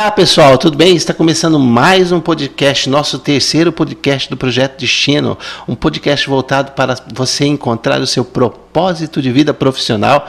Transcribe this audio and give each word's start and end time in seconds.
Olá 0.00 0.10
pessoal, 0.10 0.56
tudo 0.56 0.78
bem? 0.78 0.96
Está 0.96 1.12
começando 1.12 1.58
mais 1.58 2.10
um 2.10 2.20
podcast, 2.20 2.88
nosso 2.88 3.18
terceiro 3.18 3.70
podcast 3.70 4.30
do 4.30 4.36
Projeto 4.36 4.80
Destino, 4.80 5.36
um 5.68 5.74
podcast 5.74 6.26
voltado 6.26 6.72
para 6.72 6.96
você 7.12 7.44
encontrar 7.44 8.00
o 8.00 8.06
seu 8.06 8.24
propósito 8.24 9.20
de 9.20 9.30
vida 9.30 9.52
profissional 9.52 10.26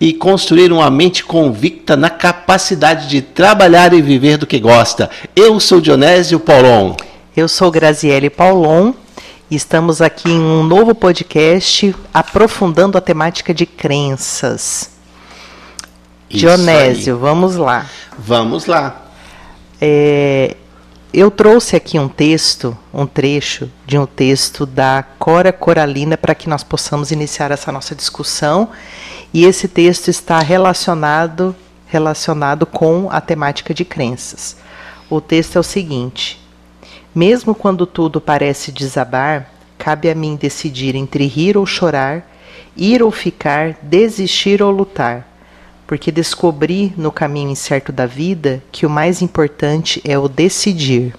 e 0.00 0.14
construir 0.14 0.72
uma 0.72 0.90
mente 0.90 1.22
convicta 1.22 1.98
na 1.98 2.08
capacidade 2.08 3.06
de 3.06 3.20
trabalhar 3.20 3.92
e 3.92 4.00
viver 4.00 4.38
do 4.38 4.46
que 4.46 4.58
gosta. 4.58 5.10
Eu 5.36 5.60
sou 5.60 5.82
Dionésio 5.82 6.40
Paulon. 6.40 6.94
Eu 7.36 7.46
sou 7.46 7.70
Graziele 7.70 8.30
Paulon 8.30 8.94
estamos 9.50 10.00
aqui 10.00 10.30
em 10.30 10.40
um 10.40 10.64
novo 10.64 10.94
podcast 10.94 11.94
aprofundando 12.12 12.96
a 12.96 13.02
temática 13.02 13.52
de 13.52 13.66
crenças. 13.66 14.93
Dionésio, 16.34 17.16
vamos 17.16 17.54
lá. 17.54 17.86
Vamos 18.18 18.66
lá. 18.66 19.06
É, 19.80 20.56
eu 21.12 21.30
trouxe 21.30 21.76
aqui 21.76 21.96
um 21.96 22.08
texto, 22.08 22.76
um 22.92 23.06
trecho 23.06 23.70
de 23.86 23.96
um 23.96 24.04
texto 24.04 24.66
da 24.66 25.04
Cora 25.16 25.52
Coralina 25.52 26.16
para 26.16 26.34
que 26.34 26.48
nós 26.48 26.64
possamos 26.64 27.12
iniciar 27.12 27.52
essa 27.52 27.70
nossa 27.70 27.94
discussão. 27.94 28.70
E 29.32 29.44
esse 29.44 29.68
texto 29.68 30.08
está 30.08 30.40
relacionado 30.40 31.54
relacionado 31.86 32.66
com 32.66 33.08
a 33.12 33.20
temática 33.20 33.72
de 33.72 33.84
crenças. 33.84 34.56
O 35.08 35.20
texto 35.20 35.54
é 35.54 35.60
o 35.60 35.62
seguinte: 35.62 36.40
Mesmo 37.14 37.54
quando 37.54 37.86
tudo 37.86 38.20
parece 38.20 38.72
desabar, 38.72 39.48
cabe 39.78 40.10
a 40.10 40.14
mim 40.16 40.34
decidir 40.34 40.96
entre 40.96 41.26
rir 41.26 41.56
ou 41.56 41.64
chorar, 41.64 42.28
ir 42.76 43.04
ou 43.04 43.12
ficar, 43.12 43.78
desistir 43.82 44.60
ou 44.60 44.72
lutar 44.72 45.33
porque 45.86 46.10
descobri 46.10 46.92
no 46.96 47.12
caminho 47.12 47.50
incerto 47.50 47.92
da 47.92 48.06
vida 48.06 48.62
que 48.72 48.86
o 48.86 48.90
mais 48.90 49.20
importante 49.20 50.00
é 50.04 50.18
o 50.18 50.28
decidir. 50.28 51.14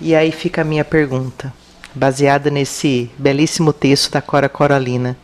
E 0.00 0.14
aí 0.14 0.32
fica 0.32 0.62
a 0.62 0.64
minha 0.64 0.84
pergunta, 0.84 1.52
baseada 1.94 2.50
nesse 2.50 3.10
belíssimo 3.18 3.72
texto 3.72 4.10
da 4.10 4.20
Cora 4.20 4.48
Coralina. 4.48 5.16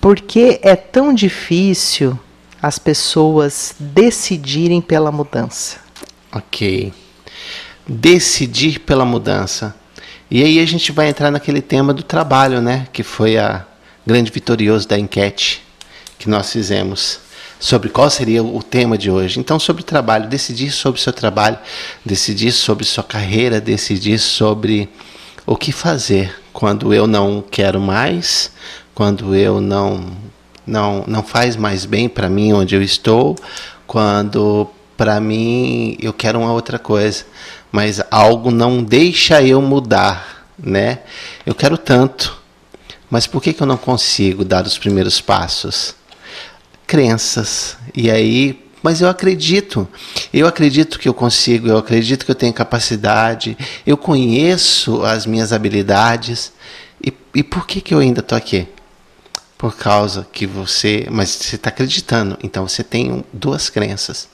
Por 0.00 0.20
que 0.20 0.60
é 0.62 0.76
tão 0.76 1.12
difícil 1.12 2.18
as 2.62 2.78
pessoas 2.78 3.74
decidirem 3.78 4.80
pela 4.80 5.10
mudança? 5.10 5.78
Ok. 6.32 6.92
Decidir 7.86 8.80
pela 8.80 9.04
mudança. 9.04 9.74
E 10.30 10.42
aí 10.42 10.58
a 10.58 10.66
gente 10.66 10.90
vai 10.90 11.08
entrar 11.08 11.30
naquele 11.30 11.62
tema 11.62 11.94
do 11.94 12.02
trabalho, 12.02 12.60
né? 12.60 12.88
Que 12.92 13.02
foi 13.02 13.38
a 13.38 13.64
grande 14.04 14.30
vitorioso 14.30 14.88
da 14.88 14.98
enquete 14.98 15.65
que 16.18 16.28
nós 16.28 16.52
fizemos 16.52 17.20
sobre 17.58 17.88
qual 17.88 18.10
seria 18.10 18.42
o 18.42 18.62
tema 18.62 18.98
de 18.98 19.10
hoje. 19.10 19.40
Então, 19.40 19.58
sobre 19.58 19.82
trabalho, 19.82 20.28
decidir 20.28 20.70
sobre 20.70 21.00
seu 21.00 21.12
trabalho, 21.12 21.58
decidir 22.04 22.52
sobre 22.52 22.84
sua 22.84 23.04
carreira, 23.04 23.60
decidir 23.60 24.18
sobre 24.18 24.88
o 25.46 25.56
que 25.56 25.72
fazer 25.72 26.34
quando 26.52 26.92
eu 26.92 27.06
não 27.06 27.42
quero 27.42 27.80
mais, 27.80 28.50
quando 28.94 29.34
eu 29.34 29.60
não 29.60 30.16
não 30.66 31.04
não 31.06 31.22
faz 31.22 31.54
mais 31.54 31.84
bem 31.84 32.08
para 32.08 32.28
mim 32.28 32.52
onde 32.52 32.74
eu 32.74 32.82
estou, 32.82 33.36
quando 33.86 34.68
para 34.96 35.20
mim 35.20 35.96
eu 36.00 36.12
quero 36.12 36.40
uma 36.40 36.52
outra 36.52 36.78
coisa, 36.78 37.24
mas 37.70 38.02
algo 38.10 38.50
não 38.50 38.82
deixa 38.82 39.42
eu 39.42 39.60
mudar, 39.60 40.46
né? 40.58 41.00
Eu 41.44 41.54
quero 41.54 41.76
tanto, 41.76 42.36
mas 43.10 43.26
por 43.26 43.42
que, 43.42 43.52
que 43.52 43.62
eu 43.62 43.66
não 43.66 43.76
consigo 43.76 44.44
dar 44.44 44.66
os 44.66 44.78
primeiros 44.78 45.20
passos? 45.20 45.94
Crenças. 46.86 47.76
E 47.94 48.10
aí, 48.10 48.64
mas 48.82 49.00
eu 49.00 49.08
acredito. 49.08 49.88
Eu 50.32 50.46
acredito 50.46 50.98
que 50.98 51.08
eu 51.08 51.14
consigo, 51.14 51.68
eu 51.68 51.76
acredito 51.76 52.24
que 52.24 52.30
eu 52.30 52.36
tenho 52.36 52.52
capacidade, 52.52 53.56
eu 53.86 53.96
conheço 53.96 55.02
as 55.02 55.26
minhas 55.26 55.52
habilidades. 55.52 56.52
E, 57.04 57.12
e 57.34 57.42
por 57.42 57.66
que, 57.66 57.80
que 57.80 57.92
eu 57.92 57.98
ainda 57.98 58.20
estou 58.20 58.38
aqui? 58.38 58.68
Por 59.58 59.76
causa 59.76 60.26
que 60.32 60.46
você. 60.46 61.06
Mas 61.10 61.30
você 61.30 61.56
está 61.56 61.70
acreditando. 61.70 62.38
Então 62.42 62.68
você 62.68 62.84
tem 62.84 63.24
duas 63.32 63.68
crenças. 63.68 64.28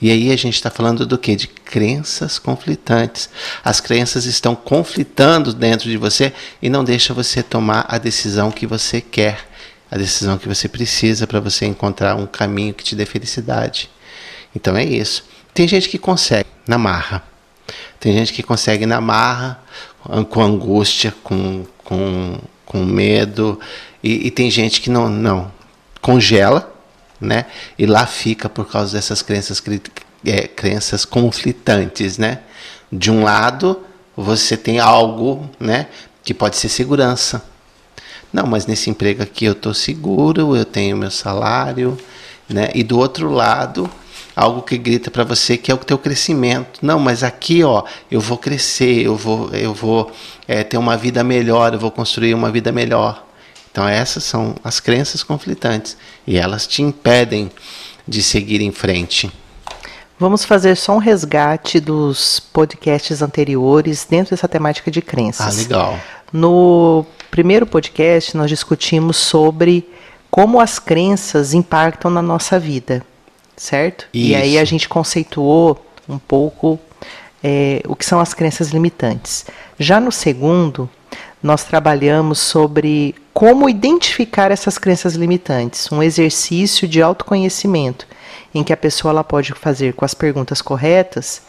E 0.00 0.10
aí 0.10 0.32
a 0.32 0.36
gente 0.36 0.54
está 0.54 0.70
falando 0.70 1.06
do 1.06 1.18
que? 1.18 1.36
De 1.36 1.46
crenças 1.46 2.38
conflitantes. 2.38 3.28
As 3.64 3.80
crenças 3.80 4.24
estão 4.24 4.56
conflitando 4.56 5.52
dentro 5.52 5.88
de 5.88 5.96
você 5.96 6.32
e 6.60 6.68
não 6.68 6.82
deixa 6.82 7.14
você 7.14 7.42
tomar 7.42 7.86
a 7.88 7.98
decisão 7.98 8.50
que 8.50 8.66
você 8.66 9.00
quer 9.00 9.47
a 9.90 9.96
decisão 9.96 10.38
que 10.38 10.48
você 10.48 10.68
precisa 10.68 11.26
para 11.26 11.40
você 11.40 11.66
encontrar 11.66 12.14
um 12.14 12.26
caminho 12.26 12.74
que 12.74 12.84
te 12.84 12.94
dê 12.94 13.06
felicidade. 13.06 13.90
Então 14.54 14.76
é 14.76 14.84
isso. 14.84 15.24
Tem 15.54 15.66
gente 15.66 15.88
que 15.88 15.98
consegue 15.98 16.48
na 16.66 16.78
marra. 16.78 17.22
Tem 17.98 18.12
gente 18.12 18.32
que 18.32 18.42
consegue 18.42 18.86
na 18.86 19.00
marra, 19.00 19.62
com 20.30 20.40
angústia, 20.40 21.12
com, 21.22 21.66
com, 21.84 22.38
com 22.64 22.84
medo. 22.84 23.58
E, 24.02 24.26
e 24.26 24.30
tem 24.30 24.50
gente 24.50 24.80
que 24.80 24.90
não, 24.90 25.08
não. 25.08 25.50
Congela, 26.00 26.72
né? 27.20 27.46
E 27.78 27.86
lá 27.86 28.06
fica 28.06 28.48
por 28.48 28.70
causa 28.70 28.96
dessas 28.96 29.22
crenças, 29.22 29.62
é, 30.24 30.46
crenças 30.46 31.04
conflitantes, 31.04 32.18
né? 32.18 32.40
De 32.90 33.10
um 33.10 33.24
lado, 33.24 33.80
você 34.16 34.56
tem 34.56 34.78
algo, 34.78 35.50
né? 35.58 35.88
Que 36.22 36.32
pode 36.32 36.56
ser 36.56 36.68
segurança 36.68 37.42
não, 38.32 38.46
mas 38.46 38.66
nesse 38.66 38.90
emprego 38.90 39.22
aqui 39.22 39.44
eu 39.44 39.52
estou 39.52 39.72
seguro, 39.72 40.54
eu 40.56 40.64
tenho 40.64 40.96
meu 40.96 41.10
salário, 41.10 41.96
né? 42.48 42.70
E 42.74 42.82
do 42.82 42.98
outro 42.98 43.30
lado, 43.30 43.90
algo 44.36 44.62
que 44.62 44.76
grita 44.78 45.10
para 45.10 45.24
você 45.24 45.56
que 45.56 45.70
é 45.70 45.74
o 45.74 45.78
teu 45.78 45.98
crescimento. 45.98 46.78
Não, 46.82 46.98
mas 46.98 47.22
aqui, 47.22 47.64
ó, 47.64 47.84
eu 48.10 48.20
vou 48.20 48.38
crescer, 48.38 49.02
eu 49.02 49.16
vou, 49.16 49.50
eu 49.50 49.74
vou 49.74 50.12
é, 50.46 50.62
ter 50.62 50.78
uma 50.78 50.96
vida 50.96 51.24
melhor, 51.24 51.72
eu 51.72 51.78
vou 51.78 51.90
construir 51.90 52.34
uma 52.34 52.50
vida 52.50 52.70
melhor. 52.70 53.26
Então 53.70 53.86
essas 53.86 54.24
são 54.24 54.54
as 54.62 54.80
crenças 54.80 55.22
conflitantes 55.22 55.96
e 56.26 56.36
elas 56.36 56.66
te 56.66 56.82
impedem 56.82 57.50
de 58.06 58.22
seguir 58.22 58.60
em 58.60 58.72
frente. 58.72 59.30
Vamos 60.18 60.44
fazer 60.44 60.76
só 60.76 60.94
um 60.94 60.98
resgate 60.98 61.78
dos 61.78 62.40
podcasts 62.40 63.22
anteriores 63.22 64.04
dentro 64.08 64.30
dessa 64.30 64.48
temática 64.48 64.90
de 64.90 65.00
crenças. 65.00 65.46
Ah, 65.46 65.62
legal. 65.62 66.00
No 66.32 67.06
primeiro 67.30 67.66
podcast, 67.66 68.36
nós 68.36 68.50
discutimos 68.50 69.16
sobre 69.16 69.88
como 70.30 70.60
as 70.60 70.78
crenças 70.78 71.54
impactam 71.54 72.10
na 72.10 72.20
nossa 72.20 72.58
vida, 72.58 73.02
certo? 73.56 74.06
Isso. 74.12 74.30
E 74.30 74.34
aí 74.34 74.58
a 74.58 74.64
gente 74.64 74.88
conceituou 74.88 75.84
um 76.08 76.18
pouco 76.18 76.78
é, 77.42 77.82
o 77.86 77.96
que 77.96 78.04
são 78.04 78.20
as 78.20 78.34
crenças 78.34 78.68
limitantes. 78.68 79.46
Já 79.78 80.00
no 80.00 80.12
segundo, 80.12 80.88
nós 81.42 81.64
trabalhamos 81.64 82.38
sobre 82.38 83.14
como 83.32 83.68
identificar 83.68 84.50
essas 84.50 84.76
crenças 84.76 85.14
limitantes, 85.14 85.90
um 85.92 86.02
exercício 86.02 86.88
de 86.88 87.00
autoconhecimento, 87.00 88.06
em 88.54 88.64
que 88.64 88.72
a 88.72 88.76
pessoa 88.76 89.12
ela 89.12 89.24
pode 89.24 89.52
fazer 89.54 89.94
com 89.94 90.04
as 90.04 90.14
perguntas 90.14 90.60
corretas, 90.60 91.42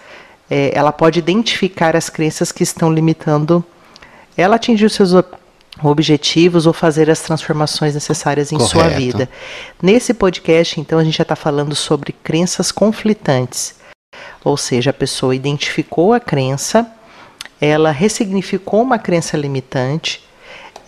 é, 0.50 0.72
ela 0.74 0.92
pode 0.92 1.20
identificar 1.20 1.96
as 1.96 2.10
crenças 2.10 2.52
que 2.52 2.64
estão 2.64 2.94
limitando 2.94 3.64
ela 4.38 4.56
atingir 4.56 4.86
os 4.86 4.94
seus 4.94 5.14
objetivos 5.82 6.66
ou 6.66 6.74
fazer 6.74 7.10
as 7.10 7.22
transformações 7.22 7.94
necessárias 7.94 8.52
em 8.52 8.58
Correto. 8.58 8.72
sua 8.72 8.90
vida. 8.90 9.30
Nesse 9.82 10.14
podcast, 10.14 10.80
então, 10.80 11.00
a 11.00 11.04
gente 11.04 11.18
já 11.18 11.24
está 11.24 11.36
falando 11.36 11.76
sobre 11.76 12.12
crenças 12.12 12.72
conflitantes. 12.72 13.76
Ou 14.44 14.58
seja, 14.58 14.90
a 14.90 14.94
pessoa 14.94 15.36
identificou 15.36 16.14
a 16.14 16.20
crença, 16.20 16.90
ela 17.62 17.92
ressignificou 17.92 18.82
uma 18.82 18.98
crença 18.98 19.38
limitante, 19.38 20.24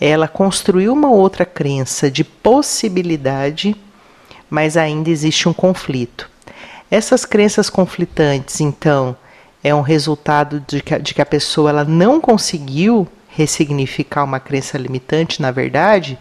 ela 0.00 0.26
construiu 0.26 0.92
uma 0.92 1.10
outra 1.10 1.44
crença 1.44 2.10
de 2.10 2.24
possibilidade, 2.24 3.76
mas 4.50 4.76
ainda 4.76 5.10
existe 5.10 5.48
um 5.48 5.52
conflito. 5.52 6.28
Essas 6.90 7.24
crenças 7.24 7.70
conflitantes, 7.70 8.60
então, 8.60 9.16
é 9.62 9.74
um 9.74 9.80
resultado 9.80 10.62
de 10.66 10.82
que, 10.82 10.98
de 10.98 11.14
que 11.14 11.22
a 11.22 11.26
pessoa 11.26 11.70
ela 11.70 11.84
não 11.84 12.20
conseguiu 12.20 13.08
ressignificar 13.34 14.24
uma 14.24 14.40
crença 14.40 14.78
limitante, 14.78 15.40
na 15.40 15.50
verdade, 15.50 16.18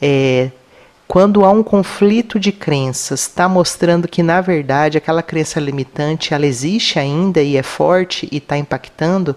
é 0.00 0.50
quando 1.08 1.42
há 1.42 1.50
um 1.50 1.62
conflito 1.62 2.38
de 2.38 2.52
crenças, 2.52 3.22
está 3.22 3.48
mostrando 3.48 4.06
que 4.06 4.22
na 4.22 4.42
verdade 4.42 4.98
aquela 4.98 5.22
crença 5.22 5.58
limitante 5.58 6.34
ela 6.34 6.44
existe 6.44 6.98
ainda 6.98 7.40
e 7.40 7.56
é 7.56 7.62
forte 7.62 8.28
e 8.30 8.36
está 8.36 8.58
impactando. 8.58 9.34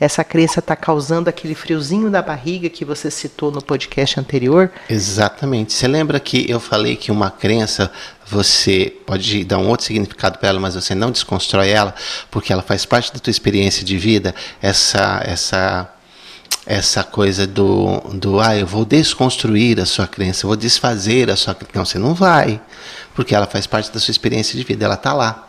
Essa 0.00 0.24
crença 0.24 0.58
está 0.58 0.74
causando 0.74 1.30
aquele 1.30 1.54
friozinho 1.54 2.10
da 2.10 2.20
barriga 2.20 2.68
que 2.68 2.84
você 2.84 3.08
citou 3.08 3.52
no 3.52 3.62
podcast 3.62 4.18
anterior. 4.18 4.68
Exatamente. 4.90 5.72
Você 5.72 5.86
lembra 5.86 6.18
que 6.18 6.50
eu 6.50 6.58
falei 6.58 6.96
que 6.96 7.12
uma 7.12 7.30
crença 7.30 7.88
você 8.26 8.92
pode 9.06 9.44
dar 9.44 9.58
um 9.58 9.68
outro 9.68 9.86
significado 9.86 10.40
para 10.40 10.48
ela, 10.48 10.58
mas 10.58 10.74
você 10.74 10.92
não 10.92 11.12
desconstrói 11.12 11.70
ela, 11.70 11.94
porque 12.32 12.52
ela 12.52 12.62
faz 12.62 12.84
parte 12.84 13.12
da 13.12 13.20
tua 13.20 13.30
experiência 13.30 13.84
de 13.84 13.96
vida. 13.96 14.34
Essa 14.60 15.22
essa 15.24 15.88
essa 16.64 17.02
coisa 17.02 17.46
do, 17.46 18.00
do 18.14 18.40
ah, 18.40 18.56
eu 18.56 18.66
vou 18.66 18.84
desconstruir 18.84 19.80
a 19.80 19.86
sua 19.86 20.06
crença, 20.06 20.44
eu 20.44 20.48
vou 20.48 20.56
desfazer 20.56 21.30
a 21.30 21.36
sua 21.36 21.54
crença. 21.54 21.72
Não, 21.74 21.84
você 21.84 21.98
não 21.98 22.14
vai, 22.14 22.60
porque 23.14 23.34
ela 23.34 23.46
faz 23.46 23.66
parte 23.66 23.90
da 23.92 23.98
sua 23.98 24.12
experiência 24.12 24.56
de 24.56 24.64
vida, 24.64 24.84
ela 24.84 24.94
está 24.94 25.12
lá. 25.12 25.48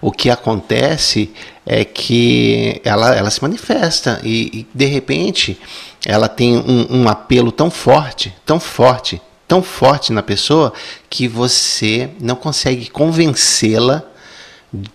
O 0.00 0.10
que 0.10 0.28
acontece 0.28 1.32
é 1.64 1.84
que 1.84 2.80
ela, 2.84 3.14
ela 3.14 3.30
se 3.30 3.40
manifesta 3.40 4.20
e, 4.24 4.60
e 4.60 4.66
de 4.74 4.86
repente 4.86 5.58
ela 6.04 6.28
tem 6.28 6.56
um, 6.56 7.02
um 7.02 7.08
apelo 7.08 7.52
tão 7.52 7.70
forte, 7.70 8.34
tão 8.44 8.58
forte, 8.58 9.22
tão 9.46 9.62
forte 9.62 10.12
na 10.12 10.22
pessoa 10.22 10.72
que 11.08 11.28
você 11.28 12.10
não 12.20 12.34
consegue 12.34 12.90
convencê-la 12.90 14.02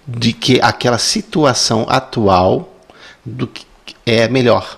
de 0.07 0.33
que 0.33 0.59
aquela 0.61 0.97
situação 0.97 1.85
atual 1.87 2.73
do 3.25 3.47
que 3.47 3.65
é 4.05 4.27
melhor. 4.27 4.75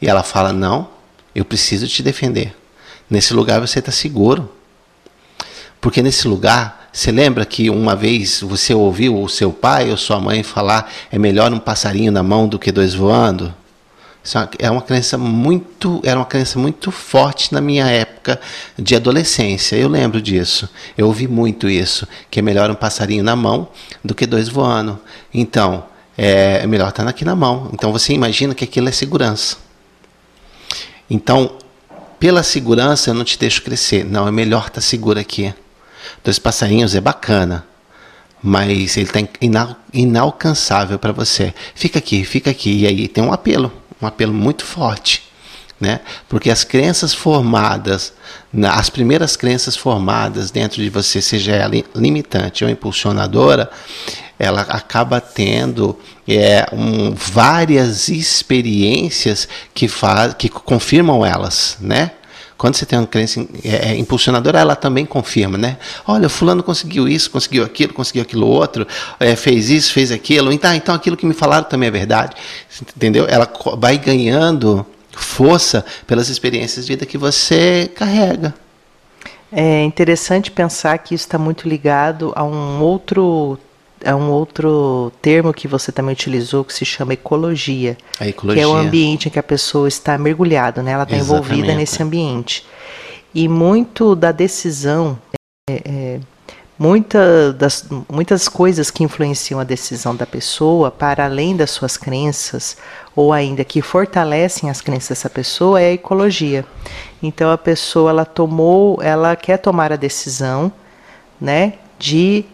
E 0.00 0.08
ela 0.08 0.22
fala: 0.22 0.52
Não, 0.52 0.88
eu 1.34 1.44
preciso 1.44 1.86
te 1.86 2.02
defender. 2.02 2.54
Nesse 3.08 3.32
lugar 3.34 3.60
você 3.60 3.78
está 3.78 3.92
seguro. 3.92 4.52
Porque 5.80 6.02
nesse 6.02 6.26
lugar, 6.26 6.88
você 6.92 7.12
lembra 7.12 7.44
que 7.44 7.70
uma 7.70 7.94
vez 7.94 8.40
você 8.40 8.74
ouviu 8.74 9.22
o 9.22 9.28
seu 9.28 9.52
pai 9.52 9.90
ou 9.90 9.96
sua 9.96 10.20
mãe 10.20 10.42
falar: 10.42 10.90
é 11.10 11.18
melhor 11.18 11.52
um 11.52 11.58
passarinho 11.58 12.10
na 12.10 12.22
mão 12.22 12.48
do 12.48 12.58
que 12.58 12.72
dois 12.72 12.94
voando? 12.94 13.54
Isso 14.22 14.36
é 14.58 14.70
uma 14.70 14.82
crença 14.82 15.16
muito, 15.16 16.02
era 16.04 16.18
uma 16.18 16.26
crença 16.26 16.58
muito 16.58 16.90
forte 16.90 17.52
na 17.52 17.60
minha 17.60 17.86
época 17.86 18.38
de 18.76 18.94
adolescência. 18.94 19.76
Eu 19.76 19.88
lembro 19.88 20.20
disso. 20.20 20.68
Eu 20.98 21.06
ouvi 21.06 21.26
muito 21.26 21.68
isso, 21.68 22.06
que 22.30 22.40
é 22.40 22.42
melhor 22.42 22.70
um 22.70 22.74
passarinho 22.74 23.22
na 23.22 23.36
mão 23.36 23.68
do 24.04 24.14
que 24.14 24.26
dois 24.26 24.48
voando. 24.48 25.00
Então, 25.32 25.84
é, 26.16 26.60
é 26.62 26.66
melhor 26.66 26.88
estar 26.88 27.06
aqui 27.06 27.24
na 27.24 27.36
mão. 27.36 27.70
Então 27.72 27.92
você 27.92 28.12
imagina 28.12 28.54
que 28.54 28.64
aquilo 28.64 28.88
é 28.88 28.92
segurança. 28.92 29.56
Então, 31.10 31.56
pela 32.18 32.42
segurança 32.42 33.10
eu 33.10 33.14
não 33.14 33.24
te 33.24 33.38
deixo 33.38 33.62
crescer. 33.62 34.04
Não, 34.04 34.26
é 34.26 34.30
melhor 34.30 34.66
estar 34.66 34.80
seguro 34.80 35.18
aqui. 35.18 35.54
Dois 36.24 36.38
passarinhos 36.38 36.94
é 36.94 37.00
bacana, 37.00 37.64
mas 38.42 38.96
ele 38.96 39.06
está 39.06 39.20
inal 39.40 39.76
inalcançável 39.92 40.98
para 40.98 41.12
você. 41.12 41.54
Fica 41.74 41.98
aqui, 41.98 42.24
fica 42.24 42.50
aqui. 42.50 42.80
E 42.80 42.86
aí 42.86 43.08
tem 43.08 43.22
um 43.22 43.32
apelo, 43.32 43.72
um 44.00 44.06
apelo 44.06 44.32
muito 44.32 44.64
forte. 44.64 45.28
Né? 45.80 46.00
Porque 46.28 46.50
as 46.50 46.64
crenças 46.64 47.14
formadas, 47.14 48.12
as 48.72 48.90
primeiras 48.90 49.36
crenças 49.36 49.76
formadas 49.76 50.50
dentro 50.50 50.82
de 50.82 50.90
você, 50.90 51.22
seja 51.22 51.52
ela 51.52 51.74
limitante 51.94 52.64
ou 52.64 52.70
impulsionadora, 52.70 53.70
ela 54.38 54.62
acaba 54.62 55.20
tendo 55.20 55.98
é, 56.26 56.66
um, 56.72 57.12
várias 57.12 58.08
experiências 58.08 59.48
que, 59.74 59.88
faz, 59.88 60.34
que 60.34 60.48
confirmam 60.48 61.24
elas, 61.26 61.76
né? 61.80 62.12
Quando 62.56 62.74
você 62.74 62.84
tem 62.84 62.98
uma 62.98 63.06
crença 63.06 63.40
é, 63.64 63.90
é, 63.90 63.96
impulsionadora, 63.96 64.58
ela 64.58 64.74
também 64.74 65.06
confirma, 65.06 65.56
né? 65.56 65.76
Olha, 66.04 66.28
fulano 66.28 66.60
conseguiu 66.60 67.08
isso, 67.08 67.30
conseguiu 67.30 67.64
aquilo, 67.64 67.94
conseguiu 67.94 68.22
aquilo 68.22 68.48
outro, 68.48 68.86
é, 69.20 69.36
fez 69.36 69.70
isso, 69.70 69.92
fez 69.92 70.10
aquilo. 70.10 70.52
Então, 70.52 70.74
então 70.74 70.92
aquilo 70.92 71.16
que 71.16 71.24
me 71.24 71.34
falaram 71.34 71.68
também 71.68 71.86
é 71.86 71.92
verdade, 71.92 72.34
entendeu? 72.96 73.26
Ela 73.28 73.48
vai 73.78 73.96
ganhando 73.96 74.84
força 75.12 75.84
pelas 76.04 76.28
experiências 76.28 76.84
de 76.84 76.92
vida 76.92 77.06
que 77.06 77.16
você 77.16 77.90
carrega. 77.94 78.52
É 79.52 79.82
interessante 79.84 80.50
pensar 80.50 80.98
que 80.98 81.14
isso 81.14 81.24
está 81.24 81.38
muito 81.38 81.68
ligado 81.68 82.32
a 82.36 82.42
um 82.42 82.82
outro 82.82 83.58
é 84.02 84.14
um 84.14 84.30
outro 84.30 85.12
termo 85.20 85.52
que 85.52 85.66
você 85.66 85.90
também 85.90 86.12
utilizou 86.12 86.64
que 86.64 86.72
se 86.72 86.84
chama 86.84 87.14
ecologia, 87.14 87.96
ecologia. 88.20 88.62
que 88.62 88.64
é 88.64 88.66
o 88.66 88.76
ambiente 88.76 89.28
em 89.28 89.30
que 89.30 89.38
a 89.38 89.42
pessoa 89.42 89.88
está 89.88 90.16
mergulhada, 90.16 90.82
né? 90.82 90.92
Ela 90.92 91.02
está 91.04 91.16
envolvida 91.16 91.74
nesse 91.74 92.02
ambiente. 92.02 92.66
E 93.34 93.48
muito 93.48 94.14
da 94.14 94.32
decisão, 94.32 95.18
é, 95.68 95.82
é, 95.84 96.20
muita 96.78 97.52
das, 97.52 97.86
muitas 98.10 98.48
coisas 98.48 98.90
que 98.90 99.02
influenciam 99.02 99.58
a 99.58 99.64
decisão 99.64 100.14
da 100.14 100.26
pessoa, 100.26 100.90
para 100.90 101.24
além 101.24 101.56
das 101.56 101.70
suas 101.70 101.96
crenças, 101.96 102.76
ou 103.16 103.32
ainda 103.32 103.64
que 103.64 103.82
fortalecem 103.82 104.70
as 104.70 104.80
crenças 104.80 105.10
dessa 105.10 105.28
pessoa, 105.28 105.80
é 105.80 105.90
a 105.90 105.92
ecologia. 105.92 106.64
Então 107.22 107.50
a 107.50 107.58
pessoa 107.58 108.10
ela 108.10 108.24
tomou, 108.24 109.02
ela 109.02 109.34
quer 109.34 109.58
tomar 109.58 109.92
a 109.92 109.96
decisão, 109.96 110.72
né, 111.40 111.74
de 111.98 112.44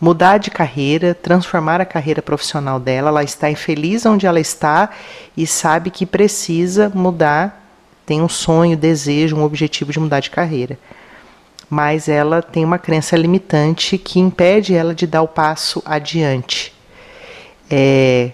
mudar 0.00 0.38
de 0.38 0.50
carreira, 0.50 1.14
transformar 1.14 1.80
a 1.80 1.84
carreira 1.84 2.22
profissional 2.22 2.78
dela. 2.78 3.08
Ela 3.08 3.24
está 3.24 3.50
infeliz 3.50 4.06
onde 4.06 4.26
ela 4.26 4.40
está 4.40 4.90
e 5.36 5.46
sabe 5.46 5.90
que 5.90 6.06
precisa 6.06 6.90
mudar, 6.94 7.64
tem 8.06 8.22
um 8.22 8.28
sonho, 8.28 8.76
desejo, 8.76 9.36
um 9.36 9.44
objetivo 9.44 9.92
de 9.92 10.00
mudar 10.00 10.20
de 10.20 10.30
carreira. 10.30 10.78
Mas 11.68 12.08
ela 12.08 12.40
tem 12.40 12.64
uma 12.64 12.78
crença 12.78 13.16
limitante 13.16 13.98
que 13.98 14.18
impede 14.18 14.74
ela 14.74 14.94
de 14.94 15.06
dar 15.06 15.22
o 15.22 15.28
passo 15.28 15.82
adiante. 15.84 16.72
É 17.70 18.30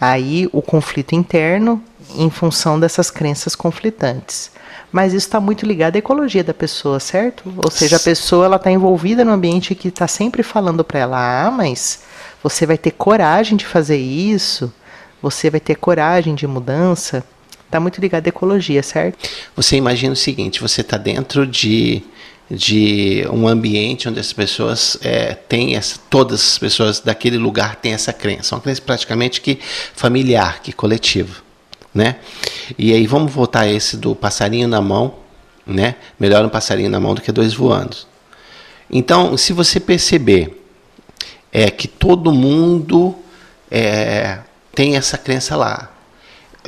aí 0.00 0.48
o 0.52 0.60
conflito 0.60 1.14
interno 1.14 1.82
em 2.16 2.30
função 2.30 2.78
dessas 2.78 3.10
crenças 3.10 3.54
conflitantes 3.54 4.50
mas 4.94 5.12
isso 5.12 5.26
está 5.26 5.40
muito 5.40 5.66
ligado 5.66 5.96
à 5.96 5.98
ecologia 5.98 6.44
da 6.44 6.54
pessoa, 6.54 7.00
certo? 7.00 7.52
Ou 7.64 7.68
seja, 7.68 7.96
a 7.96 7.98
pessoa 7.98 8.44
ela 8.44 8.54
está 8.54 8.70
envolvida 8.70 9.24
no 9.24 9.32
ambiente 9.32 9.74
que 9.74 9.88
está 9.88 10.06
sempre 10.06 10.44
falando 10.44 10.84
para 10.84 11.00
ela, 11.00 11.46
ah, 11.46 11.50
mas 11.50 12.04
você 12.40 12.64
vai 12.64 12.78
ter 12.78 12.92
coragem 12.92 13.56
de 13.56 13.66
fazer 13.66 13.96
isso, 13.96 14.72
você 15.20 15.50
vai 15.50 15.58
ter 15.58 15.74
coragem 15.74 16.36
de 16.36 16.46
mudança. 16.46 17.24
Está 17.66 17.80
muito 17.80 18.00
ligado 18.00 18.26
à 18.26 18.28
ecologia, 18.28 18.84
certo? 18.84 19.18
Você 19.56 19.74
imagina 19.74 20.12
o 20.12 20.16
seguinte: 20.16 20.60
você 20.60 20.80
está 20.80 20.96
dentro 20.96 21.44
de 21.44 22.00
de 22.48 23.26
um 23.32 23.48
ambiente 23.48 24.08
onde 24.08 24.20
as 24.20 24.32
pessoas 24.32 24.96
é, 25.02 25.34
têm 25.34 25.74
essa, 25.74 25.98
todas 26.08 26.40
as 26.40 26.58
pessoas 26.58 27.00
daquele 27.00 27.38
lugar 27.38 27.74
têm 27.76 27.94
essa 27.94 28.12
crença, 28.12 28.54
uma 28.54 28.60
crença 28.60 28.82
praticamente 28.82 29.40
que 29.40 29.58
familiar, 29.94 30.60
que 30.62 30.70
coletiva 30.70 31.42
né? 31.94 32.16
E 32.78 32.92
aí 32.92 33.06
vamos 33.06 33.32
voltar 33.32 33.60
a 33.60 33.68
esse 33.68 33.96
do 33.96 34.14
passarinho 34.14 34.66
na 34.66 34.80
mão, 34.80 35.14
né? 35.66 35.96
Melhor 36.18 36.44
um 36.44 36.48
passarinho 36.48 36.90
na 36.90 36.98
mão 36.98 37.14
do 37.14 37.20
que 37.20 37.30
dois 37.30 37.54
voando. 37.54 37.96
Então, 38.90 39.36
se 39.36 39.52
você 39.52 39.78
perceber 39.80 40.60
é 41.54 41.70
que 41.70 41.86
todo 41.86 42.32
mundo 42.32 43.14
é, 43.70 44.40
tem 44.74 44.96
essa 44.96 45.16
crença 45.16 45.54
lá. 45.54 45.90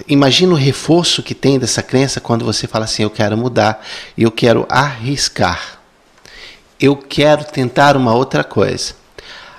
Imagina 0.06 0.52
o 0.52 0.56
reforço 0.56 1.22
que 1.22 1.34
tem 1.34 1.58
dessa 1.58 1.82
crença 1.82 2.20
quando 2.20 2.44
você 2.44 2.68
fala 2.68 2.84
assim: 2.84 3.02
eu 3.02 3.10
quero 3.10 3.36
mudar, 3.36 3.84
eu 4.16 4.30
quero 4.30 4.64
arriscar, 4.68 5.80
eu 6.78 6.96
quero 6.96 7.44
tentar 7.44 7.96
uma 7.96 8.14
outra 8.14 8.44
coisa. 8.44 8.94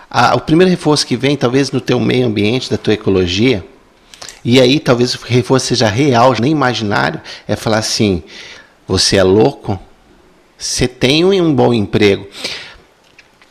Ah, 0.09 0.35
o 0.35 0.39
primeiro 0.39 0.69
reforço 0.71 1.05
que 1.05 1.17
vem, 1.17 1.35
talvez 1.35 1.71
no 1.71 1.81
teu 1.81 1.99
meio 1.99 2.25
ambiente, 2.25 2.69
da 2.69 2.77
tua 2.77 2.93
ecologia, 2.93 3.65
e 4.43 4.61
aí 4.61 4.79
talvez 4.79 5.15
o 5.15 5.19
reforço 5.25 5.67
seja 5.67 5.87
real, 5.87 6.33
nem 6.39 6.51
imaginário, 6.51 7.21
é 7.47 7.55
falar 7.55 7.79
assim: 7.79 8.23
você 8.87 9.17
é 9.17 9.23
louco? 9.23 9.79
Você 10.57 10.87
tem 10.87 11.25
um 11.25 11.53
bom 11.53 11.73
emprego. 11.73 12.27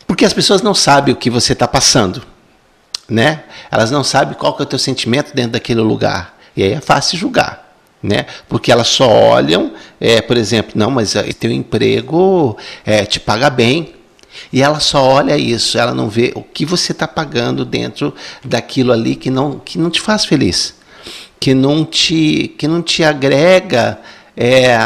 Porque 0.06 0.24
as 0.24 0.32
pessoas 0.32 0.62
não 0.62 0.74
sabem 0.74 1.12
o 1.12 1.16
que 1.16 1.30
você 1.30 1.52
está 1.52 1.68
passando. 1.68 2.22
Né? 3.08 3.44
Elas 3.70 3.90
não 3.90 4.02
sabem 4.02 4.34
qual 4.34 4.54
que 4.54 4.62
é 4.62 4.64
o 4.64 4.68
teu 4.68 4.78
sentimento 4.78 5.34
dentro 5.34 5.52
daquele 5.52 5.80
lugar. 5.80 6.36
E 6.56 6.62
aí 6.62 6.72
é 6.72 6.80
fácil 6.80 7.18
julgar. 7.18 7.64
Né? 8.02 8.26
Porque 8.48 8.72
elas 8.72 8.88
só 8.88 9.08
olham, 9.08 9.72
é, 10.00 10.20
por 10.20 10.36
exemplo, 10.36 10.72
não, 10.74 10.90
mas 10.90 11.14
é, 11.14 11.22
teu 11.32 11.50
emprego 11.50 12.56
é, 12.84 13.04
te 13.04 13.20
paga 13.20 13.50
bem. 13.50 13.94
E 14.52 14.62
ela 14.62 14.80
só 14.80 15.02
olha 15.02 15.36
isso, 15.36 15.78
ela 15.78 15.94
não 15.94 16.08
vê 16.08 16.32
o 16.34 16.42
que 16.42 16.66
você 16.66 16.92
está 16.92 17.08
pagando 17.08 17.64
dentro 17.64 18.14
daquilo 18.44 18.92
ali 18.92 19.16
que 19.16 19.30
não, 19.30 19.58
que 19.58 19.78
não 19.78 19.90
te 19.90 20.00
faz 20.00 20.24
feliz 20.24 20.75
que 21.38 21.54
não 21.54 21.84
te, 21.84 22.54
que 22.58 22.66
não 22.66 22.82
te 22.82 23.04
agrega 23.04 23.98
é, 24.36 24.78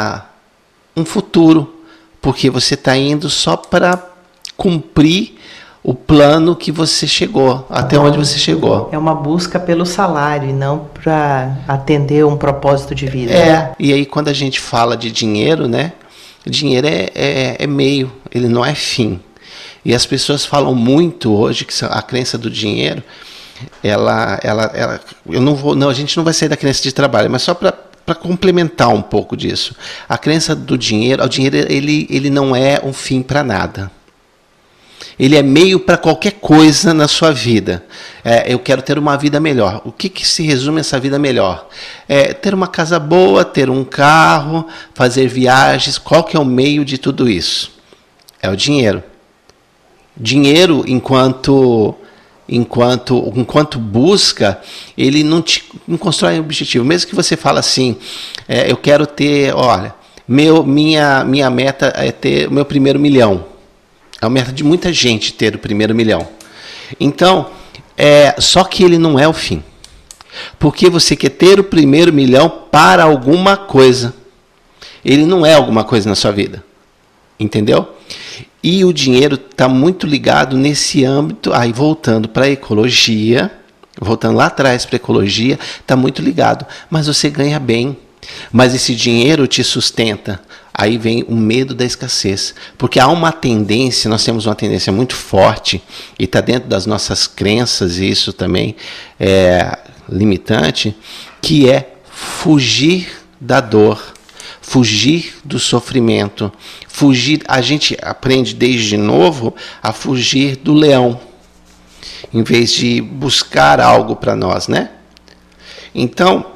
um 0.97 1.04
futuro, 1.04 1.83
porque 2.21 2.50
você 2.50 2.75
está 2.75 2.97
indo 2.97 3.30
só 3.30 3.57
para 3.57 4.11
cumprir 4.57 5.38
o 5.83 5.95
plano 5.95 6.54
que 6.54 6.71
você 6.71 7.07
chegou, 7.07 7.66
até 7.71 7.99
onde 7.99 8.19
você 8.19 8.38
chegou. 8.38 8.90
É 8.92 8.99
uma 8.99 9.14
busca 9.14 9.59
pelo 9.59 9.87
salário 9.87 10.50
e 10.50 10.52
não 10.52 10.87
para 10.92 11.59
atender 11.66 12.25
um 12.26 12.37
propósito 12.37 12.95
de 12.95 13.07
vida. 13.07 13.33
É, 13.33 13.75
e 13.78 13.92
aí 13.92 14.04
quando 14.04 14.28
a 14.28 14.33
gente 14.33 14.61
fala 14.61 14.97
de 14.97 15.11
dinheiro, 15.11 15.66
né? 15.66 15.92
Dinheiro 16.47 16.87
é, 16.87 17.11
é, 17.14 17.57
é 17.61 17.66
meio, 17.66 18.12
ele 18.30 18.49
não 18.49 18.64
é 18.64 18.75
fim. 18.75 19.21
E 19.83 19.95
as 19.95 20.04
pessoas 20.04 20.45
falam 20.45 20.75
muito 20.75 21.33
hoje 21.33 21.64
que 21.64 21.73
a 21.85 22.02
crença 22.02 22.37
do 22.37 22.50
dinheiro 22.50 23.02
ela, 23.83 24.38
ela, 24.43 24.71
ela, 24.75 25.00
eu 25.29 25.40
não 25.40 25.55
vou, 25.55 25.75
não, 25.75 25.88
a 25.88 25.95
gente 25.95 26.17
não 26.17 26.25
vai 26.25 26.33
sair 26.33 26.49
da 26.49 26.57
crença 26.57 26.83
de 26.83 26.93
trabalho, 26.93 27.31
mas 27.31 27.43
só 27.43 27.55
para 27.55 27.73
para 28.11 28.14
complementar 28.17 28.88
um 28.88 29.02
pouco 29.02 29.37
disso, 29.37 29.76
a 30.09 30.19
crença 30.19 30.52
do 30.52 30.76
dinheiro, 30.76 31.23
o 31.23 31.29
dinheiro 31.29 31.57
ele, 31.57 32.09
ele 32.11 32.29
não 32.29 32.57
é 32.57 32.81
um 32.83 32.93
fim 32.93 33.23
para 33.23 33.45
nada. 33.45 33.88
Ele 35.17 35.37
é 35.37 35.43
meio 35.43 35.79
para 35.79 35.97
qualquer 35.97 36.33
coisa 36.33 36.93
na 36.93 37.07
sua 37.07 37.31
vida. 37.31 37.85
É, 38.25 38.52
eu 38.52 38.59
quero 38.59 38.83
ter 38.83 38.99
uma 38.99 39.17
vida 39.17 39.38
melhor. 39.38 39.83
O 39.85 39.93
que, 39.93 40.09
que 40.09 40.26
se 40.26 40.43
resume 40.43 40.81
essa 40.81 40.99
vida 40.99 41.19
melhor? 41.19 41.69
É 42.09 42.33
ter 42.33 42.52
uma 42.55 42.67
casa 42.67 42.99
boa, 42.99 43.45
ter 43.45 43.69
um 43.71 43.85
carro, 43.85 44.67
fazer 44.95 45.29
viagens. 45.29 45.99
Qual 45.99 46.25
que 46.25 46.37
é 46.37 46.40
o 46.40 46.45
meio 46.45 46.85
de 46.85 46.99
tudo 46.99 47.29
isso? 47.29 47.71
É 48.43 48.50
o 48.50 48.57
dinheiro. 48.57 49.02
Dinheiro 50.17 50.85
enquanto 50.88 51.95
enquanto, 52.50 53.33
enquanto 53.37 53.78
busca, 53.78 54.61
ele 54.99 55.23
não, 55.23 55.40
te, 55.40 55.64
não 55.87 55.97
constrói 55.97 56.38
um 56.38 56.40
objetivo. 56.40 56.85
Mesmo 56.85 57.09
que 57.09 57.14
você 57.14 57.37
fale 57.37 57.61
assim, 57.61 57.97
é, 58.49 58.71
eu 58.71 58.76
quero 58.76 59.07
ter, 59.07 59.54
olha, 59.54 59.95
meu, 60.26 60.64
minha, 60.64 61.25
minha 61.25 61.49
meta 61.49 61.92
é 61.97 62.11
ter 62.11 62.49
o 62.49 62.52
meu 62.52 62.64
primeiro 62.64 62.99
milhão. 62.99 63.47
É 64.21 64.26
a 64.26 64.28
meta 64.28 64.52
de 64.52 64.64
muita 64.64 64.92
gente 64.92 65.33
ter 65.33 65.54
o 65.54 65.59
primeiro 65.59 65.95
milhão. 65.95 66.28
Então, 66.99 67.50
é, 67.97 68.35
só 68.38 68.64
que 68.64 68.83
ele 68.83 68.99
não 68.99 69.19
é 69.19 69.28
o 69.28 69.33
fim. 69.33 69.62
Porque 70.59 70.90
você 70.90 71.14
quer 71.14 71.30
ter 71.30 71.61
o 71.61 71.64
primeiro 71.64 72.12
milhão 72.12 72.49
para 72.71 73.04
alguma 73.04 73.57
coisa. 73.57 74.14
Ele 75.04 75.25
não 75.25 75.47
é 75.47 75.54
alguma 75.54 75.85
coisa 75.85 76.09
na 76.09 76.14
sua 76.14 76.33
vida. 76.33 76.64
Entendeu? 77.38 77.88
E 78.62 78.85
o 78.85 78.93
dinheiro 78.93 79.37
está 79.37 79.69
muito 79.69 80.07
ligado 80.07 80.57
nesse 80.57 81.05
âmbito. 81.05 81.52
Aí, 81.52 81.73
voltando 81.73 82.29
para 82.29 82.45
a 82.45 82.50
ecologia, 82.50 83.50
voltando 83.99 84.37
lá 84.37 84.47
atrás 84.47 84.85
para 84.85 84.97
a 84.97 84.99
ecologia, 84.99 85.59
está 85.81 85.97
muito 85.97 86.21
ligado. 86.21 86.67
Mas 86.90 87.07
você 87.07 87.31
ganha 87.31 87.59
bem. 87.59 87.97
Mas 88.52 88.75
esse 88.75 88.95
dinheiro 88.95 89.47
te 89.47 89.64
sustenta. 89.64 90.40
Aí 90.73 90.97
vem 90.99 91.25
o 91.29 91.35
medo 91.35 91.75
da 91.75 91.85
escassez. 91.85 92.55
Porque 92.79 93.00
há 93.00 93.09
uma 93.09 93.33
tendência, 93.33 94.09
nós 94.09 94.25
temos 94.25 94.47
uma 94.47 94.55
tendência 94.55 94.93
muito 94.93 95.14
forte, 95.14 95.83
e 96.19 96.25
está 96.25 96.40
dentro 96.40 96.69
das 96.69 96.87
nossas 96.87 97.26
crenças, 97.26 97.99
e 97.99 98.09
isso 98.09 98.33
também 98.33 98.76
é 99.19 99.79
limitante, 100.09 100.97
que 101.43 101.69
é 101.69 101.95
fugir 102.11 103.09
da 103.40 103.61
dor 103.61 104.00
fugir 104.71 105.35
do 105.45 105.59
sofrimento, 105.59 106.53
fugir, 106.87 107.43
a 107.49 107.61
gente 107.61 107.99
aprende 108.00 108.55
desde 108.55 108.97
novo 108.97 109.53
a 109.83 109.93
fugir 109.93 110.55
do 110.55 110.73
leão, 110.73 111.21
em 112.33 112.45
vez 112.45 112.71
de 112.75 113.00
buscar 113.00 113.81
algo 113.81 114.15
para 114.15 114.37
nós, 114.37 114.69
né? 114.69 114.91
Então, 115.93 116.53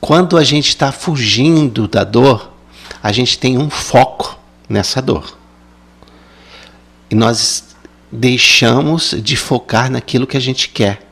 quando 0.00 0.36
a 0.36 0.44
gente 0.44 0.68
está 0.68 0.92
fugindo 0.92 1.88
da 1.88 2.04
dor, 2.04 2.52
a 3.02 3.10
gente 3.10 3.36
tem 3.36 3.58
um 3.58 3.68
foco 3.68 4.38
nessa 4.68 5.02
dor. 5.02 5.36
E 7.10 7.16
nós 7.16 7.74
deixamos 8.12 9.12
de 9.20 9.36
focar 9.36 9.90
naquilo 9.90 10.24
que 10.24 10.36
a 10.36 10.40
gente 10.40 10.68
quer, 10.68 11.02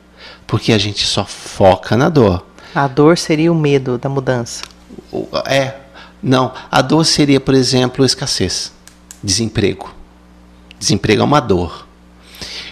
porque 0.47 0.71
a 0.71 0.77
gente 0.77 1.05
só 1.05 1.25
foca 1.25 1.97
na 1.97 2.07
dor. 2.07 2.45
A 2.73 2.87
dor 2.87 3.17
seria 3.17 3.51
o 3.51 3.55
medo 3.55 3.97
da 3.97 4.07
mudança. 4.07 4.63
É, 5.45 5.86
não, 6.21 6.51
a 6.71 6.81
dor 6.81 7.05
seria, 7.05 7.39
por 7.39 7.53
exemplo, 7.53 8.03
escassez, 8.03 8.71
desemprego. 9.23 9.93
Desemprego 10.79 11.21
é 11.21 11.25
uma 11.25 11.39
dor. 11.39 11.87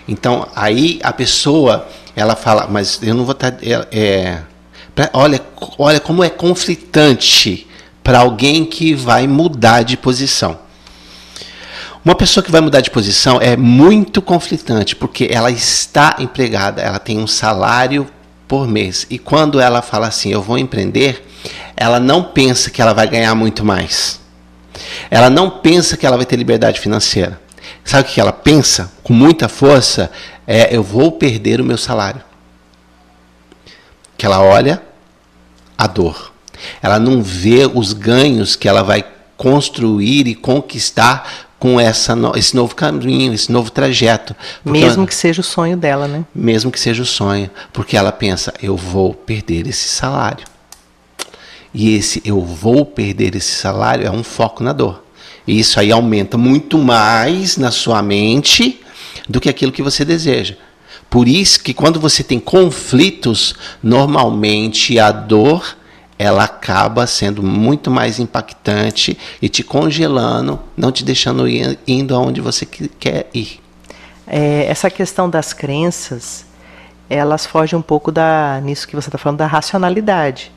Então, 0.07 0.47
aí 0.55 0.99
a 1.03 1.11
pessoa, 1.11 1.87
ela 2.15 2.35
fala, 2.35 2.67
mas 2.67 2.99
eu 3.01 3.15
não 3.15 3.25
vou 3.25 3.33
estar. 3.33 3.51
Tá, 3.51 3.57
é, 3.61 3.87
é, 3.91 4.43
olha, 5.13 5.41
olha 5.77 5.99
como 5.99 6.23
é 6.23 6.29
conflitante 6.29 7.67
para 8.03 8.19
alguém 8.19 8.65
que 8.65 8.93
vai 8.93 9.27
mudar 9.27 9.83
de 9.83 9.97
posição. 9.97 10.59
Uma 12.03 12.13
pessoa 12.13 12.43
que 12.43 12.51
vai 12.51 12.61
mudar 12.61 12.81
de 12.81 12.91
posição 12.91 13.41
é 13.41 13.57
muito 13.57 14.21
conflitante, 14.21 14.95
porque 14.95 15.27
ela 15.31 15.49
está 15.49 16.15
empregada, 16.19 16.79
ela 16.79 16.99
tem 16.99 17.17
um 17.17 17.25
salário 17.25 18.07
por 18.47 18.67
mês. 18.67 19.05
E 19.09 19.17
quando 19.17 19.59
ela 19.59 19.81
fala 19.81 20.07
assim, 20.07 20.31
eu 20.31 20.41
vou 20.41 20.57
empreender, 20.57 21.25
ela 21.75 21.99
não 21.99 22.23
pensa 22.23 22.69
que 22.69 22.81
ela 22.81 22.93
vai 22.93 23.07
ganhar 23.07 23.33
muito 23.35 23.63
mais. 23.63 24.19
Ela 25.09 25.29
não 25.29 25.49
pensa 25.49 25.97
que 25.97 26.05
ela 26.05 26.17
vai 26.17 26.25
ter 26.25 26.35
liberdade 26.35 26.79
financeira. 26.79 27.39
Sabe 27.83 28.09
o 28.09 28.11
que 28.11 28.19
ela 28.19 28.33
pensa 28.33 28.91
com 29.03 29.13
muita 29.13 29.47
força? 29.47 30.11
É 30.47 30.75
eu 30.75 30.83
vou 30.83 31.11
perder 31.11 31.61
o 31.61 31.65
meu 31.65 31.77
salário. 31.77 32.21
Que 34.17 34.25
ela 34.25 34.41
olha 34.41 34.81
a 35.77 35.87
dor. 35.87 36.31
Ela 36.81 36.99
não 36.99 37.21
vê 37.21 37.69
os 37.71 37.93
ganhos 37.93 38.55
que 38.55 38.67
ela 38.67 38.83
vai 38.83 39.03
construir 39.37 40.27
e 40.27 40.35
conquistar 40.35 41.44
com 41.59 41.79
essa, 41.79 42.15
esse 42.35 42.55
novo 42.55 42.75
caminho, 42.75 43.33
esse 43.33 43.51
novo 43.51 43.71
trajeto. 43.71 44.35
Mesmo 44.63 45.01
ela, 45.01 45.07
que 45.07 45.15
seja 45.15 45.41
o 45.41 45.43
sonho 45.43 45.77
dela, 45.77 46.07
né? 46.07 46.25
Mesmo 46.33 46.71
que 46.71 46.79
seja 46.79 47.01
o 47.01 47.05
sonho. 47.05 47.49
Porque 47.71 47.97
ela 47.97 48.11
pensa, 48.11 48.53
eu 48.61 48.75
vou 48.75 49.13
perder 49.13 49.67
esse 49.67 49.87
salário. 49.87 50.45
E 51.73 51.95
esse 51.95 52.21
eu 52.23 52.41
vou 52.41 52.85
perder 52.85 53.35
esse 53.35 53.51
salário 53.51 54.07
é 54.07 54.11
um 54.11 54.23
foco 54.23 54.63
na 54.63 54.73
dor. 54.73 55.03
E 55.47 55.59
isso 55.59 55.79
aí 55.79 55.91
aumenta 55.91 56.37
muito 56.37 56.77
mais 56.77 57.57
na 57.57 57.71
sua 57.71 58.01
mente 58.01 58.81
do 59.27 59.39
que 59.39 59.49
aquilo 59.49 59.71
que 59.71 59.83
você 59.83 60.03
deseja. 60.03 60.55
Por 61.09 61.27
isso 61.27 61.61
que 61.61 61.73
quando 61.73 61.99
você 61.99 62.23
tem 62.23 62.39
conflitos, 62.39 63.55
normalmente 63.81 64.99
a 64.99 65.11
dor 65.11 65.77
ela 66.17 66.43
acaba 66.43 67.05
sendo 67.05 67.43
muito 67.43 67.91
mais 67.91 68.19
impactante 68.19 69.17
e 69.41 69.49
te 69.49 69.63
congelando, 69.63 70.59
não 70.75 70.91
te 70.91 71.03
deixando 71.03 71.47
ir, 71.47 71.77
indo 71.87 72.15
aonde 72.15 72.41
você 72.41 72.65
quer 72.65 73.29
ir. 73.33 73.59
É, 74.25 74.65
essa 74.65 74.89
questão 74.89 75.29
das 75.29 75.53
crenças, 75.53 76.45
elas 77.09 77.45
fogem 77.45 77.77
um 77.77 77.81
pouco 77.81 78.11
da 78.11 78.59
nisso 78.63 78.87
que 78.87 78.95
você 78.95 79.09
está 79.09 79.17
falando 79.17 79.39
da 79.39 79.47
racionalidade 79.47 80.51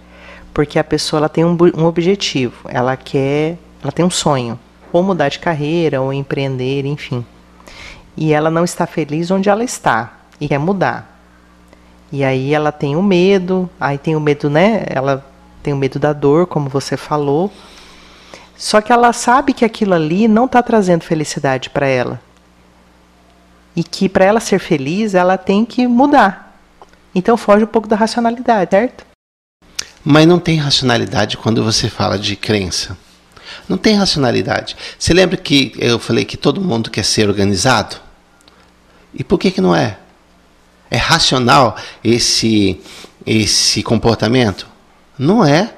porque 0.59 0.77
a 0.77 0.83
pessoa 0.83 1.21
ela 1.21 1.29
tem 1.29 1.45
um, 1.45 1.57
um 1.77 1.85
objetivo, 1.85 2.69
ela 2.69 2.97
quer, 2.97 3.57
ela 3.81 3.93
tem 3.93 4.05
um 4.05 4.11
sonho, 4.11 4.59
ou 4.93 5.05
mudar 5.05 5.29
de 5.29 5.39
carreira, 5.39 6.01
ou 6.01 6.13
empreender, 6.13 6.85
enfim. 6.85 7.25
E 8.17 8.33
ela 8.33 8.51
não 8.51 8.65
está 8.65 8.85
feliz 8.85 9.31
onde 9.31 9.49
ela 9.49 9.63
está 9.63 10.15
e 10.41 10.49
quer 10.49 10.59
mudar. 10.59 11.17
E 12.11 12.25
aí 12.25 12.53
ela 12.53 12.73
tem 12.73 12.97
o 12.97 13.03
medo, 13.05 13.71
aí 13.79 13.99
tem 13.99 14.17
o 14.17 14.21
medo, 14.21 14.51
né? 14.51 14.83
Ela 14.89 15.25
tem 15.63 15.73
o 15.73 15.77
medo 15.77 15.99
da 15.99 16.13
dor, 16.13 16.47
como 16.47 16.69
você 16.69 16.97
falou. 16.97 17.53
Só 18.57 18.81
que 18.81 18.93
ela 18.93 19.13
sabe 19.13 19.53
que 19.53 19.65
aquilo 19.65 19.95
ali 19.95 20.27
não 20.27 20.47
está 20.47 20.63
trazendo 20.63 21.05
felicidade 21.05 21.71
para 21.71 21.87
ela. 21.87 22.21
E 23.77 23.85
que 23.85 24.09
para 24.09 24.25
ela 24.25 24.41
ser 24.41 24.59
feliz, 24.59 25.15
ela 25.15 25.39
tem 25.39 25.65
que 25.65 25.87
mudar. 25.87 26.59
Então 27.15 27.37
foge 27.37 27.65
um 27.65 27.69
pouco 27.69 27.89
da 27.89 27.97
racionalidade, 27.97 28.71
certo? 28.71 29.07
Mas 30.05 30.27
não 30.27 30.39
tem 30.39 30.57
racionalidade 30.57 31.37
quando 31.37 31.65
você 31.65 31.89
fala 31.89 32.19
de 32.19 32.37
crença. 32.37 32.97
Não 33.69 33.77
tem 33.77 33.95
racionalidade. 33.95 34.77
Você 34.99 35.13
lembra 35.13 35.37
que 35.37 35.73
eu 35.79 35.99
falei 35.99 36.25
que 36.25 36.37
todo 36.37 36.61
mundo 36.61 36.91
quer 36.91 37.05
ser 37.05 37.29
organizado? 37.29 37.97
E 39.13 39.25
por 39.25 39.39
que, 39.39 39.51
que 39.51 39.61
não 39.61 39.75
é? 39.75 39.99
É 40.91 40.97
racional 40.97 41.77
esse, 42.03 42.81
esse 43.27 43.83
comportamento? 43.83 44.68
Não 45.19 45.45
é. 45.45 45.73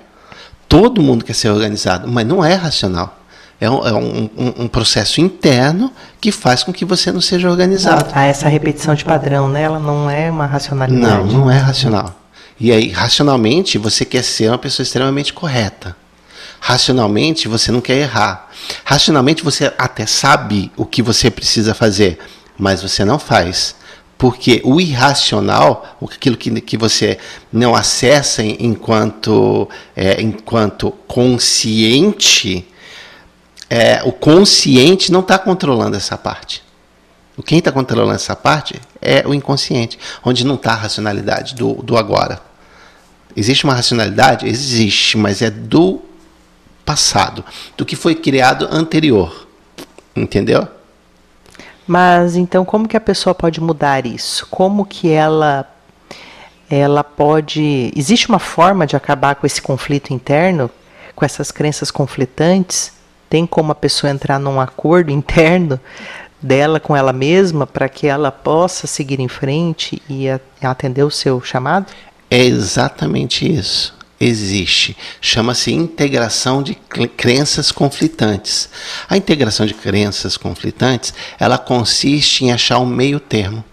Todo 0.68 1.02
mundo 1.02 1.24
quer 1.24 1.34
ser 1.34 1.50
organizado, 1.50 2.06
mas 2.06 2.26
não 2.26 2.44
é 2.44 2.54
racional. 2.54 3.18
É 3.60 3.68
um, 3.68 3.86
é 3.86 3.92
um, 3.92 4.30
um, 4.36 4.62
um 4.64 4.68
processo 4.68 5.20
interno 5.20 5.92
que 6.20 6.32
faz 6.32 6.62
com 6.62 6.72
que 6.72 6.84
você 6.84 7.12
não 7.12 7.20
seja 7.20 7.50
organizado. 7.50 8.10
Ah, 8.14 8.24
essa 8.24 8.48
repetição 8.48 8.94
de 8.94 9.04
padrão, 9.04 9.48
né? 9.48 9.62
Ela 9.62 9.78
não 9.78 10.08
é 10.08 10.30
uma 10.30 10.46
racionalidade. 10.46 11.32
Não, 11.32 11.40
não 11.40 11.50
é 11.50 11.58
racional. 11.58 12.14
E 12.58 12.72
aí, 12.72 12.90
racionalmente, 12.90 13.76
você 13.76 14.04
quer 14.04 14.22
ser 14.22 14.48
uma 14.48 14.58
pessoa 14.58 14.82
extremamente 14.82 15.32
correta. 15.32 15.96
Racionalmente, 16.58 17.48
você 17.48 17.70
não 17.70 17.80
quer 17.80 17.96
errar. 17.96 18.48
Racionalmente, 18.84 19.42
você 19.42 19.72
até 19.76 20.06
sabe 20.06 20.70
o 20.76 20.86
que 20.86 21.02
você 21.02 21.30
precisa 21.30 21.74
fazer, 21.74 22.18
mas 22.58 22.82
você 22.82 23.04
não 23.04 23.18
faz. 23.18 23.74
Porque 24.20 24.60
o 24.66 24.78
irracional, 24.78 25.96
aquilo 26.02 26.36
que, 26.36 26.60
que 26.60 26.76
você 26.76 27.18
não 27.50 27.74
acessa 27.74 28.42
enquanto, 28.42 29.66
é, 29.96 30.20
enquanto 30.20 30.90
consciente, 31.08 32.68
é, 33.70 34.02
o 34.04 34.12
consciente 34.12 35.10
não 35.10 35.20
está 35.20 35.38
controlando 35.38 35.96
essa 35.96 36.18
parte. 36.18 36.62
Quem 37.46 37.60
está 37.60 37.72
controlando 37.72 38.12
essa 38.12 38.36
parte 38.36 38.78
é 39.00 39.26
o 39.26 39.32
inconsciente, 39.32 39.98
onde 40.22 40.44
não 40.44 40.56
está 40.56 40.72
a 40.72 40.76
racionalidade 40.76 41.54
do, 41.54 41.72
do 41.76 41.96
agora. 41.96 42.42
Existe 43.34 43.64
uma 43.64 43.72
racionalidade? 43.72 44.46
Existe, 44.46 45.16
mas 45.16 45.40
é 45.40 45.48
do 45.48 46.02
passado, 46.84 47.42
do 47.74 47.86
que 47.86 47.96
foi 47.96 48.14
criado 48.14 48.68
anterior. 48.70 49.48
Entendeu? 50.14 50.68
Mas 51.90 52.36
então 52.36 52.64
como 52.64 52.86
que 52.86 52.96
a 52.96 53.00
pessoa 53.00 53.34
pode 53.34 53.60
mudar 53.60 54.06
isso? 54.06 54.46
Como 54.48 54.86
que 54.86 55.10
ela 55.10 55.68
ela 56.70 57.02
pode 57.02 57.90
existe 57.96 58.28
uma 58.28 58.38
forma 58.38 58.86
de 58.86 58.94
acabar 58.94 59.34
com 59.34 59.44
esse 59.44 59.60
conflito 59.60 60.14
interno, 60.14 60.70
com 61.16 61.24
essas 61.24 61.50
crenças 61.50 61.90
conflitantes? 61.90 62.92
Tem 63.28 63.44
como 63.44 63.72
a 63.72 63.74
pessoa 63.74 64.08
entrar 64.08 64.38
num 64.38 64.60
acordo 64.60 65.10
interno 65.10 65.80
dela 66.40 66.78
com 66.78 66.94
ela 66.94 67.12
mesma 67.12 67.66
para 67.66 67.88
que 67.88 68.06
ela 68.06 68.30
possa 68.30 68.86
seguir 68.86 69.18
em 69.18 69.26
frente 69.26 70.00
e 70.08 70.26
atender 70.62 71.02
o 71.02 71.10
seu 71.10 71.40
chamado? 71.40 71.86
É 72.30 72.38
exatamente 72.38 73.52
isso. 73.52 73.98
Existe. 74.22 74.94
Chama-se 75.18 75.72
integração 75.72 76.62
de 76.62 76.74
crenças 77.16 77.72
conflitantes. 77.72 78.68
A 79.08 79.16
integração 79.16 79.64
de 79.64 79.72
crenças 79.72 80.36
conflitantes, 80.36 81.14
ela 81.38 81.56
consiste 81.56 82.44
em 82.44 82.52
achar 82.52 82.78
um 82.80 82.86
meio 82.86 83.18
termo. 83.18 83.64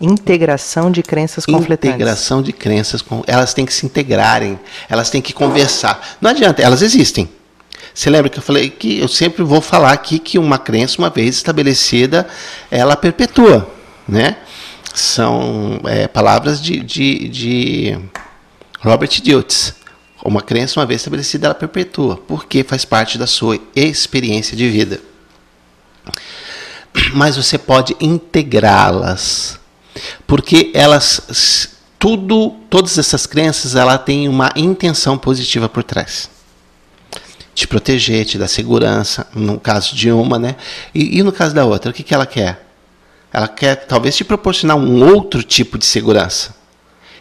Integração 0.00 0.90
de 0.90 1.02
crenças 1.02 1.44
conflitantes. 1.44 1.90
Integração 1.90 2.40
de 2.40 2.54
crenças, 2.54 3.04
elas 3.26 3.52
têm 3.52 3.66
que 3.66 3.74
se 3.74 3.84
integrarem, 3.84 4.58
elas 4.88 5.10
têm 5.10 5.20
que 5.20 5.34
conversar. 5.34 6.16
Não 6.22 6.30
adianta, 6.30 6.62
elas 6.62 6.80
existem. 6.80 7.28
Você 7.94 8.08
lembra 8.08 8.30
que 8.30 8.38
eu 8.38 8.42
falei 8.42 8.70
que 8.70 8.98
eu 8.98 9.08
sempre 9.08 9.42
vou 9.42 9.60
falar 9.60 9.92
aqui 9.92 10.18
que 10.18 10.38
uma 10.38 10.58
crença, 10.58 10.98
uma 10.98 11.10
vez 11.10 11.36
estabelecida, 11.36 12.26
ela 12.70 12.96
perpetua, 12.96 13.70
né? 14.08 14.38
São 14.94 15.80
é, 15.84 16.08
palavras 16.08 16.60
de, 16.60 16.80
de, 16.80 17.28
de 17.28 17.98
Robert 18.80 19.20
Diltz. 19.22 19.81
Uma 20.24 20.40
crença, 20.40 20.78
uma 20.78 20.86
vez 20.86 21.00
estabelecida, 21.00 21.46
ela 21.46 21.54
perpetua, 21.54 22.16
porque 22.16 22.62
faz 22.62 22.84
parte 22.84 23.18
da 23.18 23.26
sua 23.26 23.58
experiência 23.74 24.56
de 24.56 24.68
vida. 24.68 25.00
Mas 27.14 27.36
você 27.36 27.58
pode 27.58 27.96
integrá-las 28.00 29.60
porque 30.26 30.70
elas 30.74 31.72
tudo, 31.98 32.50
todas 32.68 32.98
essas 32.98 33.26
crenças, 33.26 33.76
ela 33.76 33.96
tem 33.96 34.28
uma 34.28 34.50
intenção 34.56 35.16
positiva 35.16 35.68
por 35.68 35.84
trás. 35.84 36.28
Te 37.54 37.68
proteger, 37.68 38.24
te 38.24 38.38
dar 38.38 38.48
segurança, 38.48 39.26
no 39.32 39.60
caso 39.60 39.94
de 39.94 40.10
uma, 40.10 40.36
né? 40.36 40.56
E, 40.92 41.18
e 41.18 41.22
no 41.22 41.30
caso 41.30 41.54
da 41.54 41.64
outra, 41.64 41.92
o 41.92 41.94
que, 41.94 42.02
que 42.02 42.12
ela 42.12 42.26
quer? 42.26 42.66
Ela 43.32 43.46
quer 43.46 43.76
talvez 43.86 44.16
te 44.16 44.24
proporcionar 44.24 44.76
um 44.76 45.04
outro 45.14 45.44
tipo 45.44 45.78
de 45.78 45.86
segurança. 45.86 46.56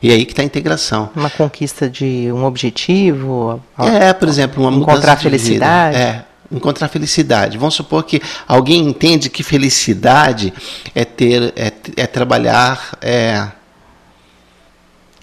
E 0.02 0.12
aí 0.12 0.26
que 0.26 0.32
está 0.32 0.42
a 0.42 0.46
integração. 0.46 1.10
Uma 1.16 1.30
conquista 1.30 1.90
de 1.90 2.32
um 2.32 2.44
objetivo. 2.44 3.62
É, 3.78 4.12
por 4.14 4.28
exemplo, 4.28 4.64
uma 4.64 4.72
mudança 4.72 4.92
encontrar 4.94 5.18
felicidade. 5.18 5.98
É, 5.98 6.26
encontrar 6.52 6.88
felicidade. 6.88 7.58
Vamos 7.58 7.76
supor 7.76 8.04
que 8.04 8.22
alguém 8.48 8.88
entende 8.88 9.30
que 9.30 9.44
felicidade 9.44 10.52
é 10.96 11.06
ter, 11.06 11.54
é, 11.56 11.72
é 11.96 12.08
trabalhar, 12.08 12.98
é, 13.00 13.48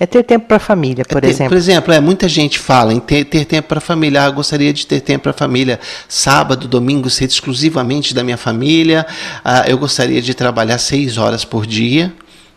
é 0.00 0.06
ter 0.06 0.22
tempo 0.22 0.46
para 0.46 0.58
a 0.58 0.60
família, 0.60 1.04
por 1.04 1.18
é 1.18 1.20
ter, 1.22 1.26
exemplo. 1.28 1.48
Por 1.48 1.56
exemplo, 1.56 1.92
é, 1.92 2.00
muita 2.00 2.28
gente 2.28 2.56
fala 2.56 2.94
em 2.94 3.00
ter, 3.00 3.24
ter 3.24 3.44
tempo 3.44 3.66
para 3.66 3.78
a 3.78 3.80
família. 3.80 4.22
Ah, 4.22 4.30
gostaria 4.30 4.72
de 4.72 4.86
ter 4.86 5.00
tempo 5.00 5.24
para 5.24 5.32
a 5.32 5.34
família. 5.34 5.80
Sábado, 6.08 6.68
domingo, 6.68 7.10
ser 7.10 7.24
exclusivamente 7.24 8.14
da 8.14 8.22
minha 8.22 8.36
família. 8.36 9.04
Ah, 9.44 9.64
eu 9.66 9.76
gostaria 9.76 10.22
de 10.22 10.34
trabalhar 10.34 10.78
seis 10.78 11.18
horas 11.18 11.44
por 11.44 11.66
dia, 11.66 12.12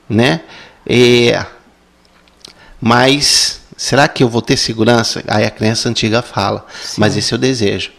né? 0.07 0.41
E, 0.87 1.33
mas 2.81 3.61
será 3.77 4.07
que 4.07 4.23
eu 4.23 4.27
vou 4.27 4.41
ter 4.41 4.57
segurança? 4.57 5.23
Aí 5.27 5.45
a 5.45 5.51
crença 5.51 5.87
antiga 5.87 6.21
fala. 6.21 6.65
Sim. 6.83 6.99
Mas 6.99 7.15
esse 7.15 7.33
é 7.33 7.35
o 7.35 7.39
desejo 7.39 7.91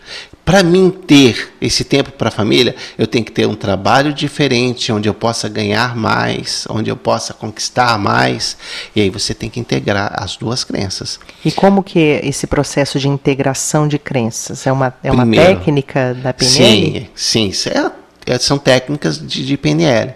para 0.45 0.63
mim 0.63 0.91
ter 0.91 1.53
esse 1.61 1.85
tempo 1.85 2.11
para 2.13 2.29
a 2.29 2.31
família, 2.31 2.75
eu 2.99 3.07
tenho 3.07 3.25
que 3.25 3.31
ter 3.31 3.47
um 3.47 3.55
trabalho 3.55 4.13
diferente, 4.13 4.93
onde 4.93 5.09
eu 5.09 5.15
possa 5.15 5.49
ganhar 5.49 5.97
mais, 5.97 6.67
onde 6.69 6.91
eu 6.91 6.97
possa 6.97 7.33
conquistar 7.33 7.99
mais. 7.99 8.57
E 8.95 9.01
aí 9.01 9.11
você 9.11 9.35
tem 9.35 9.49
que 9.49 9.61
integrar 9.61 10.13
as 10.17 10.37
duas 10.37 10.65
crenças. 10.65 11.19
E 11.45 11.53
como 11.53 11.83
que 11.83 11.99
é 11.99 12.27
esse 12.27 12.47
processo 12.47 12.99
de 12.99 13.09
integração 13.09 13.87
de 13.87 13.99
crenças? 13.99 14.67
É 14.67 14.73
uma, 14.73 14.93
é 15.03 15.13
uma 15.13 15.23
Primeiro, 15.23 15.59
técnica 15.59 16.15
da 16.15 16.33
PNL? 16.33 17.11
Sim, 17.15 17.53
sim. 17.53 17.71
É, 17.71 18.35
é, 18.35 18.39
são 18.39 18.59
técnicas 18.59 19.19
de, 19.19 19.47
de 19.47 19.57
PNL. 19.57 20.15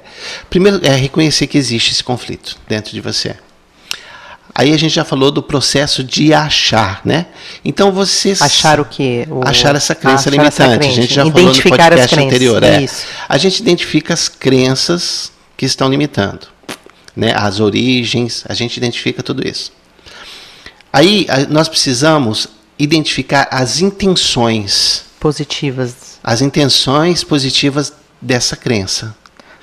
Primeiro 0.51 0.85
é 0.85 0.95
reconhecer 0.95 1.47
que 1.47 1.57
existe 1.57 1.93
esse 1.93 2.03
conflito 2.03 2.57
dentro 2.69 2.93
de 2.93 3.01
você. 3.01 3.37
Aí 4.59 4.73
a 4.73 4.77
gente 4.79 4.95
já 4.95 5.05
falou 5.05 5.31
do 5.31 5.43
processo 5.43 6.03
de 6.03 6.33
achar, 6.33 7.03
né? 7.05 7.27
Então 7.63 7.93
você 7.93 8.35
achar 8.41 8.81
o 8.81 8.87
que? 8.87 9.29
Achar 9.45 9.77
essa 9.77 9.95
crença 9.95 10.31
achar 10.31 10.31
limitante. 10.31 10.63
Essa 10.63 10.79
crença. 10.79 10.93
A 10.93 11.03
gente 11.03 11.15
já 11.15 11.31
falou 11.31 11.55
no 11.55 11.63
podcast 11.63 12.19
anterior, 12.19 12.63
é. 12.63 12.87
A 13.29 13.37
gente 13.37 13.61
identifica 13.61 14.15
as 14.15 14.31
crenças 14.31 15.31
que 15.59 15.67
estão 15.67 15.91
limitando, 15.91 16.47
né? 17.15 17.35
As 17.37 17.61
origens, 17.61 18.45
a 18.49 18.55
gente 18.55 18.79
identifica 18.79 19.23
tudo 19.23 19.47
isso. 19.47 19.71
Aí 20.91 21.27
nós 21.51 21.69
precisamos 21.69 22.49
identificar 22.79 23.49
as 23.51 23.83
intenções 23.83 25.05
positivas. 25.21 26.19
As 26.25 26.41
intenções 26.41 27.23
positivas 27.23 27.93
dessa 28.23 28.57
crença. 28.57 29.15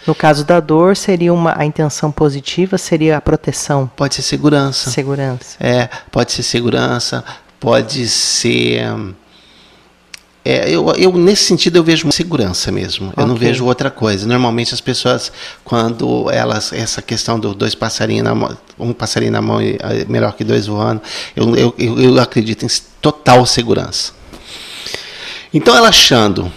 No 0.05 0.13
caso 0.13 0.43
da 0.43 0.59
dor, 0.59 0.95
seria 0.95 1.33
uma 1.33 1.57
a 1.57 1.65
intenção 1.65 2.11
positiva 2.11 2.77
seria 2.77 3.17
a 3.17 3.21
proteção. 3.21 3.89
Pode 3.95 4.15
ser 4.15 4.21
segurança. 4.21 4.89
Segurança. 4.91 5.57
É, 5.59 5.89
pode 6.11 6.31
ser 6.31 6.43
segurança, 6.43 7.23
pode 7.59 8.07
ser 8.07 8.83
é, 10.45 10.69
eu, 10.69 10.91
eu, 10.95 11.13
nesse 11.13 11.45
sentido 11.45 11.77
eu 11.77 11.83
vejo 11.83 12.11
segurança 12.11 12.69
mesmo. 12.69 13.09
Okay. 13.09 13.23
Eu 13.23 13.27
não 13.27 13.35
vejo 13.35 13.65
outra 13.65 13.89
coisa. 13.89 14.27
Normalmente 14.27 14.73
as 14.73 14.81
pessoas, 14.81 15.31
quando 15.63 16.29
elas 16.29 16.73
essa 16.73 17.01
questão 17.01 17.39
dos 17.39 17.55
dois 17.55 17.73
passarinhos 17.73 18.25
na 18.25 18.35
mão, 18.35 18.57
um 18.77 18.91
passarinho 18.91 19.31
na 19.31 19.41
mão 19.41 19.61
é 19.61 20.05
melhor 20.07 20.33
que 20.33 20.43
dois 20.43 20.67
voando, 20.67 21.01
eu, 21.33 21.55
eu, 21.77 21.99
eu 21.99 22.19
acredito 22.19 22.65
em 22.65 22.69
total 23.01 23.45
segurança. 23.45 24.11
Então 25.53 25.75
ela 25.75 25.87
achando 25.87 26.51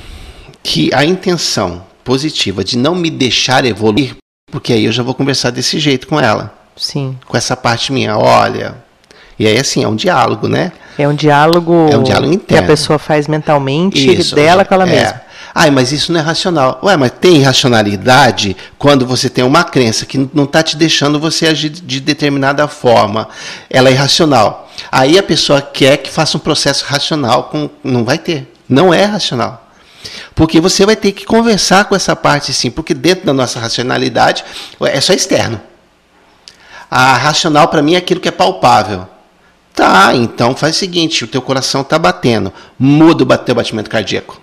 que 0.64 0.92
a 0.92 1.04
intenção 1.04 1.85
positiva 2.06 2.62
de 2.62 2.78
não 2.78 2.94
me 2.94 3.10
deixar 3.10 3.64
evoluir, 3.64 4.14
porque 4.50 4.72
aí 4.72 4.84
eu 4.84 4.92
já 4.92 5.02
vou 5.02 5.12
conversar 5.12 5.50
desse 5.50 5.80
jeito 5.80 6.06
com 6.06 6.20
ela. 6.20 6.54
Sim. 6.76 7.18
Com 7.26 7.36
essa 7.36 7.56
parte 7.56 7.92
minha, 7.92 8.16
olha. 8.16 8.76
E 9.36 9.46
aí 9.46 9.58
assim, 9.58 9.82
é 9.82 9.88
um 9.88 9.96
diálogo, 9.96 10.46
né? 10.46 10.70
É 10.96 11.06
um 11.06 11.14
diálogo, 11.14 11.88
é 11.90 11.96
um 11.96 12.04
diálogo 12.04 12.32
interno. 12.32 12.46
que 12.46 12.54
a 12.54 12.62
pessoa 12.62 12.98
faz 12.98 13.26
mentalmente 13.26 14.08
isso, 14.14 14.36
dela 14.36 14.64
com 14.64 14.74
ela 14.74 14.84
é. 14.84 14.86
mesma. 14.86 15.22
Ai, 15.52 15.70
mas 15.70 15.90
isso 15.90 16.12
não 16.12 16.20
é 16.20 16.22
racional. 16.22 16.78
Ué, 16.82 16.96
mas 16.96 17.10
tem 17.18 17.42
racionalidade 17.42 18.56
quando 18.78 19.06
você 19.06 19.28
tem 19.28 19.42
uma 19.42 19.64
crença 19.64 20.06
que 20.06 20.30
não 20.32 20.44
está 20.44 20.62
te 20.62 20.76
deixando 20.76 21.18
você 21.18 21.46
agir 21.46 21.70
de 21.70 21.98
determinada 21.98 22.68
forma. 22.68 23.28
Ela 23.68 23.88
é 23.88 23.92
irracional. 23.92 24.70
Aí 24.92 25.18
a 25.18 25.22
pessoa 25.22 25.60
quer 25.60 25.96
que 25.96 26.10
faça 26.10 26.36
um 26.36 26.40
processo 26.40 26.84
racional, 26.84 27.44
com, 27.44 27.70
não 27.82 28.04
vai 28.04 28.18
ter. 28.18 28.52
Não 28.68 28.92
é 28.92 29.04
racional. 29.04 29.65
Porque 30.34 30.60
você 30.60 30.84
vai 30.84 30.96
ter 30.96 31.12
que 31.12 31.24
conversar 31.24 31.86
com 31.86 31.94
essa 31.94 32.14
parte 32.14 32.52
sim, 32.52 32.70
porque 32.70 32.94
dentro 32.94 33.26
da 33.26 33.32
nossa 33.32 33.58
racionalidade 33.58 34.44
é 34.80 35.00
só 35.00 35.12
externo. 35.12 35.60
A 36.90 37.14
racional 37.14 37.68
para 37.68 37.82
mim 37.82 37.94
é 37.94 37.98
aquilo 37.98 38.20
que 38.20 38.28
é 38.28 38.32
palpável. 38.32 39.06
Tá, 39.74 40.14
então 40.14 40.56
faz 40.56 40.76
o 40.76 40.78
seguinte, 40.78 41.22
o 41.22 41.28
teu 41.28 41.42
coração 41.42 41.82
está 41.82 41.98
batendo, 41.98 42.50
muda 42.78 43.24
o 43.24 43.38
teu 43.38 43.54
batimento 43.54 43.90
cardíaco. 43.90 44.40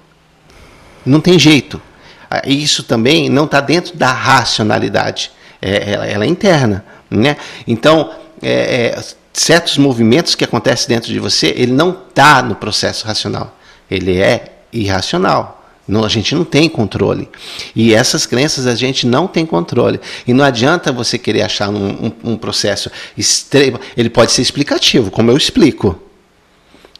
Não 1.03 1.19
tem 1.19 1.39
jeito. 1.39 1.81
Ah, 2.29 2.41
isso 2.45 2.83
também 2.83 3.29
não 3.29 3.45
está 3.45 3.59
dentro 3.59 3.97
da 3.97 4.11
racionalidade. 4.11 5.31
É, 5.61 5.91
ela, 5.91 6.05
ela, 6.05 6.25
é 6.25 6.27
interna. 6.27 6.85
Né? 7.09 7.37
Então, 7.67 8.11
é, 8.41 8.95
é, 8.95 9.03
certos 9.33 9.77
movimentos 9.77 10.35
que 10.35 10.43
acontecem 10.43 10.87
dentro 10.87 11.11
de 11.11 11.19
você, 11.19 11.47
ele 11.55 11.71
não 11.71 11.97
está 12.09 12.41
no 12.43 12.55
processo 12.55 13.07
racional. 13.07 13.57
Ele 13.89 14.19
é 14.19 14.52
irracional. 14.73 15.63
Não, 15.85 16.05
a 16.05 16.09
gente 16.09 16.33
não 16.33 16.45
tem 16.45 16.69
controle. 16.69 17.27
E 17.75 17.93
essas 17.93 18.25
crenças 18.25 18.65
a 18.67 18.75
gente 18.75 19.05
não 19.05 19.27
tem 19.27 19.45
controle. 19.45 19.99
E 20.25 20.33
não 20.33 20.45
adianta 20.45 20.93
você 20.93 21.17
querer 21.17 21.41
achar 21.41 21.69
um, 21.69 22.07
um, 22.07 22.31
um 22.31 22.37
processo 22.37 22.89
extremo. 23.17 23.79
Ele 23.97 24.09
pode 24.09 24.31
ser 24.31 24.41
explicativo, 24.41 25.11
como 25.11 25.29
eu 25.29 25.35
explico. 25.35 26.01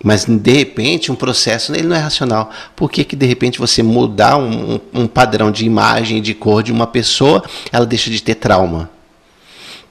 Mas 0.04 0.26
de 0.26 0.52
repente 0.52 1.14
um 1.14 1.16
processo 1.16 1.74
ele 1.74 1.88
não 1.88 1.96
é 1.96 2.00
racional. 2.00 2.52
Por 2.76 2.92
que, 2.92 3.06
que 3.06 3.16
de 3.16 3.26
repente 3.26 3.58
você 3.58 3.82
mudar 3.82 4.36
um, 4.36 4.82
um 4.94 5.08
padrão 5.08 5.50
de 5.50 5.66
imagem, 5.66 6.22
de 6.22 6.34
cor 6.34 6.62
de 6.62 6.74
uma 6.74 6.86
pessoa, 6.86 7.42
ela 7.72 7.86
deixa 7.86 8.10
de 8.10 8.22
ter 8.22 8.36
trauma? 8.36 8.90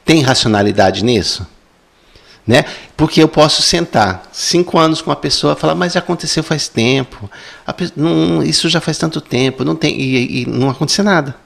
Tem 0.05 0.21
racionalidade 0.21 1.03
nisso? 1.03 1.47
Né? 2.47 2.65
Porque 2.97 3.23
eu 3.23 3.29
posso 3.29 3.63
sentar 3.63 4.25
cinco 4.33 4.77
anos 4.77 5.01
com 5.01 5.11
uma 5.11 5.17
pessoa 5.17 5.53
e 5.53 5.57
falar, 5.57 5.77
mas 5.77 5.93
já 5.93 6.01
aconteceu 6.01 6.43
faz 6.43 6.69
tempo, 6.69 7.31
pessoa, 7.77 7.95
não, 7.97 8.43
isso 8.43 8.69
já 8.69 8.81
faz 8.81 8.99
tanto 8.99 9.21
tempo, 9.21 9.65
não 9.65 9.77
tem 9.77 9.97
e, 9.97 10.43
e, 10.43 10.47
não 10.47 10.69
acontecer 10.69 11.05
nada. 11.05 11.37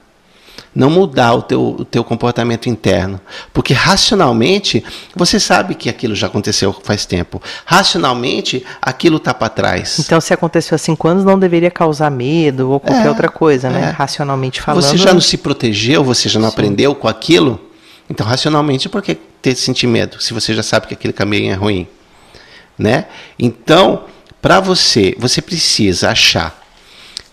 Não 0.73 0.89
mudar 0.91 1.33
o 1.33 1.41
teu, 1.41 1.75
o 1.79 1.85
teu 1.85 2.03
comportamento 2.03 2.69
interno. 2.69 3.19
Porque 3.51 3.73
racionalmente, 3.73 4.83
você 5.15 5.39
sabe 5.39 5.73
que 5.73 5.89
aquilo 5.89 6.13
já 6.13 6.27
aconteceu 6.27 6.75
faz 6.83 7.03
tempo. 7.05 7.41
Racionalmente, 7.65 8.63
aquilo 8.79 9.17
está 9.17 9.33
para 9.33 9.49
trás. 9.49 9.97
Então, 9.99 10.21
se 10.21 10.33
aconteceu 10.33 10.75
há 10.75 10.77
cinco 10.77 11.07
anos, 11.07 11.23
não 11.23 11.39
deveria 11.39 11.71
causar 11.71 12.11
medo 12.11 12.69
ou 12.69 12.79
qualquer 12.79 13.07
é, 13.07 13.09
outra 13.09 13.27
coisa, 13.27 13.69
né? 13.71 13.89
É. 13.89 13.89
Racionalmente 13.89 14.61
falando. 14.61 14.83
Você 14.83 14.97
já 14.97 15.13
não 15.13 15.21
se 15.21 15.37
protegeu, 15.37 16.03
você 16.03 16.29
já 16.29 16.39
não 16.39 16.49
Sim. 16.49 16.53
aprendeu 16.53 16.93
com 16.93 17.07
aquilo? 17.07 17.59
Então, 18.09 18.25
racionalmente, 18.25 18.87
por 18.87 19.01
que 19.01 19.17
ter 19.55 19.55
sentir 19.55 19.87
medo 19.87 20.21
se 20.21 20.33
você 20.33 20.53
já 20.53 20.63
sabe 20.63 20.87
que 20.87 20.93
aquele 20.93 21.13
caminho 21.13 21.51
é 21.51 21.55
ruim, 21.55 21.87
né? 22.77 23.05
Então, 23.39 24.03
para 24.41 24.59
você, 24.59 25.15
você 25.17 25.41
precisa 25.41 26.09
achar 26.09 26.63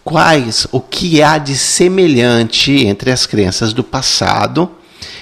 quais 0.05 0.66
o 0.70 0.81
que 0.81 1.22
há 1.22 1.38
de 1.38 1.57
semelhante 1.57 2.87
entre 2.87 3.11
as 3.11 3.27
crenças 3.27 3.72
do 3.72 3.83
passado 3.83 4.70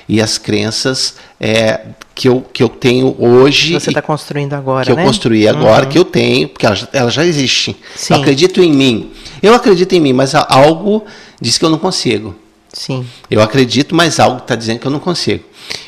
e 0.08 0.20
as 0.20 0.36
crenças 0.36 1.14
é, 1.40 1.80
que, 2.14 2.28
eu, 2.28 2.44
que 2.52 2.62
eu 2.62 2.68
tenho 2.68 3.16
hoje. 3.18 3.72
Você 3.72 3.90
está 3.90 4.02
construindo 4.02 4.52
agora, 4.52 4.84
Que 4.84 4.94
né? 4.94 5.02
eu 5.02 5.06
construí 5.06 5.48
agora, 5.48 5.84
uhum. 5.84 5.90
que 5.90 5.98
eu 5.98 6.04
tenho, 6.04 6.48
porque 6.48 6.66
ela, 6.66 6.88
ela 6.92 7.10
já 7.10 7.24
existe. 7.24 7.76
Sim. 7.96 8.14
Eu 8.14 8.20
acredito 8.20 8.60
em 8.62 8.72
mim. 8.72 9.12
Eu 9.42 9.54
acredito 9.54 9.92
em 9.94 10.00
mim, 10.00 10.12
mas 10.12 10.34
algo 10.34 11.04
diz 11.40 11.56
que 11.56 11.64
eu 11.64 11.70
não 11.70 11.78
consigo. 11.78 12.34
Sim. 12.72 13.06
Eu 13.30 13.42
acredito, 13.42 13.94
mas 13.94 14.18
algo 14.18 14.38
está 14.38 14.54
dizendo 14.54 14.80
que 14.80 14.86
eu 14.86 14.90
não 14.90 14.98
consigo. 14.98 15.44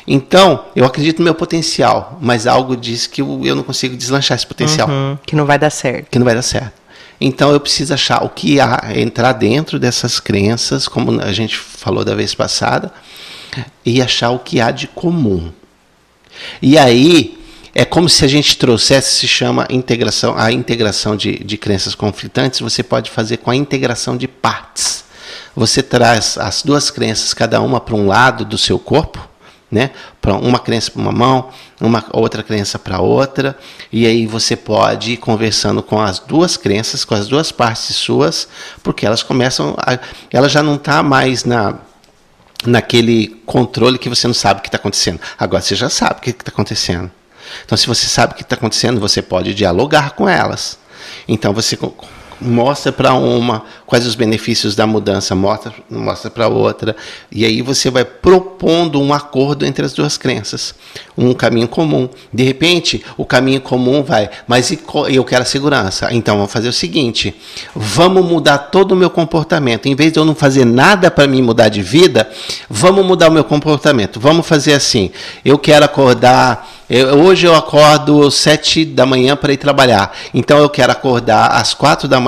Então, 0.07 0.65
eu 0.75 0.85
acredito 0.85 1.19
no 1.19 1.25
meu 1.25 1.33
potencial, 1.33 2.17
mas 2.21 2.45
algo 2.45 2.77
diz 2.77 3.07
que 3.07 3.21
eu, 3.21 3.41
eu 3.43 3.55
não 3.55 3.63
consigo 3.63 3.95
deslanchar 3.97 4.37
esse 4.37 4.45
potencial. 4.45 4.87
Uhum, 4.87 5.17
que 5.25 5.35
não 5.35 5.45
vai 5.45 5.57
dar 5.57 5.71
certo. 5.71 6.09
Que 6.09 6.19
não 6.19 6.25
vai 6.25 6.35
dar 6.35 6.43
certo. 6.43 6.73
Então, 7.19 7.51
eu 7.51 7.59
preciso 7.59 7.93
achar 7.93 8.23
o 8.23 8.29
que 8.29 8.59
há, 8.59 8.91
entrar 8.95 9.33
dentro 9.33 9.79
dessas 9.79 10.19
crenças, 10.19 10.87
como 10.87 11.19
a 11.21 11.31
gente 11.31 11.57
falou 11.57 12.03
da 12.03 12.13
vez 12.13 12.35
passada, 12.35 12.93
e 13.85 14.01
achar 14.01 14.29
o 14.31 14.39
que 14.39 14.59
há 14.59 14.69
de 14.69 14.87
comum. 14.87 15.51
E 16.61 16.77
aí, 16.77 17.37
é 17.73 17.83
como 17.83 18.07
se 18.09 18.23
a 18.23 18.27
gente 18.27 18.57
trouxesse, 18.57 19.15
se 19.15 19.27
chama 19.27 19.65
integração, 19.69 20.37
a 20.37 20.51
integração 20.51 21.15
de, 21.15 21.39
de 21.39 21.57
crenças 21.57 21.95
conflitantes, 21.95 22.59
você 22.59 22.83
pode 22.83 23.09
fazer 23.09 23.37
com 23.37 23.49
a 23.49 23.55
integração 23.55 24.15
de 24.17 24.27
partes 24.27 25.04
você 25.55 25.81
traz 25.81 26.37
as 26.37 26.61
duas 26.63 26.91
crenças, 26.91 27.33
cada 27.33 27.61
uma 27.61 27.79
para 27.79 27.95
um 27.95 28.07
lado 28.07 28.43
do 28.43 28.57
seu 28.57 28.77
corpo, 28.77 29.25
né? 29.71 29.91
Para 30.21 30.35
uma 30.35 30.59
crença 30.59 30.91
para 30.91 31.01
uma 31.01 31.11
mão, 31.11 31.49
uma 31.81 32.03
outra 32.11 32.43
crença 32.43 32.77
para 32.77 32.99
outra, 32.99 33.57
e 33.91 34.05
aí 34.05 34.27
você 34.27 34.55
pode 34.55 35.13
ir 35.13 35.17
conversando 35.17 35.81
com 35.81 35.99
as 35.99 36.19
duas 36.19 36.57
crenças, 36.57 37.03
com 37.03 37.15
as 37.15 37.27
duas 37.27 37.51
partes 37.51 37.95
suas, 37.95 38.47
porque 38.83 39.05
elas 39.05 39.23
começam, 39.23 39.75
a, 39.77 39.97
ela 40.31 40.47
já 40.49 40.61
não 40.61 40.75
está 40.75 41.01
mais 41.01 41.43
na 41.43 41.75
naquele 42.65 43.27
controle 43.45 43.99
que 43.99 44.09
você 44.09 44.25
não 44.25 44.33
sabe 44.33 44.59
o 44.59 44.63
que 44.63 44.69
está 44.69 44.77
acontecendo. 44.77 45.19
Agora 45.37 45.61
você 45.61 45.75
já 45.75 45.89
sabe 45.89 46.19
o 46.19 46.21
que 46.21 46.31
está 46.31 46.49
acontecendo. 46.49 47.11
Então, 47.63 47.77
se 47.77 47.85
você 47.85 48.07
sabe 48.07 48.33
o 48.33 48.35
que 48.35 48.41
está 48.41 48.55
acontecendo, 48.55 48.99
você 48.99 49.21
pode 49.21 49.53
dialogar 49.53 50.11
com 50.11 50.27
elas. 50.27 50.79
Então, 51.27 51.53
você 51.53 51.77
mostra 52.39 52.91
para 52.91 53.13
uma 53.13 53.63
quais 53.85 54.05
os 54.05 54.15
benefícios 54.15 54.75
da 54.75 54.85
mudança, 54.85 55.35
mostra, 55.35 55.73
mostra 55.89 56.29
para 56.29 56.47
outra, 56.47 56.95
e 57.31 57.45
aí 57.45 57.61
você 57.61 57.89
vai 57.89 58.03
propondo 58.03 59.01
um 59.01 59.13
acordo 59.13 59.65
entre 59.65 59.85
as 59.85 59.93
duas 59.93 60.17
crenças, 60.17 60.75
um 61.17 61.33
caminho 61.33 61.67
comum. 61.67 62.09
De 62.33 62.43
repente, 62.43 63.03
o 63.17 63.25
caminho 63.25 63.61
comum 63.61 64.03
vai, 64.03 64.29
mas 64.47 64.75
eu 65.09 65.23
quero 65.23 65.43
a 65.43 65.45
segurança, 65.45 66.09
então 66.11 66.37
vamos 66.37 66.51
fazer 66.51 66.67
o 66.67 66.73
seguinte: 66.73 67.35
vamos 67.75 68.25
mudar 68.25 68.57
todo 68.57 68.91
o 68.91 68.95
meu 68.95 69.09
comportamento. 69.09 69.87
Em 69.87 69.95
vez 69.95 70.11
de 70.11 70.19
eu 70.19 70.25
não 70.25 70.35
fazer 70.35 70.65
nada 70.65 71.09
para 71.09 71.27
me 71.27 71.41
mudar 71.41 71.69
de 71.69 71.81
vida, 71.81 72.29
vamos 72.69 73.05
mudar 73.05 73.29
o 73.29 73.31
meu 73.31 73.43
comportamento. 73.43 74.19
Vamos 74.19 74.45
fazer 74.45 74.73
assim: 74.73 75.11
eu 75.43 75.57
quero 75.57 75.85
acordar 75.85 76.75
eu, 76.87 77.19
hoje 77.19 77.47
eu 77.47 77.55
acordo 77.55 78.29
sete 78.29 78.85
da 78.85 79.07
manhã 79.07 79.35
para 79.35 79.51
ir 79.51 79.57
trabalhar. 79.57 80.15
Então 80.31 80.59
eu 80.59 80.69
quero 80.69 80.91
acordar 80.91 81.47
às 81.47 81.73
quatro 81.73 82.07
da 82.07 82.19
manhã, 82.19 82.24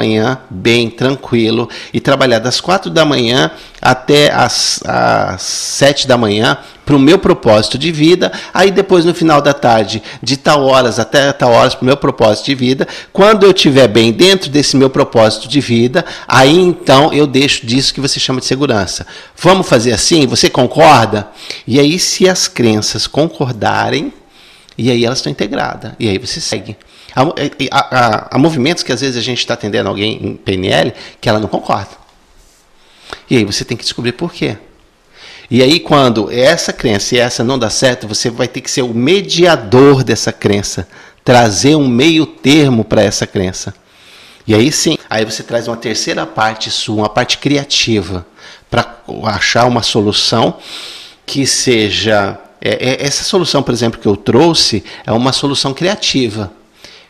bem 0.50 0.90
tranquilo, 0.90 1.70
e 1.94 2.00
trabalhar 2.00 2.40
das 2.40 2.60
quatro 2.62 2.90
da 2.90 3.06
manhã 3.06 3.52
até 3.82 4.32
às, 4.32 4.82
às 4.86 5.42
sete 5.42 6.08
da 6.08 6.18
manhã 6.18 6.58
para 6.86 6.96
o 6.96 7.00
meu 7.00 7.20
propósito 7.20 7.78
de 7.78 7.92
vida. 7.92 8.32
Aí 8.54 8.72
depois 8.72 9.04
no 9.06 9.14
final 9.14 9.42
da 9.42 9.54
tarde, 9.54 10.02
de 10.24 10.38
tal 10.38 10.66
horas 10.66 11.00
até 11.00 11.32
tal 11.34 11.52
horas 11.52 11.76
para 11.76 11.84
o 11.84 11.86
meu 11.86 11.98
propósito 11.98 12.46
de 12.46 12.56
vida. 12.56 12.88
Quando 13.12 13.46
eu 13.46 13.52
estiver 13.52 13.88
bem 13.88 14.12
dentro 14.12 14.50
desse 14.50 14.78
meu 14.78 14.90
propósito 14.90 15.48
de 15.48 15.60
vida, 15.60 16.06
aí 16.28 16.58
então 16.58 17.14
eu 17.14 17.28
deixo 17.28 17.66
disso 17.66 17.94
que 17.94 18.02
você 18.02 18.20
chama 18.20 18.40
de 18.40 18.46
segurança. 18.46 19.06
Vamos 19.36 19.68
fazer 19.68 19.92
assim? 19.92 20.26
Você 20.28 20.50
concorda? 20.50 21.28
E 21.68 21.80
aí 21.80 22.00
se 22.00 22.28
as 22.28 22.48
crenças 22.48 23.06
concordarem 23.06 24.14
e 24.78 24.92
aí 24.92 25.04
elas 25.04 25.20
estão 25.20 25.32
integradas. 25.32 25.94
E 26.00 26.08
aí 26.08 26.18
você 26.18 26.40
segue. 26.40 26.78
Há, 27.16 27.24
há, 27.72 28.28
há 28.32 28.38
movimentos 28.38 28.84
que 28.84 28.94
às 28.94 29.02
vezes 29.02 29.18
a 29.18 29.22
gente 29.22 29.40
está 29.40 29.56
atendendo 29.56 29.90
alguém 29.90 30.24
em 30.24 30.36
PNL 30.36 30.94
que 31.20 31.28
ela 31.28 31.40
não 31.40 31.48
concorda. 31.48 31.92
E 33.30 33.38
aí 33.38 33.46
você 33.46 33.66
tem 33.66 33.76
que 33.76 33.84
descobrir 33.84 34.12
por 34.12 34.32
quê. 34.32 34.58
E 35.50 35.64
aí, 35.64 35.80
quando 35.80 36.30
essa 36.30 36.74
crença 36.74 37.16
e 37.16 37.20
essa 37.20 37.42
não 37.42 37.58
dá 37.58 37.70
certo, 37.70 38.06
você 38.06 38.30
vai 38.30 38.50
ter 38.50 38.60
que 38.60 38.70
ser 38.70 38.82
o 38.82 38.94
mediador 38.94 40.04
dessa 40.04 40.34
crença, 40.34 40.88
trazer 41.24 41.76
um 41.76 41.88
meio 41.88 42.26
termo 42.26 42.84
para 42.84 43.02
essa 43.02 43.26
crença. 43.26 43.74
E 44.46 44.54
aí 44.54 44.72
sim, 44.72 44.98
aí 45.10 45.24
você 45.24 45.44
traz 45.44 45.68
uma 45.68 45.78
terceira 45.78 46.26
parte 46.26 46.70
sua, 46.70 46.96
uma 46.96 47.10
parte 47.10 47.38
criativa, 47.38 48.26
para 48.70 48.98
achar 49.24 49.66
uma 49.66 49.82
solução 49.82 50.58
que 51.26 51.48
seja 51.48 52.38
é, 52.68 52.90
é, 52.90 53.06
essa 53.06 53.24
solução, 53.24 53.64
por 53.64 53.74
exemplo, 53.74 54.00
que 54.00 54.08
eu 54.08 54.16
trouxe 54.16 54.84
é 55.06 55.12
uma 55.12 55.32
solução 55.32 55.74
criativa, 55.74 56.52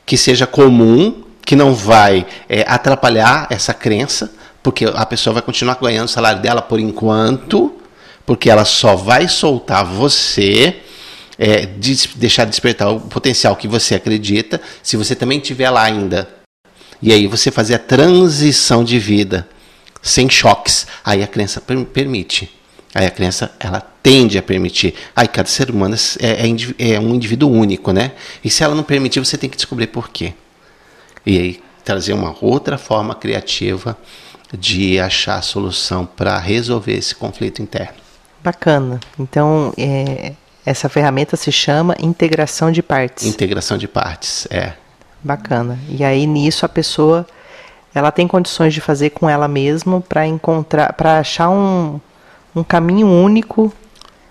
que 0.06 0.18
seja 0.18 0.46
comum, 0.46 1.24
que 1.46 1.56
não 1.56 1.74
vai 1.74 2.26
é, 2.48 2.66
atrapalhar 2.68 3.48
essa 3.50 3.74
crença, 3.74 4.32
porque 4.62 4.86
a 4.86 5.06
pessoa 5.06 5.34
vai 5.34 5.42
continuar 5.42 5.78
ganhando 5.82 6.06
o 6.06 6.12
salário 6.12 6.42
dela 6.42 6.62
por 6.62 6.80
enquanto, 6.80 7.74
porque 8.26 8.50
ela 8.50 8.66
só 8.66 8.96
vai 8.96 9.28
soltar 9.28 9.86
você, 9.86 10.82
é, 11.40 11.66
de, 11.66 12.10
deixar 12.16 12.46
despertar 12.46 12.90
o 12.92 13.00
potencial 13.00 13.56
que 13.56 13.68
você 13.68 13.96
acredita, 13.96 14.62
se 14.84 14.98
você 14.98 15.16
também 15.16 15.40
estiver 15.40 15.70
lá 15.70 15.84
ainda. 15.84 16.30
E 17.02 17.14
aí 17.14 17.28
você 17.28 17.52
fazer 17.52 17.76
a 17.76 17.80
transição 17.80 18.84
de 18.84 19.00
vida 19.00 19.48
sem 20.02 20.30
choques. 20.30 20.88
Aí 21.04 21.24
a 21.24 21.28
crença 21.28 21.62
permite. 21.62 22.57
Aí 22.94 23.06
a 23.06 23.12
crença 23.12 23.52
ela 23.60 23.82
tende 24.02 24.38
a 24.38 24.44
permitir. 24.44 24.94
Aí 25.16 25.28
cada 25.28 25.48
ser 25.48 25.70
humano 25.70 25.96
é, 26.20 26.48
é, 26.48 26.94
é, 26.94 27.00
um 27.00 27.14
indivíduo 27.14 27.52
único, 27.52 27.92
né? 27.92 28.14
E 28.44 28.50
se 28.50 28.64
ela 28.64 28.74
não 28.74 28.84
permitir, 28.84 29.20
você 29.20 29.38
tem 29.38 29.50
que 29.50 29.58
descobrir 29.58 29.88
por 29.88 30.10
quê. 30.10 30.34
E 31.26 31.38
aí 31.38 31.64
trazer 31.84 32.14
uma 32.14 32.36
outra 32.42 32.78
forma 32.78 33.16
criativa 33.16 33.98
de 34.58 35.00
achar 35.00 35.38
a 35.38 35.42
solução 35.42 36.06
para 36.06 36.38
resolver 36.38 36.94
esse 36.94 37.16
conflito 37.16 37.62
interno. 37.62 37.98
Bacana. 38.44 39.00
Então, 39.20 39.74
é, 39.78 40.34
essa 40.66 40.90
ferramenta 40.90 41.36
se 41.36 41.52
chama 41.52 41.96
integração 42.00 42.72
de 42.72 42.82
partes. 42.82 43.26
Integração 43.26 43.78
de 43.78 43.88
partes, 43.88 44.48
é. 44.50 44.74
Bacana. 45.24 45.80
E 45.90 46.04
aí 46.04 46.26
nisso 46.26 46.66
a 46.66 46.70
pessoa 46.70 47.28
ela 47.94 48.12
tem 48.12 48.28
condições 48.28 48.74
de 48.74 48.82
fazer 48.82 49.10
com 49.10 49.30
ela 49.30 49.48
mesma 49.48 50.02
para 50.02 50.26
encontrar, 50.28 50.94
para 50.94 51.20
achar 51.20 51.50
um, 51.50 52.00
um 52.60 52.64
caminho 52.64 53.08
único 53.08 53.74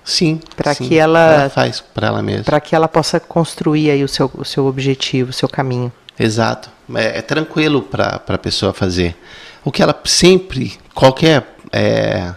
Sim. 0.06 0.38
Para 0.56 0.72
que 0.72 0.96
ela, 0.96 1.18
ela 1.18 1.50
faz 1.50 1.80
para 1.80 2.06
ela 2.06 2.22
mesma. 2.22 2.44
Para 2.44 2.60
que 2.60 2.76
ela 2.76 2.86
possa 2.86 3.18
construir 3.18 3.90
aí 3.90 4.04
o 4.04 4.08
seu, 4.08 4.30
o 4.34 4.44
seu 4.44 4.64
objetivo, 4.66 5.30
o 5.30 5.32
seu 5.32 5.48
caminho. 5.48 5.92
Exato. 6.16 6.70
É, 6.94 7.18
é 7.18 7.22
tranquilo 7.22 7.82
para 7.82 8.22
a 8.26 8.38
pessoa 8.38 8.72
fazer. 8.72 9.16
O 9.64 9.72
que 9.72 9.82
ela 9.82 9.98
sempre, 10.04 10.74
qualquer 10.94 11.56
é, 11.72 12.32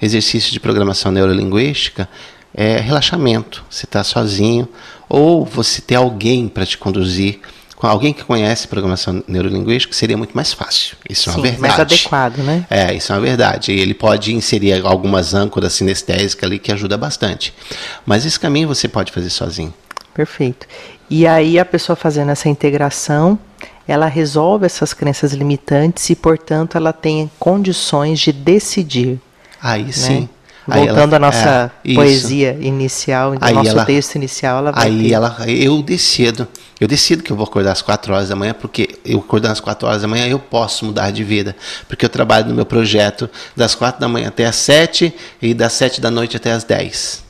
exercício 0.00 0.50
de 0.52 0.58
programação 0.58 1.12
neurolinguística, 1.12 2.08
é 2.52 2.78
relaxamento. 2.78 3.64
Você 3.70 3.86
está 3.86 4.02
sozinho 4.02 4.68
ou 5.08 5.44
você 5.44 5.80
ter 5.80 5.94
alguém 5.94 6.48
para 6.48 6.66
te 6.66 6.76
conduzir 6.76 7.40
alguém 7.90 8.12
que 8.12 8.24
conhece 8.24 8.68
programação 8.68 9.22
neurolinguística, 9.26 9.92
seria 9.94 10.16
muito 10.16 10.34
mais 10.34 10.52
fácil. 10.52 10.96
Isso 11.08 11.30
é 11.30 11.32
uma 11.32 11.42
verdade. 11.42 11.60
mais 11.60 11.80
adequado, 11.80 12.38
né? 12.38 12.66
É, 12.70 12.94
isso 12.94 13.12
é 13.12 13.16
uma 13.16 13.20
verdade. 13.20 13.72
Ele 13.72 13.94
pode 13.94 14.34
inserir 14.34 14.84
algumas 14.86 15.34
âncoras 15.34 15.72
sinestésicas 15.72 16.44
ali 16.44 16.58
que 16.58 16.70
ajuda 16.72 16.96
bastante. 16.96 17.52
Mas 18.06 18.24
esse 18.24 18.38
caminho 18.38 18.68
você 18.68 18.88
pode 18.88 19.12
fazer 19.12 19.30
sozinho. 19.30 19.72
Perfeito. 20.14 20.66
E 21.08 21.26
aí 21.26 21.58
a 21.58 21.64
pessoa 21.64 21.96
fazendo 21.96 22.30
essa 22.30 22.48
integração, 22.48 23.38
ela 23.86 24.06
resolve 24.06 24.66
essas 24.66 24.92
crenças 24.92 25.32
limitantes 25.32 26.08
e, 26.10 26.14
portanto, 26.14 26.76
ela 26.76 26.92
tem 26.92 27.30
condições 27.38 28.20
de 28.20 28.32
decidir. 28.32 29.20
Aí 29.60 29.84
né? 29.84 29.92
sim. 29.92 30.28
Voltando 30.66 31.14
à 31.14 31.18
nossa 31.18 31.72
é, 31.84 31.94
poesia 31.94 32.56
inicial, 32.60 33.34
do 33.34 33.52
nosso 33.52 33.70
ela, 33.70 33.84
texto 33.84 34.14
inicial, 34.14 34.58
ela 34.58 34.70
vai 34.70 34.86
Aí 34.86 35.08
ter. 35.08 35.12
ela, 35.12 35.36
eu 35.48 35.82
decido. 35.82 36.46
Eu 36.80 36.86
decido 36.88 37.22
que 37.22 37.30
eu 37.30 37.36
vou 37.36 37.44
acordar 37.44 37.72
às 37.72 37.82
4 37.82 38.12
horas 38.12 38.28
da 38.28 38.36
manhã, 38.36 38.54
porque 38.54 38.98
eu 39.04 39.18
acordando 39.18 39.52
às 39.52 39.60
4 39.60 39.88
horas 39.88 40.02
da 40.02 40.08
manhã 40.08 40.26
eu 40.26 40.38
posso 40.38 40.84
mudar 40.84 41.10
de 41.10 41.24
vida. 41.24 41.56
Porque 41.88 42.04
eu 42.04 42.08
trabalho 42.08 42.48
no 42.48 42.54
meu 42.54 42.66
projeto 42.66 43.28
das 43.56 43.74
4 43.74 44.00
da 44.00 44.08
manhã 44.08 44.28
até 44.28 44.46
às 44.46 44.56
7 44.56 45.12
e 45.40 45.54
das 45.54 45.72
7 45.72 46.00
da 46.00 46.10
noite 46.10 46.36
até 46.36 46.52
às 46.52 46.64
10. 46.64 47.22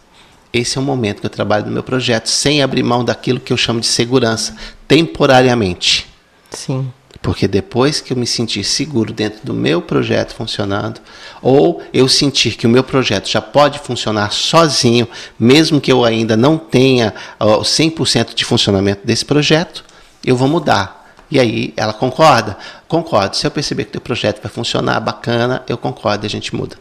Esse 0.52 0.76
é 0.76 0.80
o 0.80 0.84
momento 0.84 1.20
que 1.20 1.26
eu 1.26 1.30
trabalho 1.30 1.64
no 1.64 1.72
meu 1.72 1.82
projeto, 1.82 2.28
sem 2.28 2.62
abrir 2.62 2.82
mão 2.82 3.02
daquilo 3.02 3.40
que 3.40 3.52
eu 3.52 3.56
chamo 3.56 3.80
de 3.80 3.86
segurança, 3.86 4.54
temporariamente. 4.86 6.06
Sim. 6.50 6.92
Porque 7.22 7.46
depois 7.46 8.00
que 8.00 8.12
eu 8.12 8.16
me 8.16 8.26
sentir 8.26 8.64
seguro 8.64 9.12
dentro 9.12 9.46
do 9.46 9.54
meu 9.54 9.80
projeto 9.80 10.34
funcionando, 10.34 11.00
ou 11.40 11.80
eu 11.94 12.08
sentir 12.08 12.56
que 12.56 12.66
o 12.66 12.70
meu 12.70 12.82
projeto 12.82 13.28
já 13.28 13.40
pode 13.40 13.78
funcionar 13.78 14.32
sozinho, 14.32 15.08
mesmo 15.38 15.80
que 15.80 15.92
eu 15.92 16.04
ainda 16.04 16.36
não 16.36 16.58
tenha 16.58 17.14
o 17.38 17.62
100% 17.62 18.34
de 18.34 18.44
funcionamento 18.44 19.06
desse 19.06 19.24
projeto, 19.24 19.84
eu 20.24 20.36
vou 20.36 20.48
mudar. 20.48 21.14
E 21.30 21.38
aí 21.38 21.72
ela 21.76 21.92
concorda? 21.92 22.58
Concordo. 22.88 23.36
Se 23.36 23.46
eu 23.46 23.50
perceber 23.50 23.86
que 23.86 23.96
o 23.96 24.00
projeto 24.00 24.42
vai 24.42 24.50
funcionar 24.50 25.00
bacana, 25.00 25.62
eu 25.68 25.78
concordo 25.78 26.24
e 26.24 26.26
a 26.26 26.30
gente 26.30 26.54
muda. 26.54 26.76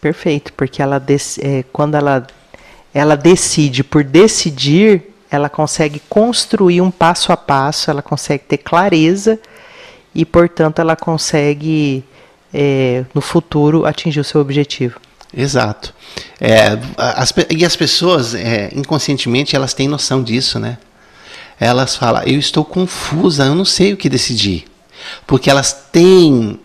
Perfeito, 0.00 0.52
porque 0.54 0.82
ela 0.82 1.00
é, 1.40 1.62
quando 1.72 1.94
ela, 1.94 2.26
ela 2.92 3.16
decide 3.16 3.84
por 3.84 4.02
decidir, 4.02 5.11
ela 5.32 5.48
consegue 5.48 6.00
construir 6.10 6.82
um 6.82 6.90
passo 6.90 7.32
a 7.32 7.36
passo, 7.38 7.90
ela 7.90 8.02
consegue 8.02 8.44
ter 8.44 8.58
clareza 8.58 9.40
e, 10.14 10.26
portanto, 10.26 10.78
ela 10.78 10.94
consegue, 10.94 12.04
é, 12.52 13.02
no 13.14 13.22
futuro, 13.22 13.86
atingir 13.86 14.20
o 14.20 14.24
seu 14.24 14.42
objetivo. 14.42 15.00
Exato. 15.34 15.94
É, 16.38 16.78
as, 16.98 17.32
e 17.48 17.64
as 17.64 17.74
pessoas, 17.74 18.34
é, 18.34 18.70
inconscientemente, 18.76 19.56
elas 19.56 19.72
têm 19.72 19.88
noção 19.88 20.22
disso, 20.22 20.58
né? 20.58 20.76
Elas 21.58 21.96
falam, 21.96 22.22
eu 22.24 22.38
estou 22.38 22.62
confusa, 22.62 23.46
eu 23.46 23.54
não 23.54 23.64
sei 23.64 23.94
o 23.94 23.96
que 23.96 24.10
decidir. 24.10 24.66
Porque 25.26 25.48
elas 25.48 25.72
têm 25.90 26.60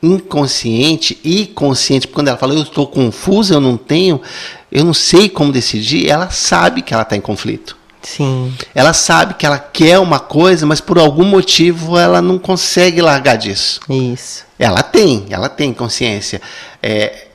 inconsciente 0.00 1.18
e 1.24 1.46
consciente, 1.46 2.06
quando 2.06 2.28
ela 2.28 2.38
fala, 2.38 2.54
eu 2.54 2.62
estou 2.62 2.86
confusa, 2.86 3.54
eu 3.54 3.60
não 3.60 3.76
tenho, 3.76 4.20
eu 4.70 4.84
não 4.84 4.94
sei 4.94 5.28
como 5.28 5.50
decidir, 5.50 6.08
ela 6.08 6.30
sabe 6.30 6.82
que 6.82 6.94
ela 6.94 7.02
está 7.02 7.16
em 7.16 7.20
conflito. 7.20 7.81
Sim. 8.02 8.52
Ela 8.74 8.92
sabe 8.92 9.34
que 9.34 9.46
ela 9.46 9.58
quer 9.58 9.98
uma 9.98 10.18
coisa, 10.18 10.66
mas 10.66 10.80
por 10.80 10.98
algum 10.98 11.24
motivo 11.24 11.98
ela 11.98 12.20
não 12.20 12.38
consegue 12.38 13.00
largar 13.00 13.36
disso. 13.36 13.80
Isso. 13.88 14.44
Ela 14.58 14.82
tem, 14.82 15.26
ela 15.30 15.48
tem 15.48 15.72
consciência. 15.72 16.40
É, 16.82 17.26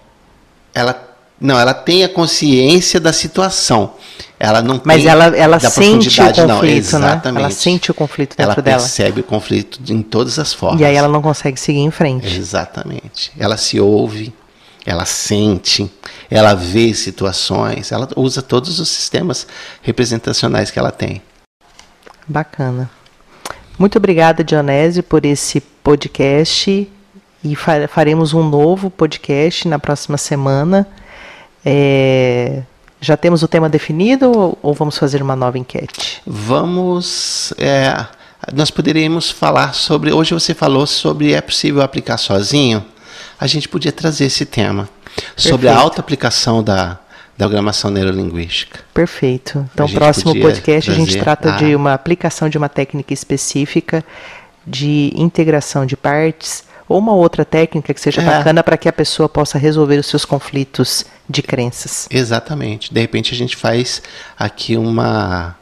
ela 0.74 1.08
não, 1.40 1.60
ela 1.60 1.74
tem 1.74 2.04
a 2.04 2.10
consciência 2.10 3.00
da 3.00 3.14
situação. 3.14 3.94
Ela 4.40 4.62
não 4.62 4.82
Mas 4.84 5.04
tem 5.04 5.12
ela, 5.12 5.26
ela 5.36 5.58
da 5.58 5.70
sente 5.70 6.10
o 6.10 6.26
conflito, 6.26 6.48
não. 6.48 6.62
né? 6.62 6.78
Exatamente. 6.78 7.40
Ela 7.44 7.52
sente 7.52 7.92
o 7.92 7.94
conflito 7.94 8.30
dentro 8.38 8.44
ela 8.44 8.62
dela. 8.62 8.78
percebe 8.80 9.22
o 9.22 9.24
conflito 9.24 9.80
em 9.92 10.02
todas 10.02 10.38
as 10.40 10.54
formas. 10.54 10.82
E 10.82 10.86
aí 10.86 10.96
ela 10.96 11.08
não 11.08 11.22
consegue 11.22 11.60
seguir 11.60 11.80
em 11.80 11.92
frente. 11.92 12.36
Exatamente. 12.38 13.32
Ela 13.38 13.58
se 13.58 13.80
ouve, 13.80 14.34
ela 14.88 15.04
sente, 15.04 15.92
ela 16.32 16.54
vê 16.54 16.94
situações, 16.94 17.92
ela 17.92 18.08
usa 18.16 18.42
todos 18.42 18.80
os 18.80 18.88
sistemas 18.88 19.46
representacionais 19.82 20.72
que 20.72 20.80
ela 20.80 20.92
tem. 20.92 21.22
Bacana. 22.26 22.90
Muito 23.78 23.98
obrigada, 23.98 24.46
Dionésio, 24.46 25.04
por 25.04 25.26
esse 25.26 25.60
podcast. 25.60 26.90
E 27.44 27.56
faremos 27.90 28.34
um 28.34 28.48
novo 28.48 28.90
podcast 28.90 29.68
na 29.68 29.78
próxima 29.78 30.18
semana. 30.18 30.88
É, 31.66 32.64
já 33.02 33.18
temos 33.18 33.44
o 33.44 33.48
tema 33.48 33.68
definido 33.68 34.58
ou 34.62 34.74
vamos 34.74 34.98
fazer 34.98 35.22
uma 35.22 35.36
nova 35.36 35.58
enquete? 35.58 36.22
Vamos. 36.26 37.54
É, 37.58 38.06
nós 38.54 38.72
poderíamos 38.72 39.30
falar 39.30 39.76
sobre. 39.76 40.14
Hoje 40.14 40.34
você 40.34 40.54
falou 40.54 40.88
sobre 40.88 41.34
é 41.34 41.42
possível 41.42 41.82
aplicar 41.82 42.18
sozinho. 42.18 42.86
A 43.40 43.48
gente 43.48 43.68
podia 43.70 43.92
trazer 43.92 44.26
esse 44.26 44.46
tema 44.46 44.90
sobre 45.36 45.68
a 45.68 45.78
alta 45.78 46.00
aplicação 46.02 46.64
da, 46.64 47.00
da 47.38 47.46
programação 47.46 47.92
neurolinguística. 47.92 48.80
Perfeito. 48.94 49.68
Então, 49.74 49.88
próximo 49.90 50.40
podcast 50.40 50.90
a 50.90 50.94
gente 50.94 51.18
trata 51.18 51.54
a... 51.54 51.58
de 51.58 51.76
uma 51.76 51.94
aplicação 51.94 52.50
de 52.50 52.58
uma 52.58 52.70
técnica 52.70 53.14
específica 53.14 54.04
de 54.66 55.12
integração 55.16 55.86
de 55.86 55.96
partes 55.96 56.66
ou 56.90 57.00
uma 57.00 57.14
outra 57.14 57.46
técnica 57.46 57.94
que 57.94 58.02
seja 58.02 58.22
é. 58.22 58.26
bacana 58.26 58.64
para 58.64 58.78
que 58.78 58.88
a 58.90 58.94
pessoa 58.94 59.30
possa 59.30 59.58
resolver 59.58 59.98
os 59.98 60.08
seus 60.08 60.26
conflitos 60.26 61.06
de 61.30 61.42
crenças. 61.42 62.08
Exatamente. 62.10 62.94
De 62.94 63.00
repente 63.00 63.34
a 63.34 63.38
gente 63.38 63.56
faz 63.56 64.02
aqui 64.38 64.78
uma 64.78 65.56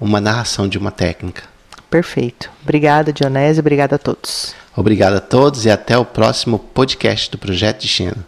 uma 0.00 0.20
narração 0.20 0.66
de 0.66 0.78
uma 0.78 0.90
técnica. 0.90 1.42
Perfeito. 1.90 2.50
Obrigada, 2.62 3.12
Dionésio. 3.12 3.60
Obrigada 3.60 3.96
a 3.96 3.98
todos. 3.98 4.54
Obrigado 4.76 5.14
a 5.14 5.20
todos 5.20 5.64
e 5.64 5.70
até 5.70 5.98
o 5.98 6.04
próximo 6.04 6.58
podcast 6.58 7.30
do 7.30 7.38
Projeto 7.38 7.82
Destino. 7.82 8.24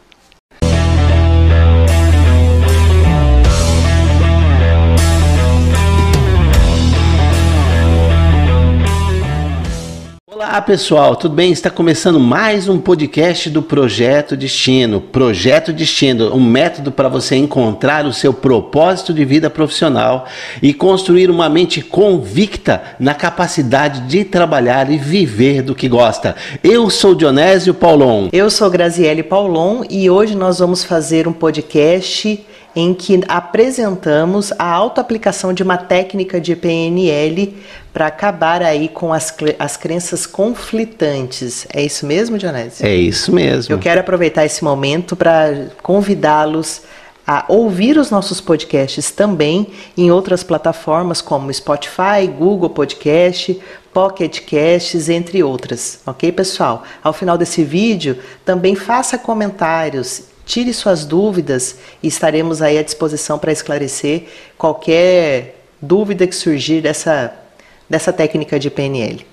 Olá 10.53 10.61
pessoal, 10.61 11.17
tudo 11.17 11.35
bem? 11.35 11.51
Está 11.51 11.71
começando 11.71 12.21
mais 12.21 12.69
um 12.69 12.79
podcast 12.79 13.49
do 13.49 13.62
Projeto 13.62 14.37
Destino. 14.37 15.01
Projeto 15.01 15.73
Destino, 15.73 16.37
um 16.37 16.45
método 16.45 16.93
para 16.93 17.09
você 17.09 17.37
encontrar 17.37 18.05
o 18.05 18.12
seu 18.12 18.35
propósito 18.35 19.15
de 19.15 19.25
vida 19.25 19.49
profissional 19.49 20.27
e 20.61 20.75
construir 20.75 21.31
uma 21.31 21.49
mente 21.49 21.81
convicta 21.81 22.83
na 23.01 23.15
capacidade 23.15 24.03
de 24.03 24.25
trabalhar 24.25 24.91
e 24.91 24.99
viver 24.99 25.62
do 25.62 25.75
que 25.75 25.88
gosta. 25.88 26.37
Eu 26.62 26.91
sou 26.91 27.15
Dionésio 27.15 27.73
Paulon. 27.73 28.29
Eu 28.31 28.51
sou 28.51 28.69
Graziele 28.69 29.23
Paulon 29.23 29.85
e 29.88 30.11
hoje 30.11 30.35
nós 30.35 30.59
vamos 30.59 30.85
fazer 30.85 31.27
um 31.27 31.33
podcast 31.33 32.38
em 32.74 32.94
que 32.94 33.20
apresentamos 33.28 34.52
a 34.58 34.64
autoaplicação 34.64 35.52
de 35.52 35.62
uma 35.62 35.76
técnica 35.76 36.40
de 36.40 36.56
PNL 36.56 37.56
para 37.92 38.06
acabar 38.06 38.62
aí 38.62 38.88
com 38.88 39.12
as, 39.12 39.35
as 39.58 39.76
crenças 39.76 40.26
conflitantes. 40.26 41.66
É 41.72 41.82
isso 41.82 42.06
mesmo, 42.06 42.38
Dionésio? 42.38 42.87
É 42.87 42.94
isso 42.94 43.32
mesmo. 43.32 43.74
Eu 43.74 43.78
quero 43.78 44.00
aproveitar 44.00 44.44
esse 44.44 44.64
momento 44.64 45.14
para 45.14 45.68
convidá-los 45.82 46.82
a 47.26 47.44
ouvir 47.48 47.96
os 47.98 48.11
nossos 48.11 48.40
podcasts 48.40 49.11
também 49.11 49.68
em 49.96 50.11
outras 50.11 50.42
plataformas 50.42 51.20
como 51.20 51.52
Spotify, 51.52 52.26
Google 52.26 52.70
Podcast, 52.70 53.61
Pocket 53.92 54.40
Casts, 54.40 55.08
entre 55.08 55.42
outras. 55.42 56.00
Ok, 56.06 56.32
pessoal? 56.32 56.82
Ao 57.02 57.12
final 57.12 57.38
desse 57.38 57.62
vídeo, 57.62 58.18
também 58.44 58.74
faça 58.74 59.16
comentários 59.18 60.32
Tire 60.44 60.72
suas 60.74 61.05
dúvidas 61.05 61.76
e 62.02 62.09
estaremos 62.09 62.61
aí 62.61 62.78
à 62.78 62.83
disposição 62.83 63.38
para 63.38 63.52
esclarecer 63.52 64.26
qualquer 64.59 65.61
dúvida 65.81 66.26
que 66.26 66.35
surgir 66.35 66.81
dessa, 66.81 67.33
dessa 67.88 68.12
técnica 68.12 68.59
de 68.59 68.70
PNL. 68.70 69.26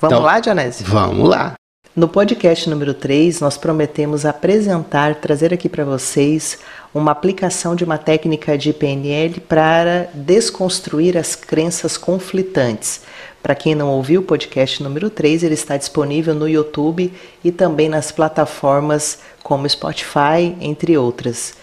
Vamos 0.00 0.16
então, 0.16 0.22
lá, 0.22 0.38
Dionésio? 0.38 0.86
Vamos 0.86 1.28
lá. 1.28 1.57
No 1.98 2.06
podcast 2.06 2.70
número 2.70 2.94
3, 2.94 3.40
nós 3.40 3.58
prometemos 3.58 4.24
apresentar, 4.24 5.16
trazer 5.16 5.52
aqui 5.52 5.68
para 5.68 5.84
vocês 5.84 6.56
uma 6.94 7.10
aplicação 7.10 7.74
de 7.74 7.82
uma 7.82 7.98
técnica 7.98 8.56
de 8.56 8.72
PNL 8.72 9.40
para 9.40 10.08
desconstruir 10.14 11.18
as 11.18 11.34
crenças 11.34 11.96
conflitantes. 11.96 13.00
Para 13.42 13.56
quem 13.56 13.74
não 13.74 13.88
ouviu 13.88 14.20
o 14.20 14.24
podcast 14.24 14.80
número 14.80 15.10
3, 15.10 15.42
ele 15.42 15.54
está 15.54 15.76
disponível 15.76 16.36
no 16.36 16.48
YouTube 16.48 17.12
e 17.42 17.50
também 17.50 17.88
nas 17.88 18.12
plataformas 18.12 19.18
como 19.42 19.68
Spotify, 19.68 20.54
entre 20.60 20.96
outras. 20.96 21.54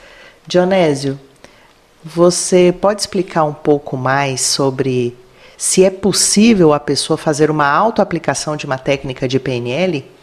Dionésio, 0.45 1.17
você 2.03 2.75
pode 2.81 2.99
explicar 2.99 3.45
um 3.45 3.53
pouco 3.53 3.95
mais 3.95 4.41
sobre 4.41 5.15
se 5.57 5.85
é 5.85 5.89
possível 5.89 6.73
a 6.73 6.79
pessoa 6.81 7.15
fazer 7.15 7.49
uma 7.49 7.69
autoaplicação 7.69 8.57
de 8.57 8.65
uma 8.65 8.77
técnica 8.77 9.29
de 9.29 9.39
PNL? 9.39 10.13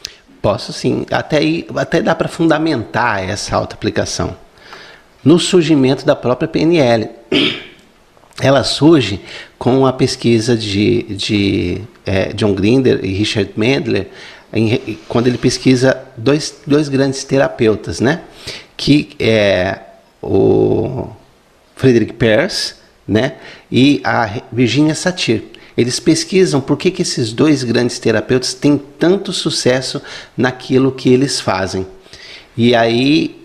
Posso 0.42 0.72
sim. 0.72 1.06
Até, 1.10 1.38
aí, 1.38 1.66
até 1.76 2.02
dá 2.02 2.14
para 2.14 2.28
fundamentar 2.28 3.22
essa 3.22 3.56
autoaplicação 3.56 4.36
no 5.24 5.38
surgimento 5.38 6.04
da 6.04 6.16
própria 6.16 6.48
PNL 6.48 7.08
ela 8.40 8.64
surge 8.64 9.20
com 9.58 9.86
a 9.86 9.92
pesquisa 9.92 10.56
de, 10.56 11.02
de 11.14 11.82
é, 12.04 12.32
John 12.32 12.54
Grinder 12.54 12.98
e 13.04 13.12
Richard 13.12 13.52
Mendler, 13.56 14.08
em, 14.52 14.98
quando 15.08 15.28
ele 15.28 15.38
pesquisa 15.38 15.96
dois, 16.16 16.56
dois 16.66 16.88
grandes 16.88 17.22
terapeutas, 17.22 18.00
né? 18.00 18.22
Que 18.76 19.10
é 19.18 19.78
o 20.20 21.08
Frederick 21.76 22.14
Peirce, 22.14 22.74
né? 23.06 23.34
E 23.70 24.00
a 24.04 24.42
Virginia 24.50 24.94
Satir. 24.94 25.44
Eles 25.76 25.98
pesquisam 25.98 26.60
por 26.60 26.76
que, 26.76 26.90
que 26.90 27.02
esses 27.02 27.32
dois 27.32 27.64
grandes 27.64 27.98
terapeutas 27.98 28.54
têm 28.54 28.80
tanto 28.98 29.32
sucesso 29.32 30.00
naquilo 30.36 30.92
que 30.92 31.12
eles 31.12 31.40
fazem. 31.40 31.86
E 32.56 32.74
aí 32.74 33.42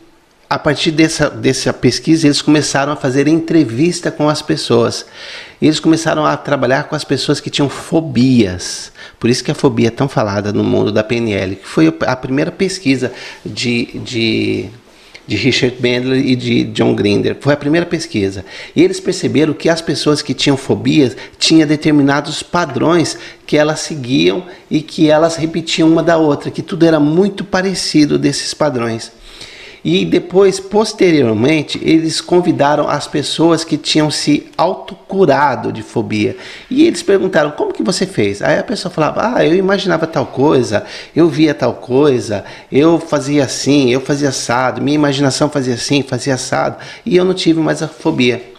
a 0.49 0.57
partir 0.57 0.91
dessa, 0.91 1.29
dessa 1.29 1.73
pesquisa, 1.73 2.25
eles 2.25 2.41
começaram 2.41 2.93
a 2.93 2.95
fazer 2.95 3.27
entrevista 3.27 4.09
com 4.09 4.29
as 4.29 4.41
pessoas. 4.41 5.05
Eles 5.61 5.79
começaram 5.79 6.25
a 6.25 6.37
trabalhar 6.37 6.85
com 6.85 6.95
as 6.95 7.03
pessoas 7.03 7.41
que 7.41 7.49
tinham 7.49 7.67
fobias. 7.67 8.91
Por 9.19 9.29
isso 9.29 9.43
que 9.43 9.51
a 9.51 9.55
fobia 9.55 9.89
é 9.89 9.91
tão 9.91 10.07
falada 10.07 10.53
no 10.53 10.63
mundo 10.63 10.91
da 10.91 11.03
PNL, 11.03 11.57
que 11.57 11.67
foi 11.67 11.93
a 12.01 12.15
primeira 12.15 12.51
pesquisa 12.51 13.11
de, 13.45 13.99
de, 13.99 14.69
de 15.27 15.35
Richard 15.35 15.75
Bandler 15.75 16.25
e 16.25 16.35
de 16.35 16.63
John 16.65 16.95
Grinder. 16.95 17.35
Foi 17.39 17.53
a 17.53 17.57
primeira 17.57 17.85
pesquisa. 17.85 18.45
E 18.75 18.81
eles 18.81 18.99
perceberam 18.99 19.53
que 19.53 19.67
as 19.67 19.81
pessoas 19.81 20.21
que 20.21 20.33
tinham 20.33 20.55
fobias 20.55 21.17
tinham 21.37 21.67
determinados 21.67 22.41
padrões 22.41 23.17
que 23.45 23.57
elas 23.57 23.81
seguiam 23.81 24.45
e 24.71 24.81
que 24.81 25.09
elas 25.09 25.35
repetiam 25.35 25.89
uma 25.89 26.01
da 26.01 26.17
outra, 26.17 26.49
que 26.49 26.61
tudo 26.61 26.85
era 26.85 26.99
muito 26.99 27.43
parecido 27.43 28.17
desses 28.17 28.53
padrões. 28.53 29.11
E 29.83 30.05
depois, 30.05 30.59
posteriormente, 30.59 31.79
eles 31.83 32.19
convidaram 32.19 32.87
as 32.87 33.07
pessoas 33.07 33.63
que 33.63 33.77
tinham 33.77 34.09
se 34.09 34.47
autocurado 34.57 35.71
de 35.71 35.81
fobia. 35.81 36.35
E 36.69 36.85
eles 36.85 37.03
perguntaram: 37.03 37.51
como 37.51 37.73
que 37.73 37.83
você 37.83 38.05
fez? 38.05 38.41
Aí 38.41 38.57
a 38.57 38.63
pessoa 38.63 38.91
falava: 38.91 39.35
ah, 39.35 39.45
eu 39.45 39.55
imaginava 39.55 40.07
tal 40.07 40.25
coisa, 40.25 40.83
eu 41.15 41.29
via 41.29 41.53
tal 41.53 41.75
coisa, 41.75 42.43
eu 42.71 42.99
fazia 42.99 43.43
assim, 43.43 43.91
eu 43.91 44.01
fazia 44.01 44.29
assado, 44.29 44.81
minha 44.81 44.95
imaginação 44.95 45.49
fazia 45.49 45.75
assim, 45.75 46.01
fazia 46.01 46.33
assado, 46.33 46.77
e 47.05 47.15
eu 47.15 47.23
não 47.23 47.33
tive 47.33 47.59
mais 47.59 47.81
a 47.81 47.87
fobia. 47.87 48.53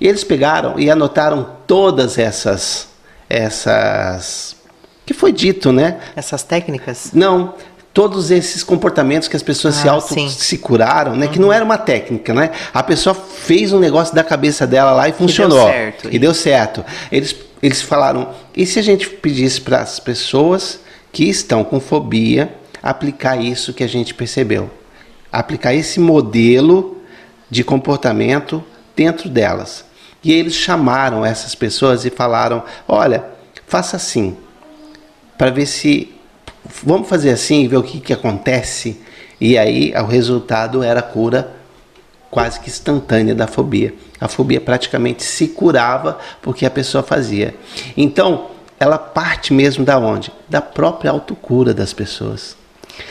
E 0.00 0.06
eles 0.06 0.24
pegaram 0.24 0.78
e 0.78 0.90
anotaram 0.90 1.46
todas 1.66 2.18
essas 2.18 2.88
essas 3.28 4.56
que 5.04 5.14
foi 5.14 5.30
dito, 5.32 5.72
né? 5.72 6.00
Essas 6.16 6.42
técnicas? 6.42 7.10
Não, 7.14 7.54
todos 7.96 8.30
esses 8.30 8.62
comportamentos 8.62 9.26
que 9.26 9.34
as 9.34 9.42
pessoas 9.42 9.78
ah, 9.78 9.80
se 9.80 9.88
auto 9.88 10.12
sim. 10.12 10.28
se 10.28 10.58
curaram, 10.58 11.16
né? 11.16 11.24
Uhum. 11.24 11.32
Que 11.32 11.38
não 11.38 11.50
era 11.50 11.64
uma 11.64 11.78
técnica, 11.78 12.34
né? 12.34 12.50
A 12.74 12.82
pessoa 12.82 13.14
fez 13.14 13.72
um 13.72 13.78
negócio 13.78 14.14
da 14.14 14.22
cabeça 14.22 14.66
dela 14.66 14.92
lá 14.92 15.08
e 15.08 15.12
funcionou. 15.12 15.58
E 15.58 15.62
deu 15.62 15.72
certo. 15.72 16.08
E 16.12 16.18
deu 16.18 16.34
certo. 16.34 16.84
Eles, 17.10 17.34
eles 17.62 17.80
falaram, 17.80 18.34
e 18.54 18.66
se 18.66 18.78
a 18.78 18.82
gente 18.82 19.08
pedisse 19.08 19.62
para 19.62 19.80
as 19.80 19.98
pessoas 19.98 20.78
que 21.10 21.24
estão 21.24 21.64
com 21.64 21.80
fobia 21.80 22.54
aplicar 22.82 23.42
isso 23.42 23.72
que 23.72 23.82
a 23.82 23.88
gente 23.88 24.12
percebeu? 24.12 24.70
Aplicar 25.32 25.72
esse 25.72 25.98
modelo 25.98 26.98
de 27.50 27.64
comportamento 27.64 28.62
dentro 28.94 29.26
delas. 29.30 29.86
E 30.22 30.34
eles 30.34 30.54
chamaram 30.54 31.24
essas 31.24 31.54
pessoas 31.54 32.04
e 32.04 32.10
falaram: 32.10 32.62
olha, 32.86 33.24
faça 33.66 33.96
assim, 33.96 34.36
para 35.38 35.48
ver 35.48 35.64
se. 35.64 36.14
Vamos 36.84 37.08
fazer 37.08 37.30
assim 37.30 37.64
e 37.64 37.68
ver 37.68 37.76
o 37.76 37.82
que, 37.82 38.00
que 38.00 38.12
acontece. 38.12 39.00
E 39.40 39.58
aí 39.58 39.92
o 39.94 40.06
resultado 40.06 40.82
era 40.82 41.00
a 41.00 41.02
cura 41.02 41.54
quase 42.30 42.60
que 42.60 42.68
instantânea 42.68 43.34
da 43.34 43.46
fobia. 43.46 43.94
A 44.20 44.28
fobia 44.28 44.60
praticamente 44.60 45.22
se 45.22 45.48
curava 45.48 46.18
porque 46.42 46.66
a 46.66 46.70
pessoa 46.70 47.02
fazia. 47.02 47.54
Então, 47.96 48.46
ela 48.78 48.98
parte 48.98 49.52
mesmo 49.52 49.84
da 49.84 49.98
onde? 49.98 50.32
Da 50.48 50.60
própria 50.60 51.10
autocura 51.10 51.72
das 51.72 51.92
pessoas. 51.92 52.56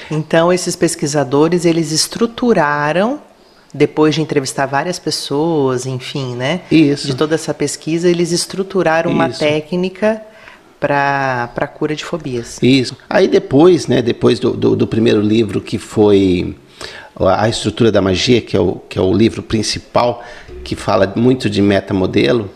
Então, 0.09 0.51
esses 0.51 0.75
pesquisadores, 0.75 1.65
eles 1.65 1.91
estruturaram 1.91 3.19
depois 3.73 4.15
de 4.15 4.21
entrevistar 4.21 4.65
várias 4.65 4.97
pessoas, 4.97 5.85
enfim, 5.85 6.35
né? 6.35 6.61
Isso. 6.71 7.07
De 7.07 7.15
toda 7.15 7.35
essa 7.35 7.53
pesquisa, 7.53 8.09
eles 8.09 8.31
estruturaram 8.31 9.11
Isso. 9.11 9.19
uma 9.19 9.29
técnica 9.29 10.21
para 10.79 11.51
a 11.55 11.67
cura 11.67 11.95
de 11.95 12.03
fobias. 12.03 12.59
Isso. 12.61 12.95
Aí 13.09 13.27
depois, 13.27 13.87
né, 13.87 14.01
depois 14.01 14.39
do, 14.39 14.51
do, 14.51 14.75
do, 14.75 14.87
primeiro 14.87 15.21
livro 15.21 15.61
que 15.61 15.77
foi 15.77 16.55
A 17.19 17.47
Estrutura 17.47 17.91
da 17.91 18.01
Magia, 18.01 18.41
que 18.41 18.55
é 18.55 18.59
o, 18.59 18.75
que 18.89 18.97
é 18.97 19.01
o 19.01 19.13
livro 19.13 19.41
principal, 19.41 20.23
que 20.63 20.75
fala 20.75 21.11
muito 21.15 21.49
de 21.49 21.61
metamodelo, 21.61 22.49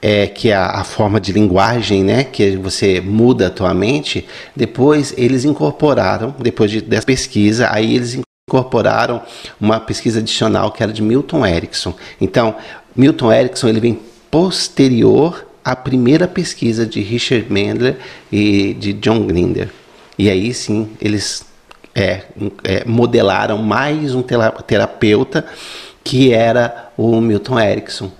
é, 0.00 0.26
que 0.26 0.50
é 0.50 0.54
a, 0.54 0.66
a, 0.66 0.84
forma 0.84 1.20
de 1.20 1.32
linguagem, 1.32 2.04
né, 2.04 2.24
que 2.24 2.56
você 2.56 3.00
muda 3.00 3.46
a 3.46 3.50
tua 3.50 3.72
mente, 3.72 4.26
depois 4.54 5.14
eles 5.16 5.44
incorporaram, 5.44 6.34
depois 6.38 6.70
de, 6.70 6.80
dessa 6.80 7.06
pesquisa, 7.06 7.68
aí 7.70 7.94
eles 7.94 8.18
incorporaram 8.48 9.22
uma 9.58 9.80
pesquisa 9.80 10.18
adicional 10.20 10.70
que 10.70 10.82
era 10.82 10.92
de 10.92 11.02
Milton 11.02 11.46
Erickson. 11.46 11.94
Então, 12.20 12.54
Milton 12.94 13.32
Erickson 13.32 13.68
ele 13.68 13.80
vem 13.80 13.98
posterior 14.30 15.46
à 15.64 15.74
primeira 15.74 16.28
pesquisa 16.28 16.84
de 16.84 17.00
Richard 17.00 17.50
Mendler 17.50 17.96
e 18.30 18.74
de 18.74 18.92
John 18.92 19.26
Grinder. 19.26 19.70
E 20.18 20.28
aí 20.28 20.52
sim 20.52 20.90
eles 21.00 21.46
é, 21.94 22.22
é, 22.62 22.84
modelaram 22.84 23.58
mais 23.58 24.14
um 24.14 24.22
terapeuta 24.22 25.46
que 26.02 26.32
era 26.32 26.92
o 26.96 27.20
Milton 27.20 27.58
Erickson, 27.58 28.12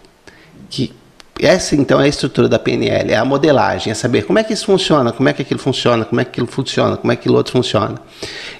que 0.70 0.92
essa 1.40 1.74
então 1.74 2.00
é 2.00 2.04
a 2.04 2.08
estrutura 2.08 2.48
da 2.48 2.58
PNL, 2.58 3.12
é 3.12 3.16
a 3.16 3.24
modelagem, 3.24 3.90
é 3.90 3.94
saber 3.94 4.24
como 4.24 4.38
é 4.38 4.44
que 4.44 4.52
isso 4.52 4.64
funciona, 4.64 5.12
como 5.12 5.28
é 5.28 5.32
que 5.32 5.42
aquilo 5.42 5.60
funciona, 5.60 6.04
como 6.04 6.20
é 6.20 6.24
que 6.24 6.30
aquilo 6.30 6.46
funciona, 6.46 6.96
como 6.96 7.12
é 7.12 7.16
que 7.16 7.20
aquilo 7.20 7.36
outro 7.36 7.52
funciona. 7.52 8.00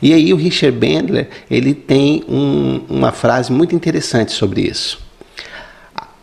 E 0.03 0.12
aí 0.12 0.33
o 0.35 0.37
Richard 0.37 0.77
Bandler, 0.77 1.29
ele 1.51 1.73
tem 1.73 2.25
um, 2.29 2.85
uma 2.88 3.12
frase 3.12 3.51
muito 3.53 3.75
interessante 3.75 4.33
sobre 4.33 4.62
isso. 4.62 4.99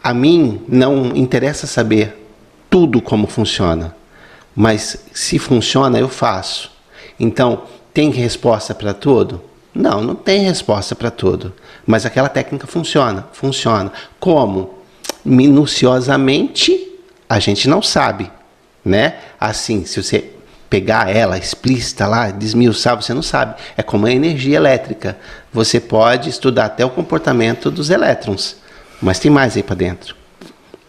A 0.03 0.13
mim 0.13 0.61
não 0.67 1.15
interessa 1.15 1.65
saber 1.65 2.20
tudo 2.71 2.99
como 2.99 3.27
funciona, 3.27 3.95
mas 4.55 5.05
se 5.13 5.37
funciona 5.37 5.99
eu 5.99 6.09
faço. 6.09 6.71
Então, 7.19 7.65
tem 7.93 8.09
resposta 8.09 8.73
para 8.73 8.95
tudo? 8.95 9.43
Não, 9.75 10.01
não 10.01 10.15
tem 10.15 10.41
resposta 10.45 10.95
para 10.95 11.11
tudo. 11.11 11.53
Mas 11.85 12.03
aquela 12.03 12.27
técnica 12.27 12.65
funciona, 12.65 13.27
funciona. 13.31 13.93
Como? 14.19 14.81
minuciosamente 15.23 16.89
a 17.29 17.39
gente 17.39 17.69
não 17.69 17.81
sabe, 17.81 18.29
né? 18.83 19.15
Assim, 19.39 19.85
se 19.85 20.01
você 20.01 20.31
pegar 20.69 21.13
ela 21.13 21.37
explícita 21.37 22.07
lá, 22.07 22.29
desmiuçar, 22.31 22.95
você 22.95 23.13
não 23.13 23.21
sabe. 23.21 23.55
É 23.77 23.83
como 23.83 24.05
a 24.05 24.11
energia 24.11 24.57
elétrica. 24.57 25.17
Você 25.53 25.79
pode 25.79 26.29
estudar 26.29 26.65
até 26.65 26.85
o 26.85 26.89
comportamento 26.89 27.69
dos 27.69 27.89
elétrons, 27.89 28.57
mas 29.01 29.19
tem 29.19 29.31
mais 29.31 29.55
aí 29.55 29.63
para 29.63 29.75
dentro. 29.75 30.15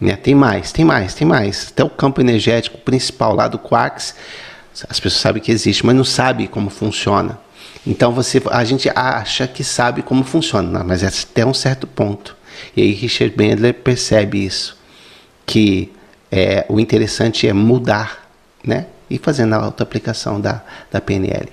Né? 0.03 0.15
Tem 0.17 0.35
mais, 0.35 0.71
tem 0.71 0.83
mais, 0.83 1.13
tem 1.13 1.25
mais. 1.25 1.69
Até 1.71 1.83
o 1.83 1.89
campo 1.89 2.19
energético 2.19 2.77
principal 2.77 3.33
lá 3.33 3.47
do 3.47 3.57
quarks, 3.57 4.13
as 4.89 4.99
pessoas 4.99 5.21
sabem 5.21 5.41
que 5.41 5.51
existe, 5.51 5.85
mas 5.85 5.95
não 5.95 6.03
sabem 6.03 6.45
como 6.45 6.69
funciona. 6.69 7.39
Então 7.85 8.11
você, 8.11 8.41
a 8.49 8.63
gente 8.63 8.89
acha 8.93 9.47
que 9.47 9.63
sabe 9.63 10.01
como 10.01 10.23
funciona, 10.23 10.83
mas 10.83 11.03
é 11.03 11.07
até 11.07 11.45
um 11.45 11.53
certo 11.53 11.87
ponto. 11.87 12.35
E 12.75 12.81
aí 12.81 12.91
Richard 12.91 13.35
Bandler 13.35 13.73
percebe 13.73 14.45
isso, 14.45 14.77
que 15.45 15.91
é, 16.31 16.65
o 16.69 16.79
interessante 16.79 17.47
é 17.47 17.53
mudar, 17.53 18.29
né? 18.63 18.87
E 19.09 19.17
fazendo 19.17 19.53
a 19.53 19.57
auto-aplicação 19.57 20.39
da, 20.39 20.63
da 20.91 20.99
PNL. 20.99 21.49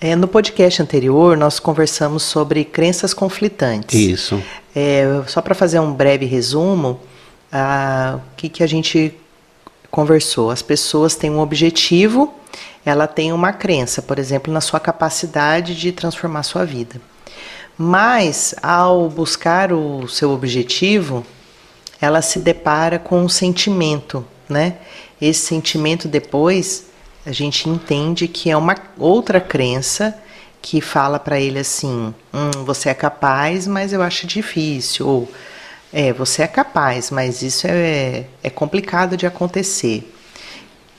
É, 0.00 0.14
no 0.14 0.28
podcast 0.28 0.82
anterior, 0.82 1.36
nós 1.36 1.58
conversamos 1.58 2.22
sobre 2.22 2.64
crenças 2.64 3.14
conflitantes. 3.14 3.98
Isso. 3.98 4.42
É, 4.74 5.04
só 5.26 5.40
para 5.40 5.54
fazer 5.54 5.78
um 5.78 5.92
breve 5.92 6.26
resumo, 6.26 7.00
o 7.52 8.36
que, 8.36 8.48
que 8.48 8.62
a 8.62 8.66
gente 8.66 9.14
conversou? 9.90 10.50
As 10.50 10.62
pessoas 10.62 11.14
têm 11.14 11.30
um 11.30 11.40
objetivo, 11.40 12.34
ela 12.84 13.06
tem 13.06 13.32
uma 13.32 13.52
crença, 13.52 14.02
por 14.02 14.18
exemplo, 14.18 14.52
na 14.52 14.60
sua 14.60 14.80
capacidade 14.80 15.74
de 15.74 15.92
transformar 15.92 16.42
sua 16.42 16.64
vida. 16.64 17.00
Mas, 17.78 18.54
ao 18.62 19.08
buscar 19.08 19.72
o 19.72 20.08
seu 20.08 20.30
objetivo, 20.30 21.24
ela 22.00 22.22
se 22.22 22.38
depara 22.38 22.98
com 22.98 23.22
um 23.22 23.28
sentimento, 23.28 24.24
né? 24.48 24.76
Esse 25.20 25.46
sentimento 25.46 26.08
depois 26.08 26.86
a 27.24 27.32
gente 27.32 27.68
entende 27.68 28.28
que 28.28 28.50
é 28.50 28.56
uma 28.56 28.76
outra 28.98 29.40
crença 29.40 30.16
que 30.62 30.80
fala 30.80 31.18
para 31.18 31.40
ele 31.40 31.58
assim: 31.58 32.14
hum, 32.32 32.64
você 32.64 32.88
é 32.88 32.94
capaz, 32.94 33.66
mas 33.66 33.92
eu 33.92 34.02
acho 34.02 34.26
difícil. 34.26 35.06
Ou 35.06 35.28
é, 35.98 36.12
você 36.12 36.42
é 36.42 36.46
capaz, 36.46 37.10
mas 37.10 37.40
isso 37.40 37.66
é, 37.66 38.26
é 38.42 38.50
complicado 38.50 39.16
de 39.16 39.26
acontecer. 39.26 40.12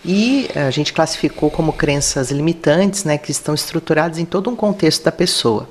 E 0.04 0.50
a 0.56 0.72
gente 0.72 0.92
classificou 0.92 1.52
como 1.52 1.72
crenças 1.72 2.32
limitantes, 2.32 3.04
né, 3.04 3.16
que 3.16 3.30
estão 3.30 3.54
estruturadas 3.54 4.18
em 4.18 4.26
todo 4.26 4.50
um 4.50 4.56
contexto 4.56 5.04
da 5.04 5.12
pessoa. 5.12 5.70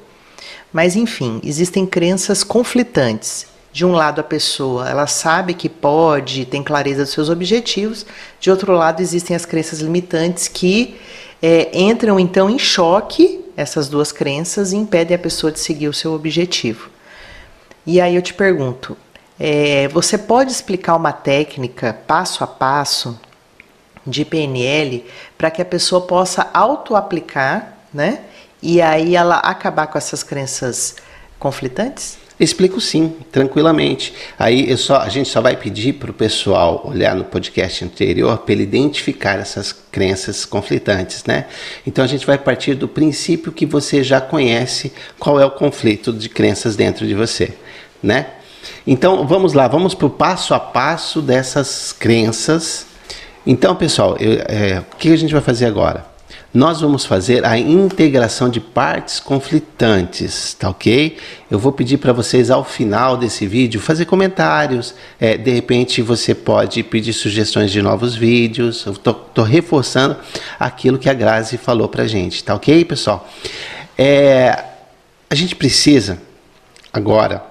Mas 0.72 0.94
enfim, 0.94 1.40
existem 1.42 1.84
crenças 1.84 2.44
conflitantes. 2.44 3.48
De 3.72 3.84
um 3.84 3.90
lado 3.90 4.20
a 4.20 4.24
pessoa, 4.24 4.88
ela 4.88 5.08
sabe 5.08 5.54
que 5.54 5.68
pode, 5.68 6.44
tem 6.44 6.62
clareza 6.62 7.02
dos 7.02 7.12
seus 7.12 7.28
objetivos. 7.28 8.06
De 8.38 8.48
outro 8.48 8.72
lado, 8.72 9.02
existem 9.02 9.34
as 9.34 9.44
crenças 9.44 9.80
limitantes 9.80 10.46
que 10.46 11.00
é, 11.42 11.76
entram 11.76 12.20
então 12.20 12.48
em 12.48 12.60
choque 12.60 13.44
essas 13.56 13.88
duas 13.88 14.12
crenças 14.12 14.72
e 14.72 14.76
impedem 14.76 15.16
a 15.16 15.18
pessoa 15.18 15.50
de 15.50 15.58
seguir 15.58 15.88
o 15.88 15.92
seu 15.92 16.12
objetivo. 16.12 16.90
E 17.84 18.00
aí 18.00 18.14
eu 18.14 18.22
te 18.22 18.32
pergunto, 18.32 18.96
é, 19.38 19.88
você 19.88 20.16
pode 20.16 20.51
explicar 20.51 20.96
uma 20.96 21.12
técnica 21.12 21.99
passo 22.07 22.42
a 22.42 22.46
passo 22.46 23.18
de 24.07 24.25
PNL 24.25 25.05
para 25.37 25.51
que 25.51 25.61
a 25.61 25.64
pessoa 25.64 26.03
possa 26.03 26.49
auto-aplicar, 26.53 27.77
né? 27.92 28.20
e 28.62 28.81
aí 28.81 29.14
ela 29.14 29.37
acabar 29.37 29.87
com 29.87 29.99
essas 29.99 30.22
crenças 30.22 30.96
conflitantes? 31.38 32.18
Explico 32.38 32.81
sim, 32.81 33.14
tranquilamente. 33.33 34.12
Aí 34.38 34.70
eu 34.70 34.76
só, 34.76 34.99
a 34.99 35.09
gente 35.09 35.28
só 35.28 35.41
vai 35.41 35.57
pedir 35.57 35.95
para 35.95 36.11
o 36.11 36.14
pessoal 36.14 36.82
olhar 36.84 37.14
no 37.14 37.24
podcast 37.24 37.82
anterior 37.84 38.37
para 38.39 38.53
ele 38.53 38.64
identificar 38.64 39.39
essas 39.39 39.72
crenças 39.72 40.45
conflitantes, 40.45 41.24
né? 41.24 41.47
Então 41.87 42.05
a 42.05 42.07
gente 42.07 42.26
vai 42.26 42.37
partir 42.37 42.74
do 42.74 42.87
princípio 42.87 43.51
que 43.53 43.64
você 43.64 44.03
já 44.03 44.20
conhece 44.20 44.93
qual 45.18 45.41
é 45.41 45.47
o 45.47 45.51
conflito 45.51 46.12
de 46.12 46.28
crenças 46.28 46.76
dentro 46.76 47.07
de 47.07 47.14
você, 47.14 47.55
né? 48.03 48.26
Então 48.86 49.26
vamos 49.26 49.52
lá, 49.52 49.68
vamos 49.68 49.94
para 49.94 50.06
o 50.06 50.10
passo 50.10 50.54
a 50.54 50.60
passo 50.60 51.20
dessas 51.20 51.92
crenças. 51.92 52.86
Então, 53.46 53.76
pessoal, 53.76 54.16
eu, 54.18 54.42
é, 54.48 54.82
o 54.92 54.96
que 54.96 55.12
a 55.12 55.16
gente 55.16 55.32
vai 55.32 55.42
fazer 55.42 55.66
agora? 55.66 56.16
nós 56.56 56.80
vamos 56.80 57.04
fazer 57.04 57.44
a 57.44 57.58
integração 57.58 58.48
de 58.48 58.60
partes 58.60 59.20
conflitantes, 59.20 60.54
tá 60.54 60.70
ok? 60.70 61.18
Eu 61.50 61.58
vou 61.58 61.70
pedir 61.70 61.98
para 61.98 62.14
vocês 62.14 62.50
ao 62.50 62.64
final 62.64 63.14
desse 63.16 63.46
vídeo 63.46 63.78
fazer 63.78 64.06
comentários. 64.06 64.94
É, 65.20 65.36
de 65.36 65.50
repente 65.50 66.00
você 66.00 66.34
pode 66.34 66.82
pedir 66.82 67.12
sugestões 67.12 67.70
de 67.70 67.82
novos 67.82 68.14
vídeos. 68.14 68.86
Eu 68.86 68.94
tô, 68.94 69.12
tô 69.12 69.42
reforçando 69.42 70.16
aquilo 70.58 70.98
que 70.98 71.10
a 71.10 71.14
Grazi 71.14 71.58
falou 71.58 71.88
para 71.88 72.06
gente, 72.06 72.42
tá 72.42 72.54
ok, 72.54 72.86
pessoal? 72.86 73.28
É, 73.98 74.64
a 75.28 75.34
gente 75.34 75.54
precisa 75.54 76.18
agora 76.90 77.44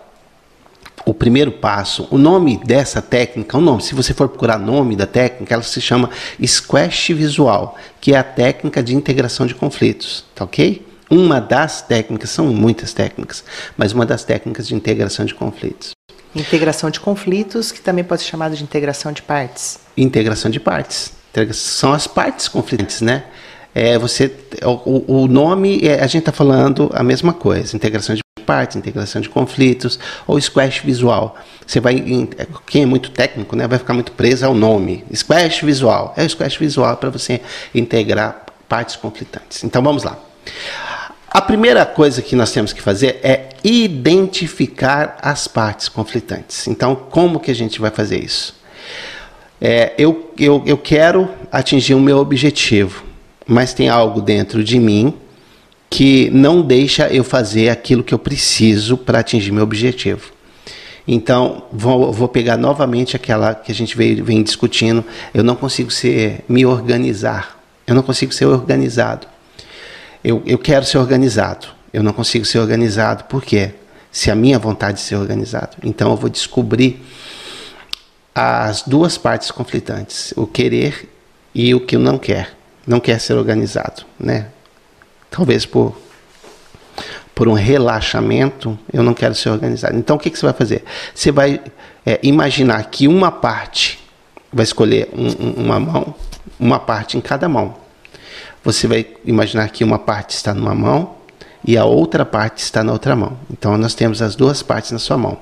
o 1.05 1.13
primeiro 1.13 1.51
passo, 1.51 2.07
o 2.09 2.17
nome 2.17 2.59
dessa 2.65 3.01
técnica, 3.01 3.57
o 3.57 3.61
nome, 3.61 3.81
se 3.81 3.93
você 3.93 4.13
for 4.13 4.27
procurar 4.27 4.57
nome 4.57 4.95
da 4.95 5.05
técnica, 5.05 5.53
ela 5.53 5.63
se 5.63 5.79
chama 5.79 6.09
Squash 6.43 7.13
Visual, 7.13 7.77
que 8.01 8.13
é 8.13 8.17
a 8.17 8.23
técnica 8.23 8.81
de 8.81 8.95
integração 8.95 9.45
de 9.45 9.53
conflitos, 9.53 10.25
tá 10.33 10.43
ok? 10.43 10.85
uma 11.09 11.39
das 11.39 11.81
técnicas, 11.81 12.29
são 12.29 12.47
muitas 12.47 12.93
técnicas, 12.93 13.43
mas 13.77 13.93
uma 13.93 14.05
das 14.05 14.23
técnicas 14.23 14.67
de 14.67 14.75
integração 14.75 15.25
de 15.25 15.33
conflitos. 15.33 15.91
Integração 16.35 16.89
de 16.89 16.99
conflitos, 16.99 17.71
que 17.71 17.79
também 17.79 18.03
pode 18.03 18.21
ser 18.21 18.29
chamada 18.29 18.55
de 18.55 18.63
integração 18.63 19.11
de 19.11 19.21
partes. 19.21 19.79
Integração 19.95 20.51
de 20.51 20.59
partes. 20.59 21.13
São 21.53 21.93
as 21.93 22.07
partes 22.07 22.47
conflitantes, 22.47 23.01
né? 23.01 23.25
É, 23.73 23.97
você, 23.97 24.33
o, 24.63 25.23
o 25.23 25.27
nome, 25.27 25.79
é, 25.85 26.01
a 26.01 26.07
gente 26.07 26.19
está 26.19 26.31
falando 26.31 26.89
a 26.93 27.03
mesma 27.03 27.33
coisa, 27.33 27.75
integração 27.75 28.15
de 28.15 28.21
partes, 28.45 28.77
integração 28.77 29.21
de 29.21 29.29
conflitos, 29.29 29.99
ou 30.27 30.39
squash 30.39 30.79
visual. 30.79 31.35
Você 31.65 31.79
vai, 31.79 31.95
quem 32.67 32.83
é 32.83 32.85
muito 32.85 33.09
técnico, 33.11 33.55
né, 33.55 33.67
vai 33.67 33.79
ficar 33.79 33.93
muito 33.93 34.11
preso 34.11 34.45
ao 34.45 34.53
nome. 34.53 35.03
Squash 35.13 35.61
visual. 35.61 36.13
É 36.15 36.23
o 36.23 36.29
squash 36.29 36.57
visual 36.57 36.95
para 36.97 37.09
você 37.09 37.41
integrar 37.73 38.45
partes 38.69 38.95
conflitantes. 38.95 39.63
Então 39.63 39.81
vamos 39.81 40.03
lá. 40.03 40.17
A 41.29 41.41
primeira 41.41 41.85
coisa 41.85 42.21
que 42.21 42.35
nós 42.35 42.51
temos 42.51 42.71
que 42.71 42.81
fazer 42.81 43.19
é 43.21 43.49
identificar 43.63 45.17
as 45.21 45.47
partes 45.47 45.89
conflitantes. 45.89 46.67
Então, 46.67 46.95
como 46.95 47.39
que 47.39 47.51
a 47.51 47.55
gente 47.55 47.81
vai 47.81 47.91
fazer 47.91 48.23
isso? 48.23 48.55
É, 49.59 49.93
eu, 49.97 50.31
eu, 50.39 50.63
eu 50.65 50.77
quero 50.77 51.29
atingir 51.51 51.93
o 51.93 51.99
meu 51.99 52.19
objetivo, 52.19 53.03
mas 53.45 53.73
tem 53.73 53.89
algo 53.89 54.21
dentro 54.21 54.63
de 54.63 54.79
mim 54.79 55.13
que 55.89 56.29
não 56.31 56.61
deixa 56.61 57.07
eu 57.07 57.23
fazer 57.23 57.69
aquilo 57.69 58.03
que 58.03 58.13
eu 58.13 58.19
preciso 58.19 58.97
para 58.97 59.19
atingir 59.19 59.51
meu 59.51 59.63
objetivo. 59.63 60.35
Então, 61.07 61.65
vou, 61.71 62.11
vou, 62.11 62.27
pegar 62.27 62.57
novamente 62.57 63.15
aquela 63.15 63.53
que 63.53 63.71
a 63.71 63.75
gente 63.75 63.95
veio, 63.95 64.23
vem 64.25 64.41
discutindo. 64.41 65.05
Eu 65.33 65.43
não 65.43 65.55
consigo 65.55 65.91
ser, 65.91 66.43
me 66.49 66.65
organizar. 66.65 67.59
Eu 67.85 67.93
não 67.93 68.01
consigo 68.01 68.33
ser 68.33 68.45
organizado. 68.45 69.27
Eu, 70.23 70.41
eu 70.45 70.57
quero 70.57 70.83
ser 70.83 70.97
organizado. 70.97 71.67
Eu 71.93 72.01
não 72.01 72.11
consigo 72.11 72.43
ser 72.43 72.57
organizado. 72.57 73.25
Por 73.25 73.43
quê? 73.43 73.71
Se 74.11 74.31
a 74.31 74.35
minha 74.35 74.57
vontade 74.57 74.97
de 74.97 75.03
ser 75.03 75.15
organizado. 75.15 75.77
Então, 75.83 76.09
eu 76.09 76.17
vou 76.17 76.29
descobrir 76.29 77.03
as 78.33 78.81
duas 78.81 79.15
partes 79.15 79.51
conflitantes: 79.51 80.33
o 80.35 80.47
querer 80.47 81.07
e 81.53 81.75
o 81.75 81.79
que 81.79 81.97
não 81.97 82.17
quer. 82.17 82.55
Não 82.87 82.99
quer 82.99 83.19
ser 83.19 83.33
organizado, 83.33 84.03
né? 84.19 84.47
Talvez 85.35 85.65
por, 85.65 85.93
por 87.33 87.49
um 87.49 87.53
relaxamento, 87.53 88.79
eu 88.93 89.03
não 89.03 89.13
quero 89.13 89.35
ser 89.35 89.49
organizado. 89.49 89.97
Então, 89.97 90.15
o 90.15 90.19
que, 90.19 90.29
que 90.29 90.39
você 90.39 90.45
vai 90.45 90.53
fazer? 90.53 90.85
Você 91.13 91.29
vai 91.29 91.59
é, 92.05 92.19
imaginar 92.23 92.81
que 92.85 93.05
uma 93.05 93.29
parte, 93.29 93.99
vai 94.51 94.63
escolher 94.63 95.09
um, 95.13 95.65
uma 95.65 95.77
mão, 95.77 96.15
uma 96.57 96.79
parte 96.79 97.17
em 97.17 97.21
cada 97.21 97.49
mão. 97.49 97.75
Você 98.63 98.87
vai 98.87 99.05
imaginar 99.25 99.67
que 99.69 99.83
uma 99.83 99.99
parte 99.99 100.31
está 100.31 100.53
numa 100.53 100.73
mão 100.73 101.15
e 101.65 101.77
a 101.77 101.83
outra 101.83 102.23
parte 102.25 102.59
está 102.59 102.81
na 102.81 102.93
outra 102.93 103.13
mão. 103.13 103.37
Então, 103.51 103.77
nós 103.77 103.93
temos 103.93 104.21
as 104.21 104.37
duas 104.37 104.63
partes 104.63 104.91
na 104.91 104.99
sua 104.99 105.17
mão. 105.17 105.37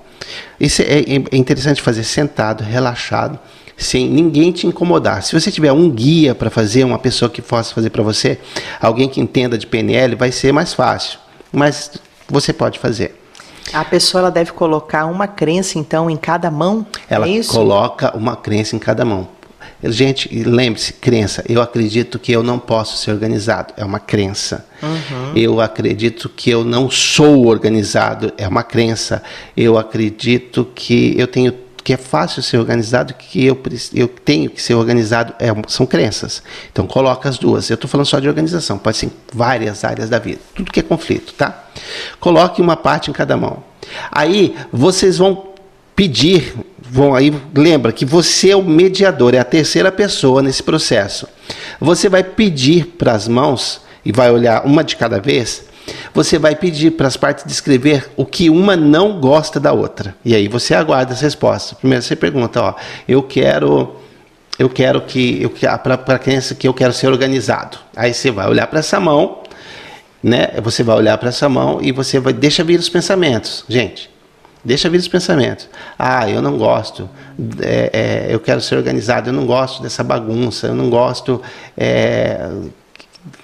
Isso 0.60 0.82
é, 0.82 1.02
é 1.02 1.38
interessante 1.38 1.84
fazer 1.84 2.04
sentado, 2.04 2.64
relaxado 2.64 3.40
sem 3.78 4.08
ninguém 4.10 4.52
te 4.52 4.68
incomodar. 4.68 5.24
Se 5.24 5.40
você 5.40 5.52
tiver 5.52 5.72
um 5.72 5.90
guia 5.90 6.34
para 6.36 6.50
fazer, 6.50 6.84
uma 6.84 7.00
pessoa 7.00 7.30
que 7.30 7.42
possa 7.42 7.74
fazer 7.74 7.90
para 7.90 8.04
você, 8.04 8.38
alguém 8.80 9.10
que 9.10 9.20
entenda 9.20 9.58
de 9.58 9.68
PNL, 9.68 10.16
vai 10.16 10.32
ser 10.32 10.52
mais 10.52 10.74
fácil. 10.74 11.20
Mas 11.52 11.92
você 12.28 12.54
pode 12.54 12.80
fazer. 12.80 13.20
A 13.72 13.86
pessoa 13.86 14.22
ela 14.22 14.32
deve 14.32 14.52
colocar 14.52 15.06
uma 15.06 15.28
crença 15.28 15.80
então 15.80 16.10
em 16.10 16.18
cada 16.18 16.52
mão? 16.52 16.86
Ela 17.10 17.28
é 17.30 17.44
coloca 17.44 18.16
uma 18.16 18.36
crença 18.36 18.76
em 18.76 18.80
cada 18.80 19.06
mão. 19.06 19.28
Gente, 19.84 20.30
lembre-se, 20.44 20.94
crença. 20.94 21.44
Eu 21.48 21.62
acredito 21.62 22.18
que 22.18 22.32
eu 22.32 22.42
não 22.42 22.58
posso 22.58 22.98
ser 22.98 23.12
organizado. 23.12 23.74
É 23.76 23.84
uma 23.84 24.00
crença. 24.00 24.66
Uhum. 24.82 25.34
Eu 25.36 25.60
acredito 25.60 26.30
que 26.30 26.50
eu 26.50 26.64
não 26.64 26.90
sou 26.90 27.48
organizado. 27.48 28.32
É 28.38 28.48
uma 28.48 28.64
crença. 28.64 29.22
Eu 29.58 29.78
acredito 29.78 30.70
que 30.74 31.14
eu 31.18 31.28
tenho 31.28 31.54
que 31.84 31.94
é 31.94 31.98
fácil 31.98 32.42
ser 32.42 32.58
organizado, 32.58 33.14
que 33.14 33.46
eu, 33.46 33.62
eu 33.94 34.08
tenho 34.08 34.50
que 34.50 34.62
ser 34.62 34.74
organizado, 34.74 35.34
é, 35.38 35.48
são 35.68 35.86
crenças. 35.86 36.42
Então 36.72 36.88
coloca 36.88 37.28
as 37.28 37.38
duas. 37.38 37.70
Eu 37.70 37.76
estou 37.76 37.90
falando 37.90 38.08
só 38.08 38.20
de 38.20 38.28
organização, 38.28 38.78
pode 38.78 38.98
ser 38.98 39.08
em 39.08 39.12
várias 39.34 39.84
áreas 39.84 40.10
da 40.10 40.18
vida, 40.18 40.40
tudo 40.56 40.72
que 40.72 40.80
é 40.80 40.84
conflito, 40.84 41.34
tá? 41.34 41.66
Coloque 42.20 42.62
uma 42.62 42.78
parte 42.78 43.10
em 43.10 43.14
cada 43.14 43.36
mão. 43.36 43.64
Aí 44.12 44.56
vocês 44.72 45.18
vão 45.18 45.50
pedir, 45.96 46.56
vão 46.82 47.14
aí 47.14 47.34
lembra 47.54 47.92
que 47.92 48.06
você 48.06 48.52
é 48.52 48.56
o 48.56 48.64
mediador, 48.64 49.34
é 49.36 49.40
a 49.40 49.44
terceira 49.44 49.92
pessoa 49.92 50.42
nesse 50.42 50.64
processo. 50.64 51.28
Você 51.80 52.08
vai 52.08 52.24
pedir 52.24 52.96
para 52.98 53.12
as 53.12 53.28
mãos 53.28 53.82
e 54.06 54.12
vai 54.12 54.32
olhar 54.32 54.66
uma 54.66 54.84
de 54.84 54.96
cada 54.96 55.20
vez 55.20 55.66
você 56.14 56.38
vai 56.38 56.56
pedir 56.56 56.92
para 56.92 57.08
as 57.08 57.18
partes 57.18 57.44
descrever 57.46 58.10
o 58.16 58.26
que 58.26 58.50
uma 58.50 58.76
não 58.76 59.20
gosta 59.20 59.60
da 59.60 59.74
outra. 59.74 60.16
E 60.24 60.36
aí 60.36 60.48
você 60.48 60.74
aguarda 60.74 61.14
as 61.14 61.22
respostas. 61.22 61.78
Primeiro 61.78 62.04
você 62.04 62.16
pergunta, 62.16 62.62
ó, 62.62 62.76
eu 63.08 63.24
quero 63.24 63.96
eu 64.58 64.70
quero 64.70 65.02
que 65.02 65.42
eu 65.42 65.50
para 65.80 65.96
a 65.96 66.20
criança 66.20 66.54
que 66.54 66.68
eu 66.68 66.74
quero 66.74 66.94
ser 66.94 67.08
organizado. 67.08 67.78
Aí 67.96 68.14
você 68.14 68.30
vai 68.30 68.48
olhar 68.48 68.68
para 68.68 68.80
essa 68.80 69.00
mão, 69.00 69.40
né? 70.22 70.50
Você 70.62 70.84
vai 70.84 70.96
olhar 70.96 71.18
para 71.18 71.30
essa 71.30 71.50
mão 71.50 71.80
e 71.82 71.92
você 71.92 72.20
vai 72.20 72.34
deixa 72.34 72.64
vir 72.64 72.80
os 72.80 72.90
pensamentos, 72.90 73.66
gente. 73.68 74.14
Deixa 74.64 74.90
vir 74.90 74.98
os 74.98 75.08
pensamentos. 75.08 75.68
Ah, 76.00 76.30
eu 76.30 76.42
não 76.42 76.58
gosto. 76.58 77.10
É, 77.62 77.90
é, 78.30 78.34
eu 78.34 78.40
quero 78.40 78.62
ser 78.62 78.78
organizado. 78.78 79.30
Eu 79.30 79.34
não 79.34 79.46
gosto 79.46 79.84
dessa 79.84 80.04
bagunça. 80.04 80.68
Eu 80.68 80.76
não 80.76 80.90
gosto 80.90 81.42
é, 81.76 82.50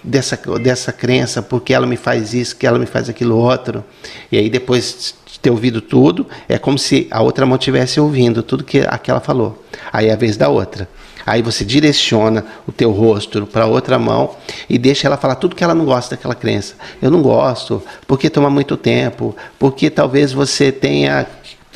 dessa, 0.03 0.37
dessa 0.61 0.91
crença, 0.91 1.41
porque 1.41 1.73
ela 1.73 1.87
me 1.87 1.97
faz 1.97 2.33
isso, 2.33 2.55
que 2.55 2.67
ela 2.67 2.79
me 2.79 2.85
faz 2.85 3.09
aquilo 3.09 3.37
outro. 3.37 3.83
E 4.31 4.37
aí 4.37 4.49
depois 4.49 5.15
de 5.25 5.39
ter 5.39 5.49
ouvido 5.49 5.81
tudo, 5.81 6.27
é 6.47 6.57
como 6.57 6.77
se 6.77 7.07
a 7.11 7.21
outra 7.21 7.45
mão 7.45 7.57
estivesse 7.57 7.99
ouvindo 7.99 8.43
tudo 8.43 8.63
que 8.63 8.79
aquela 8.79 9.19
falou. 9.19 9.63
Aí 9.91 10.07
é 10.07 10.13
a 10.13 10.15
vez 10.15 10.35
da 10.37 10.49
outra. 10.49 10.87
Aí 11.25 11.41
você 11.41 11.63
direciona 11.63 12.43
o 12.67 12.71
teu 12.71 12.91
rosto 12.91 13.45
para 13.45 13.63
a 13.63 13.67
outra 13.67 13.99
mão 13.99 14.35
e 14.69 14.77
deixa 14.77 15.07
ela 15.07 15.17
falar 15.17 15.35
tudo 15.35 15.55
que 15.55 15.63
ela 15.63 15.75
não 15.75 15.85
gosta 15.85 16.15
daquela 16.15 16.33
crença. 16.33 16.73
Eu 17.01 17.11
não 17.11 17.21
gosto, 17.21 17.83
porque 18.07 18.29
toma 18.29 18.49
muito 18.49 18.75
tempo, 18.75 19.35
porque 19.59 19.89
talvez 19.89 20.33
você 20.33 20.71
tenha 20.71 21.27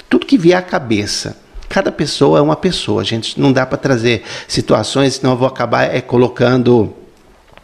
tudo 0.09 0.25
que 0.25 0.37
vier 0.37 0.57
à 0.57 0.61
cabeça. 0.61 1.37
Cada 1.69 1.91
pessoa 1.91 2.39
é 2.39 2.41
uma 2.41 2.55
pessoa, 2.55 3.03
gente. 3.03 3.39
Não 3.39 3.51
dá 3.51 3.65
para 3.65 3.77
trazer 3.77 4.23
situações, 4.47 5.15
senão 5.15 5.33
eu 5.33 5.37
vou 5.37 5.47
acabar 5.47 5.83
é, 5.83 6.01
colocando 6.01 6.93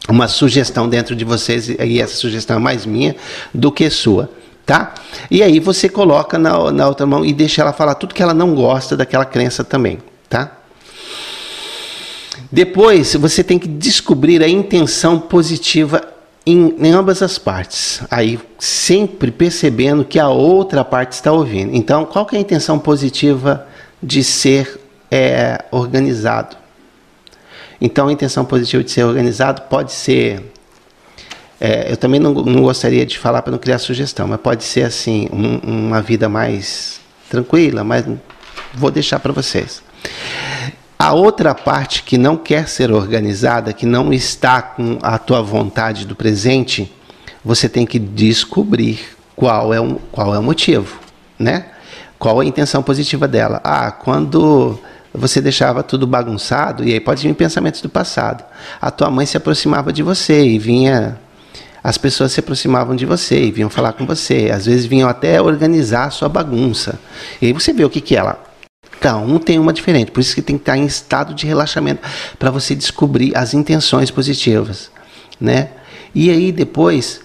uma 0.08 0.28
sugestão 0.28 0.88
dentro 0.88 1.16
de 1.16 1.26
vocês, 1.26 1.70
e 1.70 2.02
essa 2.02 2.16
sugestão 2.16 2.58
é 2.58 2.60
mais 2.60 2.86
minha 2.86 3.16
do 3.54 3.72
que 3.72 3.90
sua. 3.90 4.30
Tá? 4.66 4.94
E 5.32 5.42
aí 5.42 5.60
você 5.60 5.90
coloca 5.90 6.38
na, 6.38 6.72
na 6.72 6.88
outra 6.88 7.06
mão 7.06 7.26
e 7.26 7.34
deixa 7.34 7.62
ela 7.62 7.74
falar 7.74 7.96
tudo 7.96 8.14
que 8.14 8.22
ela 8.22 8.36
não 8.36 8.54
gosta 8.54 8.96
daquela 8.96 9.26
crença 9.26 9.64
também. 9.64 9.98
Tá? 10.30 10.60
Depois 12.52 13.16
você 13.16 13.44
tem 13.44 13.58
que 13.58 13.68
descobrir 13.68 14.44
a 14.44 14.48
intenção 14.48 15.20
positiva 15.20 16.02
em, 16.46 16.76
em, 16.80 16.92
ambas 16.92 17.22
as 17.22 17.38
partes. 17.38 18.02
Aí 18.10 18.40
sempre 18.58 19.32
percebendo 19.32 20.06
que 20.06 20.20
a 20.20 20.30
outra 20.30 20.86
parte 20.86 21.14
está 21.14 21.32
ouvindo. 21.32 21.76
Então, 21.76 22.06
qual 22.06 22.28
é 22.32 22.38
a 22.38 22.40
intenção 22.40 22.80
positiva 22.80 23.68
de 24.02 24.24
ser 24.24 24.80
é, 25.12 25.64
organizado? 25.72 26.56
Então, 27.82 28.08
a 28.08 28.12
intenção 28.12 28.44
positiva 28.44 28.84
de 28.84 28.92
ser 28.92 29.04
organizado 29.04 29.62
pode 29.64 29.92
ser. 29.92 30.52
É, 31.60 31.92
eu 31.92 31.98
também 31.98 32.20
não, 32.20 32.34
não, 32.34 32.64
gostaria 32.64 33.06
de 33.06 33.18
falar 33.18 33.42
para 33.42 33.52
não 33.52 33.60
criar 33.60 33.80
sugestão, 33.80 34.28
mas 34.28 34.40
pode 34.40 34.64
ser 34.64 34.84
assim, 34.84 35.28
um, 35.32 35.88
uma 35.88 36.02
vida 36.02 36.30
mais 36.30 37.00
tranquila, 37.30 37.84
mas 37.84 38.06
vou 38.74 38.90
deixar 38.90 39.20
para 39.20 39.34
vocês. 39.34 39.82
A 40.98 41.14
outra 41.14 41.56
parte 41.56 42.04
que 42.04 42.18
não 42.18 42.36
quer 42.36 42.68
ser 42.68 42.92
organizada, 42.92 43.72
que 43.74 43.86
não 43.86 44.12
está 44.12 44.62
com 44.62 45.00
a 45.02 45.18
tua 45.18 45.42
vontade 45.42 46.06
do 46.06 46.16
presente, 46.16 46.94
você 47.44 47.70
tem 47.70 47.86
que 47.86 47.98
descobrir 47.98 49.00
qual 49.36 49.74
é, 49.74 49.80
um, 49.80 49.96
qual 50.12 50.36
é 50.36 50.40
o 50.40 50.44
motivo, 50.44 51.00
né? 51.38 51.68
Qual 52.18 52.42
a 52.42 52.46
intenção 52.46 52.84
positiva 52.84 53.30
dela? 53.30 53.62
Ah, 53.64 53.92
quando 53.92 54.78
você 55.14 55.42
deixava 55.42 55.84
tudo 55.84 56.06
bagunçado 56.06 56.84
e 56.84 56.94
aí 56.94 57.00
pode 57.00 57.28
vir 57.28 57.34
pensamentos 57.34 57.82
do 57.82 57.90
passado. 57.90 58.44
A 58.82 58.92
tua 58.92 59.10
mãe 59.10 59.26
se 59.26 59.38
aproximava 59.38 59.92
de 59.92 60.04
você 60.04 60.46
e 60.46 60.60
vinha 60.60 61.20
as 61.84 61.98
pessoas 61.98 62.34
se 62.34 62.42
aproximavam 62.42 62.96
de 62.96 63.06
você 63.06 63.46
e 63.46 63.52
vinham 63.52 63.70
falar 63.70 63.94
com 63.94 64.06
você, 64.06 64.52
às 64.54 64.66
vezes 64.66 64.86
vinham 64.86 65.08
até 65.08 65.42
organizar 65.42 66.06
a 66.06 66.12
sua 66.12 66.28
bagunça. 66.28 67.00
E 67.42 67.48
aí 67.48 67.54
você 67.54 67.72
vê 67.72 67.86
o 67.86 67.90
que 67.90 68.02
que 68.02 68.16
ela 68.16 68.50
Cada 69.00 69.18
um 69.18 69.40
tem 69.40 69.58
uma 69.58 69.72
diferente, 69.72 70.12
por 70.12 70.20
isso 70.20 70.36
que 70.36 70.42
tem 70.42 70.58
que 70.58 70.64
estar 70.64 70.78
em 70.78 70.86
estado 70.86 71.34
de 71.34 71.48
relaxamento 71.48 72.02
para 72.38 72.52
você 72.52 72.76
descobrir 72.76 73.36
as 73.36 73.54
intenções 73.54 74.12
positivas, 74.12 74.92
né? 75.40 75.70
E 76.14 76.30
aí 76.30 76.52
depois 76.52 77.22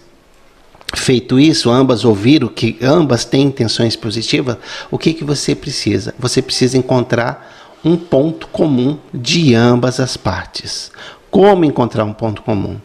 feito 0.95 1.41
isso, 1.41 1.70
ambas 1.70 2.05
ouviram 2.05 2.47
que 2.47 2.78
ambas 2.80 3.24
têm 3.24 3.47
intenções 3.47 3.97
positivas, 3.97 4.57
o 4.89 4.97
que 4.97 5.12
que 5.12 5.24
você 5.24 5.53
precisa? 5.53 6.14
Você 6.16 6.41
precisa 6.41 6.78
encontrar 6.78 7.53
um 7.85 7.97
ponto 7.97 8.47
comum 8.49 8.99
de 9.12 9.55
ambas 9.55 10.01
as 10.01 10.16
partes. 10.16 10.91
Como 11.30 11.64
encontrar 11.64 12.05
um 12.05 12.12
ponto 12.12 12.43
comum? 12.43 12.76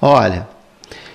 Olha, 0.00 0.48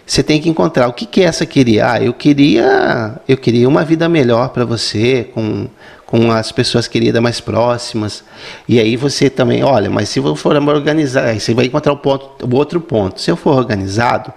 você 0.06 0.24
tem 0.24 0.42
que 0.42 0.50
encontrar 0.50 0.88
o 0.88 0.94
que, 0.94 1.06
que 1.06 1.22
essa 1.22 1.46
queria. 1.46 1.92
Ah, 1.92 2.02
eu 2.02 2.14
queria, 2.14 3.20
eu 3.28 3.38
queria 3.38 3.68
uma 3.68 3.84
vida 3.84 4.10
melhor 4.10 4.50
para 4.50 4.66
você, 4.66 5.30
com, 5.34 5.68
com 6.06 6.32
as 6.32 6.52
pessoas 6.52 6.88
queridas 6.88 7.22
mais 7.22 7.40
próximas. 7.40 8.24
E 8.68 8.80
aí 8.80 8.96
você 8.96 9.30
também, 9.30 9.64
olha, 9.64 9.90
mas 9.90 10.10
se 10.10 10.18
eu 10.18 10.36
for 10.36 10.56
organizar, 10.56 11.40
você 11.40 11.54
vai 11.54 11.66
encontrar 11.66 11.94
o, 11.94 11.98
ponto, 11.98 12.48
o 12.48 12.56
outro 12.56 12.82
ponto. 12.82 13.22
Se 13.22 13.30
eu 13.30 13.36
for 13.36 13.56
organizado, 13.56 14.34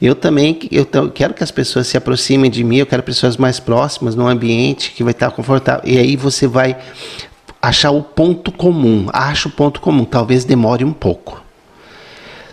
eu 0.00 0.14
também 0.14 0.58
eu 0.70 0.86
quero 1.10 1.34
que 1.34 1.44
as 1.44 1.50
pessoas 1.50 1.86
se 1.86 1.96
aproximem 1.98 2.50
de 2.50 2.64
mim, 2.64 2.76
eu 2.78 2.86
quero 2.86 3.02
pessoas 3.02 3.36
mais 3.36 3.60
próximas, 3.60 4.14
num 4.14 4.26
ambiente 4.26 4.92
que 4.92 5.04
vai 5.04 5.12
estar 5.12 5.30
confortável. 5.32 5.82
E 5.84 5.98
aí 5.98 6.16
você 6.16 6.46
vai 6.46 6.78
achar 7.64 7.90
o 7.90 8.02
ponto 8.02 8.52
comum. 8.52 9.08
Acha 9.12 9.48
o 9.48 9.50
ponto 9.50 9.80
comum, 9.80 10.04
talvez 10.04 10.44
demore 10.44 10.84
um 10.84 10.92
pouco. 10.92 11.42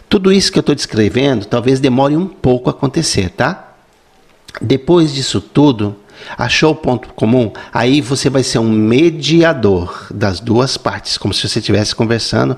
Tudo 0.08 0.32
isso 0.32 0.52
que 0.52 0.58
eu 0.58 0.62
estou 0.62 0.76
descrevendo, 0.76 1.46
talvez 1.46 1.80
demore 1.80 2.16
um 2.16 2.28
pouco 2.28 2.70
a 2.70 2.72
acontecer, 2.72 3.30
tá? 3.30 3.74
Depois 4.62 5.14
disso 5.14 5.40
tudo, 5.42 5.96
achou 6.38 6.72
o 6.72 6.76
ponto 6.76 7.10
comum? 7.14 7.52
Aí 7.74 8.02
você 8.02 8.30
vai 8.30 8.44
ser 8.44 8.60
um 8.60 8.70
mediador 8.70 10.08
das 10.12 10.40
duas 10.40 10.78
partes, 10.78 11.18
como 11.18 11.34
se 11.34 11.48
você 11.48 11.60
estivesse 11.60 11.94
conversando 11.94 12.58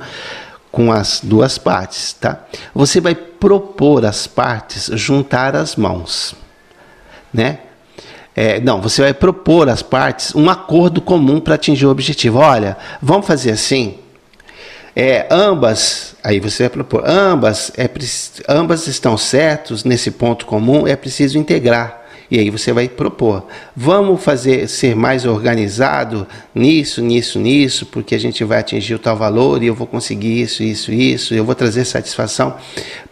com 0.72 0.92
as 0.92 1.22
duas 1.24 1.58
partes, 1.58 2.14
tá? 2.14 2.46
Você 2.74 3.00
vai 3.00 3.16
propor 3.16 4.06
às 4.06 4.26
partes 4.26 4.90
juntar 4.94 5.56
as 5.56 5.76
mãos, 5.76 6.36
né? 7.34 7.60
É, 8.36 8.60
não, 8.60 8.82
você 8.82 9.02
vai 9.02 9.14
propor 9.14 9.70
às 9.70 9.82
partes 9.82 10.34
um 10.34 10.50
acordo 10.50 11.00
comum 11.00 11.40
para 11.40 11.56
atingir 11.56 11.86
o 11.86 11.92
objetivo. 11.92 12.40
Olha, 12.40 12.78
vamos 13.02 13.28
fazer 13.28 13.52
assim. 13.52 14.00
É, 14.96 15.28
ambas, 15.32 16.16
aí 16.24 16.40
você 16.40 16.64
vai 16.64 16.70
propor, 16.70 17.04
ambas, 17.06 17.72
é, 17.78 17.90
ambas 18.48 18.88
estão 18.88 19.18
certos 19.18 19.84
nesse 19.84 20.12
ponto 20.12 20.46
comum, 20.46 20.88
é 20.88 20.96
preciso 20.96 21.38
integrar. 21.38 22.03
E 22.34 22.40
aí 22.40 22.50
você 22.50 22.74
vai 22.74 22.90
propor. 22.90 23.46
Vamos 23.76 24.24
fazer 24.24 24.68
ser 24.68 24.96
mais 24.96 25.24
organizado 25.24 26.26
nisso, 26.56 27.00
nisso, 27.00 27.38
nisso, 27.38 27.86
porque 27.86 28.16
a 28.16 28.20
gente 28.20 28.44
vai 28.44 28.58
atingir 28.58 28.96
o 28.96 29.00
tal 29.00 29.16
valor 29.16 29.62
e 29.62 29.68
eu 29.68 29.76
vou 29.76 29.86
conseguir 29.86 30.42
isso, 30.42 30.64
isso, 30.64 30.92
isso. 30.92 31.36
Eu 31.36 31.46
vou 31.46 31.54
trazer 31.54 31.86
satisfação 31.86 32.58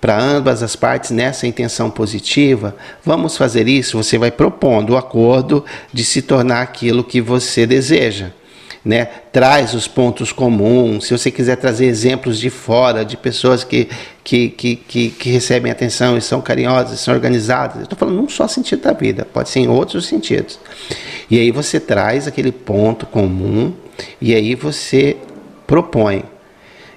para 0.01 0.19
ambas 0.19 0.63
as 0.63 0.75
partes 0.75 1.11
nessa 1.11 1.45
intenção 1.45 1.87
positiva. 1.91 2.75
Vamos 3.05 3.37
fazer 3.37 3.67
isso. 3.67 3.95
Você 3.95 4.17
vai 4.17 4.31
propondo 4.31 4.93
o 4.93 4.97
acordo 4.97 5.63
de 5.93 6.03
se 6.03 6.23
tornar 6.23 6.63
aquilo 6.63 7.03
que 7.03 7.21
você 7.21 7.67
deseja 7.67 8.31
né? 8.83 9.05
Traz 9.31 9.73
os 9.73 9.87
pontos 9.87 10.31
comuns. 10.31 11.05
Se 11.05 11.17
você 11.17 11.29
quiser 11.29 11.55
trazer 11.57 11.85
exemplos 11.85 12.39
de 12.39 12.49
fora, 12.49 13.05
de 13.05 13.15
pessoas 13.15 13.63
que, 13.63 13.87
que, 14.23 14.49
que, 14.49 14.75
que, 14.75 15.09
que 15.09 15.29
recebem 15.29 15.71
atenção 15.71 16.17
e 16.17 16.21
são 16.21 16.41
carinhosas, 16.41 16.99
são 16.99 17.13
organizadas. 17.13 17.77
Eu 17.77 17.83
estou 17.83 17.97
falando 17.97 18.15
num 18.15 18.29
só 18.29 18.47
sentido 18.47 18.81
da 18.81 18.93
vida, 18.93 19.25
pode 19.25 19.49
ser 19.49 19.59
em 19.59 19.67
outros 19.67 20.07
sentidos. 20.07 20.59
E 21.29 21.39
aí 21.39 21.51
você 21.51 21.79
traz 21.79 22.27
aquele 22.27 22.51
ponto 22.51 23.05
comum 23.05 23.73
e 24.19 24.33
aí 24.33 24.55
você 24.55 25.17
propõe. 25.67 26.23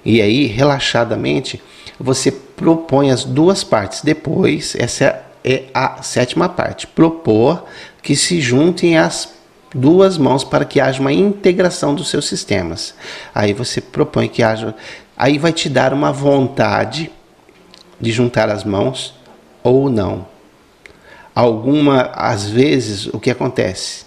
E 0.03 0.21
aí, 0.21 0.45
relaxadamente, 0.45 1.61
você 1.99 2.31
propõe 2.31 3.11
as 3.11 3.23
duas 3.23 3.63
partes. 3.63 4.01
Depois, 4.01 4.75
essa 4.77 5.23
é 5.43 5.63
a 5.73 6.01
sétima 6.03 6.49
parte: 6.49 6.85
propor 6.87 7.65
que 8.03 8.15
se 8.15 8.39
juntem 8.39 8.97
as 8.97 9.34
duas 9.75 10.17
mãos 10.17 10.45
para 10.45 10.63
que 10.63 10.79
haja 10.79 11.01
uma 11.01 11.11
integração 11.11 11.93
dos 11.93 12.09
seus 12.09 12.25
sistemas. 12.25 12.95
Aí 13.33 13.51
você 13.51 13.81
propõe 13.81 14.29
que 14.29 14.41
haja. 14.41 14.73
Aí 15.17 15.37
vai 15.37 15.51
te 15.51 15.67
dar 15.67 15.93
uma 15.93 16.13
vontade 16.13 17.11
de 17.99 18.11
juntar 18.11 18.49
as 18.49 18.63
mãos 18.63 19.13
ou 19.61 19.89
não. 19.89 20.25
Alguma, 21.33 22.11
às 22.13 22.47
vezes, 22.47 23.07
o 23.07 23.19
que 23.19 23.29
acontece? 23.29 24.05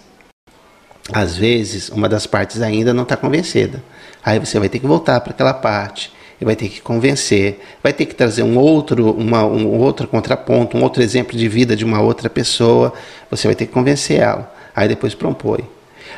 Às 1.13 1.37
vezes, 1.37 1.89
uma 1.89 2.09
das 2.09 2.25
partes 2.25 2.61
ainda 2.61 2.91
não 2.91 3.03
está 3.03 3.15
convencida. 3.15 3.83
Aí 4.23 4.39
você 4.39 4.57
vai 4.57 4.69
ter 4.69 4.79
que 4.79 4.87
voltar 4.87 5.21
para 5.21 5.31
aquela 5.31 5.53
parte 5.53 6.11
e 6.41 6.45
vai 6.45 6.55
ter 6.55 6.69
que 6.69 6.81
convencer, 6.81 7.61
vai 7.83 7.93
ter 7.93 8.05
que 8.05 8.15
trazer 8.15 8.41
um 8.41 8.57
outro, 8.57 9.11
uma, 9.11 9.43
um 9.43 9.77
outro 9.77 10.07
contraponto, 10.07 10.77
um 10.77 10.83
outro 10.83 11.03
exemplo 11.03 11.37
de 11.37 11.47
vida 11.47 11.75
de 11.75 11.85
uma 11.85 12.01
outra 12.01 12.29
pessoa. 12.29 12.91
Você 13.29 13.47
vai 13.47 13.55
ter 13.55 13.67
que 13.67 13.73
convencer 13.73 14.21
ela. 14.21 14.58
Aí 14.79 14.87
depois 14.87 15.13
propõe. 15.13 15.59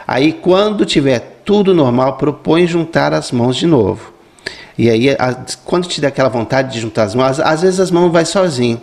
Aí 0.07 0.34
quando 0.34 0.86
tiver 0.86 1.41
tudo 1.43 1.74
normal, 1.74 2.16
propõe 2.18 2.68
juntar 2.68 3.12
as 3.12 3.32
mãos 3.32 3.57
de 3.57 3.66
novo. 3.66 4.14
E 4.78 4.88
aí, 4.88 5.18
quando 5.66 5.88
te 5.88 5.99
der 5.99 6.09
aquela 6.09 6.30
vontade 6.30 6.72
de 6.72 6.80
juntar 6.80 7.05
as 7.05 7.16
mãos, 7.16 7.39
às 7.39 7.64
vezes 7.64 7.80
as 7.80 7.89
mãos 7.89 8.12
vai 8.12 8.24
sozinho. 8.24 8.80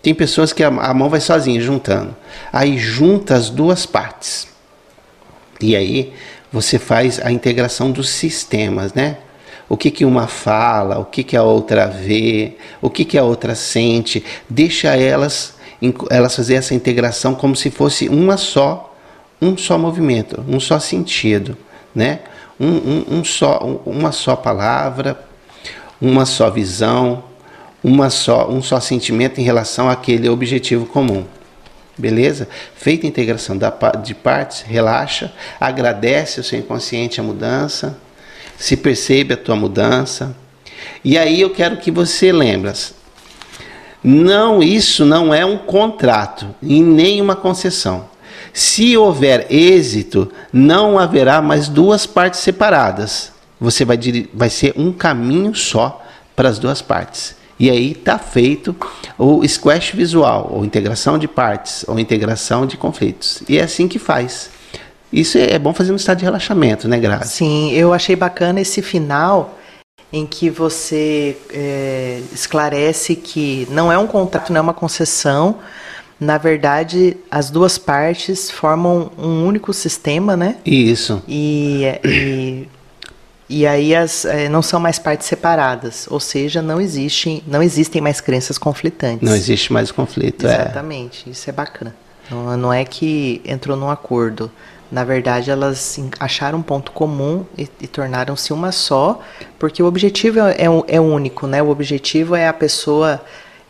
Tem 0.00 0.14
pessoas 0.14 0.52
que 0.52 0.62
a, 0.62 0.68
a 0.68 0.94
mão 0.94 1.08
vai 1.08 1.18
sozinha 1.18 1.60
juntando. 1.60 2.14
Aí 2.52 2.78
junta 2.78 3.34
as 3.34 3.50
duas 3.50 3.84
partes. 3.84 4.46
E 5.60 5.74
aí 5.74 6.12
você 6.52 6.78
faz 6.78 7.20
a 7.20 7.32
integração 7.32 7.90
dos 7.90 8.08
sistemas, 8.08 8.94
né? 8.94 9.16
O 9.68 9.76
que, 9.76 9.90
que 9.90 10.04
uma 10.04 10.28
fala, 10.28 11.00
o 11.00 11.04
que, 11.04 11.24
que 11.24 11.36
a 11.36 11.42
outra 11.42 11.88
vê, 11.88 12.56
o 12.80 12.88
que, 12.88 13.04
que 13.04 13.18
a 13.18 13.24
outra 13.24 13.56
sente. 13.56 14.24
Deixa 14.48 14.94
elas, 14.94 15.54
elas 16.10 16.36
fazer 16.36 16.54
essa 16.54 16.76
integração 16.76 17.34
como 17.34 17.56
se 17.56 17.72
fosse 17.72 18.08
uma 18.08 18.36
só 18.36 18.85
um 19.40 19.56
só 19.56 19.78
movimento, 19.78 20.44
um 20.48 20.58
só 20.58 20.78
sentido, 20.78 21.56
né? 21.94 22.20
Um, 22.58 22.68
um, 22.68 23.04
um 23.18 23.24
só, 23.24 23.58
uma 23.84 24.12
só 24.12 24.34
palavra, 24.34 25.20
uma 26.00 26.24
só 26.24 26.50
visão, 26.50 27.24
uma 27.84 28.10
só, 28.10 28.48
um 28.48 28.62
só 28.62 28.80
sentimento 28.80 29.40
em 29.40 29.44
relação 29.44 29.88
àquele 29.88 30.28
objetivo 30.28 30.86
comum. 30.86 31.24
Beleza? 31.98 32.48
Feita 32.74 33.06
a 33.06 33.08
integração 33.08 33.56
da, 33.56 33.70
de 34.02 34.14
partes, 34.14 34.62
relaxa, 34.62 35.32
agradece 35.58 36.40
o 36.40 36.44
seu 36.44 36.58
inconsciente 36.58 37.20
a 37.20 37.22
mudança, 37.22 37.98
se 38.58 38.76
percebe 38.76 39.34
a 39.34 39.36
tua 39.36 39.56
mudança. 39.56 40.34
E 41.04 41.16
aí 41.16 41.40
eu 41.40 41.50
quero 41.50 41.78
que 41.78 41.90
você 41.90 42.32
lembre, 42.32 42.72
não, 44.02 44.62
isso 44.62 45.04
não 45.04 45.32
é 45.32 45.44
um 45.44 45.56
contrato 45.56 46.54
e 46.62 46.82
nem 46.82 47.20
uma 47.20 47.34
concessão. 47.34 48.08
Se 48.56 48.96
houver 48.96 49.46
êxito, 49.50 50.32
não 50.50 50.98
haverá 50.98 51.42
mais 51.42 51.68
duas 51.68 52.06
partes 52.06 52.40
separadas. 52.40 53.30
Você 53.60 53.84
vai, 53.84 53.98
vai 54.32 54.48
ser 54.48 54.72
um 54.78 54.90
caminho 54.94 55.54
só 55.54 56.02
para 56.34 56.48
as 56.48 56.58
duas 56.58 56.80
partes. 56.80 57.36
E 57.60 57.68
aí 57.68 57.92
está 57.92 58.18
feito 58.18 58.74
o 59.18 59.46
squash 59.46 59.90
visual, 59.90 60.48
ou 60.50 60.64
integração 60.64 61.18
de 61.18 61.28
partes, 61.28 61.84
ou 61.86 61.98
integração 61.98 62.64
de 62.64 62.78
conflitos. 62.78 63.42
E 63.46 63.58
é 63.58 63.62
assim 63.62 63.86
que 63.86 63.98
faz. 63.98 64.48
Isso 65.12 65.36
é 65.36 65.58
bom 65.58 65.74
fazer 65.74 65.90
no 65.90 65.98
estado 65.98 66.16
de 66.16 66.24
relaxamento, 66.24 66.88
né, 66.88 66.98
Grazi? 66.98 67.34
Sim, 67.34 67.72
eu 67.72 67.92
achei 67.92 68.16
bacana 68.16 68.62
esse 68.62 68.80
final 68.80 69.58
em 70.10 70.24
que 70.24 70.48
você 70.48 71.36
é, 71.52 72.22
esclarece 72.32 73.14
que 73.14 73.68
não 73.70 73.92
é 73.92 73.98
um 73.98 74.06
contrato, 74.06 74.50
não 74.50 74.60
é 74.60 74.62
uma 74.62 74.72
concessão, 74.72 75.58
na 76.18 76.38
verdade, 76.38 77.16
as 77.30 77.50
duas 77.50 77.76
partes 77.76 78.50
formam 78.50 79.10
um 79.18 79.46
único 79.46 79.72
sistema, 79.72 80.36
né? 80.36 80.56
Isso. 80.64 81.22
E, 81.28 81.84
e, 82.04 82.68
e 83.48 83.66
aí 83.66 83.94
as, 83.94 84.24
é, 84.24 84.48
não 84.48 84.62
são 84.62 84.80
mais 84.80 84.98
partes 84.98 85.26
separadas, 85.26 86.06
ou 86.10 86.18
seja, 86.18 86.62
não 86.62 86.80
existem, 86.80 87.42
não 87.46 87.62
existem 87.62 88.00
mais 88.00 88.20
crenças 88.20 88.56
conflitantes. 88.56 89.28
Não 89.28 89.36
existe 89.36 89.72
mais 89.72 89.92
conflito, 89.92 90.46
Exatamente, 90.46 90.58
é. 90.58 90.70
Exatamente, 90.70 91.30
isso 91.30 91.50
é 91.50 91.52
bacana. 91.52 91.94
Não, 92.30 92.56
não 92.56 92.72
é 92.72 92.84
que 92.84 93.42
entrou 93.44 93.76
num 93.76 93.90
acordo. 93.90 94.50
Na 94.90 95.04
verdade, 95.04 95.50
elas 95.50 95.98
acharam 96.18 96.58
um 96.58 96.62
ponto 96.62 96.92
comum 96.92 97.44
e, 97.58 97.68
e 97.80 97.86
tornaram-se 97.86 98.52
uma 98.52 98.72
só, 98.72 99.20
porque 99.58 99.82
o 99.82 99.86
objetivo 99.86 100.40
é, 100.40 100.52
é, 100.52 100.96
é 100.96 101.00
único, 101.00 101.46
né? 101.46 101.62
O 101.62 101.68
objetivo 101.68 102.34
é 102.34 102.48
a 102.48 102.52
pessoa 102.52 103.20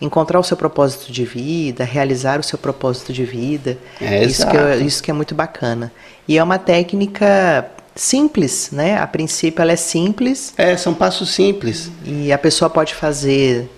encontrar 0.00 0.38
o 0.38 0.42
seu 0.42 0.56
propósito 0.56 1.10
de 1.10 1.24
vida, 1.24 1.84
realizar 1.84 2.38
o 2.38 2.42
seu 2.42 2.58
propósito 2.58 3.12
de 3.12 3.24
vida. 3.24 3.78
É, 4.00 4.24
isso, 4.24 4.46
que 4.46 4.56
é, 4.56 4.76
isso 4.76 5.02
que 5.02 5.10
é 5.10 5.14
muito 5.14 5.34
bacana. 5.34 5.92
E 6.28 6.36
é 6.36 6.42
uma 6.42 6.58
técnica 6.58 7.70
simples, 7.94 8.70
né? 8.70 8.98
A 8.98 9.06
princípio 9.06 9.62
ela 9.62 9.72
é 9.72 9.76
simples. 9.76 10.52
É, 10.56 10.76
são 10.76 10.92
passos 10.92 11.30
simples. 11.30 11.90
E 12.04 12.30
a 12.32 12.38
pessoa 12.38 12.68
pode 12.68 12.94
fazer 12.94 13.70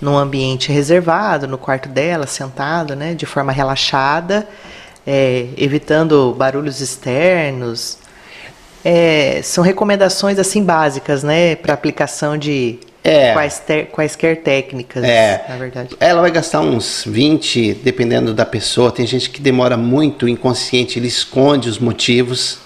num 0.00 0.16
ambiente 0.16 0.72
reservado, 0.72 1.46
no 1.46 1.58
quarto 1.58 1.88
dela, 1.88 2.26
sentado, 2.26 2.96
né? 2.96 3.14
De 3.14 3.26
forma 3.26 3.52
relaxada, 3.52 4.48
é, 5.06 5.48
evitando 5.56 6.34
barulhos 6.34 6.80
externos. 6.80 7.98
É, 8.82 9.40
são 9.42 9.62
recomendações 9.62 10.38
assim 10.38 10.62
básicas, 10.62 11.22
né? 11.22 11.56
Para 11.56 11.74
aplicação 11.74 12.38
de 12.38 12.78
é. 13.06 13.32
Quaisquer, 13.32 13.86
quaisquer 13.86 14.42
técnicas, 14.42 15.04
é. 15.04 15.44
na 15.48 15.56
verdade. 15.56 15.96
Ela 16.00 16.20
vai 16.20 16.30
gastar 16.30 16.60
uns 16.60 17.04
20, 17.06 17.74
dependendo 17.74 18.34
da 18.34 18.44
pessoa. 18.44 18.90
Tem 18.90 19.06
gente 19.06 19.30
que 19.30 19.40
demora 19.40 19.76
muito, 19.76 20.28
inconsciente, 20.28 20.98
ele 20.98 21.06
esconde 21.06 21.68
os 21.68 21.78
motivos, 21.78 22.58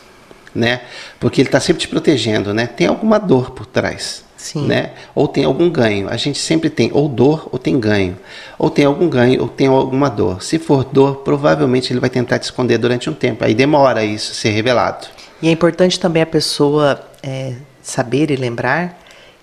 né? 0.55 0.81
Porque 1.19 1.43
ele 1.43 1.49
está 1.49 1.61
sempre 1.61 1.83
te 1.83 1.89
protegendo, 1.89 2.55
né? 2.55 2.67
Tem 2.67 2.87
alguma 2.87 3.19
dor 3.19 3.51
por 3.51 3.67
trás. 3.67 4.25
Sim. 4.35 4.67
Né? 4.67 4.93
Ou 5.15 5.29
tem 5.29 5.45
algum 5.45 5.69
ganho. 5.69 6.09
A 6.09 6.17
gente 6.17 6.39
sempre 6.39 6.71
tem 6.71 6.91
ou 6.95 7.07
dor 7.07 7.47
ou 7.53 7.59
tem 7.59 7.79
ganho. 7.79 8.17
Ou 8.59 8.71
tem 8.71 8.87
algum 8.87 9.07
ganho 9.07 9.43
ou 9.43 9.49
tem 9.49 9.67
alguma 9.67 10.09
dor. 10.09 10.43
Se 10.43 10.59
for 10.59 10.83
dor, 10.83 11.17
provavelmente 11.17 11.93
ele 11.93 12.01
vai 12.01 12.09
tentar 12.09 12.39
te 12.39 12.45
esconder 12.45 12.79
durante 12.79 13.11
um 13.11 13.13
tempo. 13.13 13.45
Aí 13.45 13.53
demora 13.53 14.03
isso 14.03 14.35
ser 14.35 14.49
revelado. 14.49 15.07
E 15.43 15.49
é 15.49 15.51
importante 15.51 16.01
também 16.01 16.23
a 16.23 16.27
pessoa 16.27 17.07
é, 17.23 17.53
saber 17.83 18.31
e 18.31 18.37
lembrar 18.37 18.99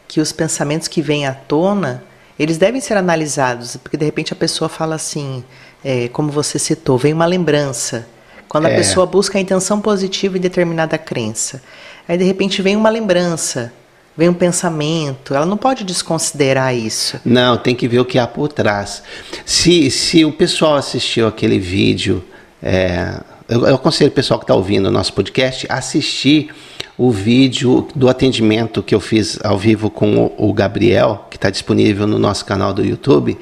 que 0.08 0.22
os 0.22 0.32
pensamentos 0.32 0.88
que 0.88 1.02
vêm 1.02 1.26
à 1.26 1.34
tona, 1.34 2.04
eles 2.40 2.58
devem 2.58 2.80
ser 2.80 2.98
analisados. 2.98 3.76
Porque 3.78 3.98
de 3.98 4.06
repente 4.06 4.34
a 4.34 4.36
pessoa 4.36 4.70
fala 4.70 4.96
assim, 4.96 5.44
é, 5.84 6.08
como 6.10 6.32
você 6.32 6.58
citou, 6.58 6.98
vem 6.98 7.14
uma 7.14 7.26
lembrança. 7.26 8.08
Quando 8.48 8.66
a 8.66 8.70
é. 8.70 8.76
pessoa 8.76 9.06
busca 9.06 9.38
a 9.38 9.42
intenção 9.42 9.82
positiva 9.82 10.38
em 10.38 10.42
determinada 10.42 10.98
crença. 10.98 11.62
Aí 12.08 12.18
de 12.18 12.24
repente 12.24 12.62
vem 12.62 12.76
uma 12.76 12.90
lembrança 12.90 13.74
vem 14.18 14.28
um 14.28 14.34
pensamento, 14.34 15.36
ela 15.36 15.46
não 15.46 15.56
pode 15.56 15.84
desconsiderar 15.84 16.76
isso. 16.76 17.20
Não, 17.24 17.56
tem 17.56 17.76
que 17.76 17.88
ver 17.88 18.00
o 18.00 18.06
que 18.06 18.18
há 18.18 18.26
por 18.26 18.48
trás. 18.48 19.04
Se, 19.46 19.92
se 19.92 20.26
o 20.26 20.32
pessoal 20.32 20.76
assistiu 20.76 21.28
aquele 21.28 21.60
vídeo, 21.60 22.26
é, 22.62 23.20
eu, 23.48 23.68
eu 23.68 23.76
aconselho 23.76 24.10
o 24.10 24.14
pessoal 24.14 24.40
que 24.40 24.44
está 24.44 24.56
ouvindo 24.56 24.88
o 24.88 24.92
nosso 24.92 25.14
podcast 25.14 25.68
a 25.70 25.76
assistir 25.76 26.50
o 26.98 27.12
vídeo 27.12 27.88
do 27.96 28.10
atendimento 28.10 28.82
que 28.82 28.96
eu 28.96 29.00
fiz 29.00 29.38
ao 29.44 29.58
vivo 29.58 29.90
com 29.90 30.34
o, 30.36 30.52
Gabriel, 30.52 31.28
que 31.30 31.38
está 31.38 31.50
disponível 31.50 32.08
no 32.08 32.18
nosso 32.18 32.44
canal 32.44 32.74
do 32.74 32.84
YouTube, 32.84 33.38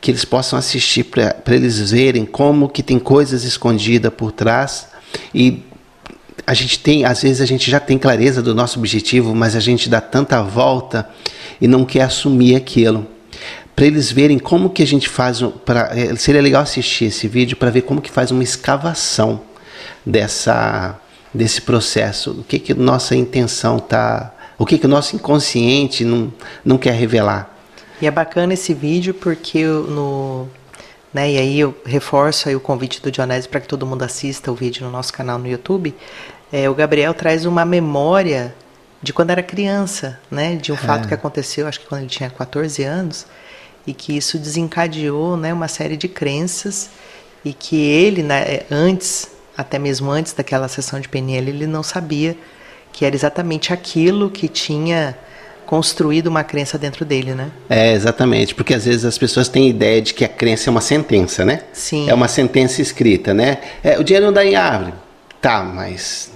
que 0.00 0.10
eles 0.10 0.24
possam 0.24 0.58
assistir 0.58 1.04
para 1.04 1.34
eles 1.48 1.90
verem 1.90 2.24
como 2.24 2.68
que 2.68 2.82
tem 2.82 2.98
coisas 2.98 3.42
escondidas 3.42 4.12
por 4.14 4.30
trás 4.30 4.88
e 5.34 5.62
a 6.46 6.54
gente 6.54 6.78
tem, 6.78 7.04
às 7.04 7.22
vezes 7.22 7.40
a 7.40 7.46
gente 7.46 7.70
já 7.70 7.80
tem 7.80 7.98
clareza 7.98 8.42
do 8.42 8.54
nosso 8.54 8.78
objetivo, 8.78 9.34
mas 9.34 9.56
a 9.56 9.60
gente 9.60 9.88
dá 9.88 10.00
tanta 10.00 10.42
volta 10.42 11.08
e 11.60 11.66
não 11.66 11.84
quer 11.84 12.02
assumir 12.02 12.54
aquilo. 12.54 13.06
Para 13.74 13.86
eles 13.86 14.12
verem 14.12 14.38
como 14.38 14.70
que 14.70 14.82
a 14.82 14.86
gente 14.86 15.08
faz, 15.08 15.40
pra, 15.64 15.90
é, 15.92 16.14
seria 16.16 16.42
legal 16.42 16.62
assistir 16.62 17.06
esse 17.06 17.26
vídeo 17.26 17.56
para 17.56 17.70
ver 17.70 17.82
como 17.82 18.00
que 18.00 18.10
faz 18.10 18.30
uma 18.30 18.42
escavação 18.42 19.40
dessa 20.04 21.00
desse 21.34 21.60
processo, 21.60 22.30
o 22.30 22.44
que 22.44 22.58
que 22.58 22.72
nossa 22.72 23.16
intenção 23.16 23.78
tá, 23.78 24.32
o 24.56 24.64
que 24.64 24.78
que 24.78 24.86
o 24.86 24.88
nosso 24.88 25.16
inconsciente 25.16 26.04
não, 26.04 26.32
não 26.64 26.78
quer 26.78 26.94
revelar. 26.94 27.50
E 28.00 28.06
é 28.06 28.10
bacana 28.10 28.54
esse 28.54 28.72
vídeo 28.72 29.12
porque 29.12 29.64
no 29.64 30.46
né, 31.12 31.30
e 31.30 31.38
aí 31.38 31.60
eu 31.60 31.76
reforço 31.84 32.48
aí 32.48 32.56
o 32.56 32.60
convite 32.60 33.00
do 33.00 33.10
Dionésio 33.10 33.48
para 33.48 33.60
que 33.60 33.68
todo 33.68 33.86
mundo 33.86 34.02
assista 34.02 34.50
o 34.50 34.54
vídeo 34.54 34.84
no 34.84 34.90
nosso 34.90 35.12
canal 35.12 35.38
no 35.38 35.46
YouTube 35.46 35.94
é, 36.52 36.70
o 36.70 36.74
Gabriel 36.74 37.12
traz 37.12 37.44
uma 37.44 37.64
memória 37.64 38.54
de 39.02 39.12
quando 39.12 39.30
era 39.30 39.42
criança, 39.42 40.20
né? 40.30 40.54
De 40.54 40.70
um 40.70 40.76
é. 40.76 40.78
fato 40.78 41.08
que 41.08 41.14
aconteceu, 41.14 41.66
acho 41.66 41.80
que 41.80 41.86
quando 41.86 42.02
ele 42.02 42.10
tinha 42.10 42.30
14 42.30 42.82
anos, 42.84 43.26
e 43.86 43.92
que 43.92 44.16
isso 44.16 44.38
desencadeou, 44.38 45.36
né, 45.36 45.52
uma 45.52 45.68
série 45.68 45.96
de 45.96 46.08
crenças 46.08 46.90
e 47.44 47.52
que 47.52 47.76
ele, 47.76 48.22
né, 48.22 48.60
antes, 48.70 49.30
até 49.56 49.78
mesmo 49.78 50.10
antes 50.10 50.32
daquela 50.32 50.68
sessão 50.68 51.00
de 51.00 51.08
PNL, 51.08 51.50
ele 51.50 51.66
não 51.66 51.82
sabia 51.82 52.36
que 52.92 53.04
era 53.04 53.14
exatamente 53.14 53.72
aquilo 53.72 54.30
que 54.30 54.48
tinha 54.48 55.16
construído 55.66 56.26
uma 56.26 56.44
crença 56.44 56.78
dentro 56.78 57.04
dele, 57.04 57.34
né? 57.34 57.50
É, 57.68 57.92
exatamente, 57.92 58.54
porque 58.54 58.74
às 58.74 58.84
vezes 58.84 59.04
as 59.04 59.18
pessoas 59.18 59.48
têm 59.48 59.68
ideia 59.68 60.00
de 60.00 60.14
que 60.14 60.24
a 60.24 60.28
crença 60.28 60.68
é 60.68 60.70
uma 60.70 60.80
sentença, 60.80 61.44
né? 61.44 61.62
Sim. 61.72 62.08
É 62.08 62.14
uma 62.14 62.28
sentença 62.28 62.82
escrita, 62.82 63.32
né? 63.32 63.58
É, 63.82 63.98
o 63.98 64.04
dinheiro 64.04 64.26
não 64.26 64.32
dá 64.32 64.44
em 64.44 64.54
árvore. 64.54 64.94
Tá, 65.40 65.62
mas 65.62 66.30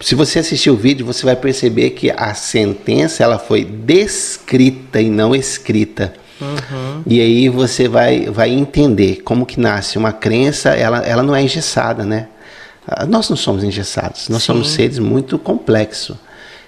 se 0.00 0.14
você 0.14 0.40
assistir 0.40 0.70
o 0.70 0.76
vídeo, 0.76 1.06
você 1.06 1.24
vai 1.24 1.36
perceber 1.36 1.90
que 1.90 2.10
a 2.10 2.34
sentença 2.34 3.22
ela 3.22 3.38
foi 3.38 3.64
descrita 3.64 5.00
e 5.00 5.08
não 5.08 5.34
escrita. 5.34 6.12
Uhum. 6.40 7.02
E 7.06 7.20
aí 7.20 7.48
você 7.48 7.88
vai, 7.88 8.26
vai 8.26 8.50
entender 8.50 9.22
como 9.24 9.46
que 9.46 9.58
nasce 9.58 9.96
uma 9.96 10.12
crença, 10.12 10.70
ela, 10.70 10.98
ela 10.98 11.22
não 11.22 11.34
é 11.34 11.42
engessada, 11.42 12.04
né? 12.04 12.28
Ah, 12.86 13.04
nós 13.04 13.28
não 13.28 13.36
somos 13.36 13.64
engessados, 13.64 14.28
nós 14.28 14.42
Sim. 14.42 14.46
somos 14.46 14.70
seres 14.70 14.98
muito 14.98 15.38
complexos. 15.38 16.16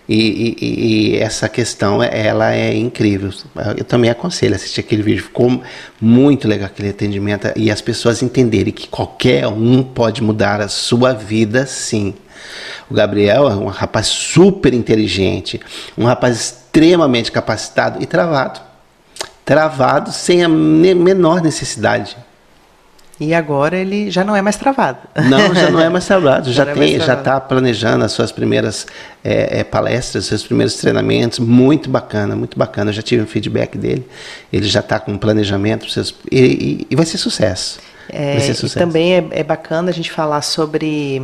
E, 0.08 0.56
e, 0.58 1.16
e, 1.16 1.16
essa 1.18 1.50
questão 1.50 2.02
ela 2.02 2.54
é 2.54 2.74
incrível. 2.74 3.30
Eu 3.76 3.84
também 3.84 4.08
aconselho 4.08 4.54
assistir 4.54 4.80
aquele 4.80 5.02
vídeo. 5.02 5.22
Ficou 5.22 5.62
muito 6.00 6.48
legal 6.48 6.66
aquele 6.66 6.88
atendimento 6.88 7.52
e 7.54 7.70
as 7.70 7.82
pessoas 7.82 8.22
entenderem 8.22 8.72
que 8.72 8.88
qualquer 8.88 9.46
um 9.46 9.82
pode 9.82 10.22
mudar 10.22 10.62
a 10.62 10.68
sua 10.68 11.12
vida, 11.12 11.66
sim. 11.66 12.14
O 12.90 12.94
Gabriel 12.94 13.50
é 13.50 13.54
um 13.54 13.66
rapaz 13.66 14.06
super 14.06 14.72
inteligente, 14.72 15.60
um 15.96 16.06
rapaz 16.06 16.40
extremamente 16.40 17.30
capacitado 17.30 18.02
e 18.02 18.06
travado. 18.06 18.60
Travado 19.44 20.10
sem 20.10 20.42
a 20.42 20.48
menor 20.48 21.42
necessidade. 21.42 22.16
E 23.20 23.34
agora 23.34 23.76
ele 23.76 24.10
já 24.10 24.22
não 24.22 24.36
é 24.36 24.40
mais 24.40 24.56
travado. 24.56 24.98
Não, 25.28 25.52
já 25.52 25.70
não 25.70 25.80
é 25.80 25.88
mais 25.88 26.06
travado. 26.06 26.52
já, 26.52 26.64
já 26.64 26.70
é 26.70 26.74
tem, 26.74 27.00
já 27.00 27.14
está 27.14 27.40
planejando 27.40 28.04
as 28.04 28.12
suas 28.12 28.30
primeiras 28.30 28.86
é, 29.24 29.60
é, 29.60 29.64
palestras, 29.64 30.26
seus 30.26 30.44
primeiros 30.44 30.74
treinamentos. 30.74 31.40
Muito 31.40 31.90
bacana, 31.90 32.36
muito 32.36 32.56
bacana. 32.56 32.90
Eu 32.90 32.94
já 32.94 33.02
tive 33.02 33.22
um 33.22 33.26
feedback 33.26 33.76
dele. 33.76 34.06
Ele 34.52 34.68
já 34.68 34.80
está 34.80 35.00
com 35.00 35.12
um 35.12 35.18
planejamento 35.18 35.90
seus, 35.90 36.14
e, 36.30 36.38
e, 36.38 36.86
e, 36.90 36.96
vai 36.96 37.04
ser 37.04 37.18
sucesso. 37.18 37.80
É, 38.08 38.32
vai 38.32 38.40
ser 38.40 38.54
sucesso. 38.54 38.78
E 38.78 38.80
também 38.80 39.14
é, 39.14 39.26
é 39.30 39.42
bacana 39.42 39.90
a 39.90 39.92
gente 39.92 40.12
falar 40.12 40.42
sobre 40.42 41.22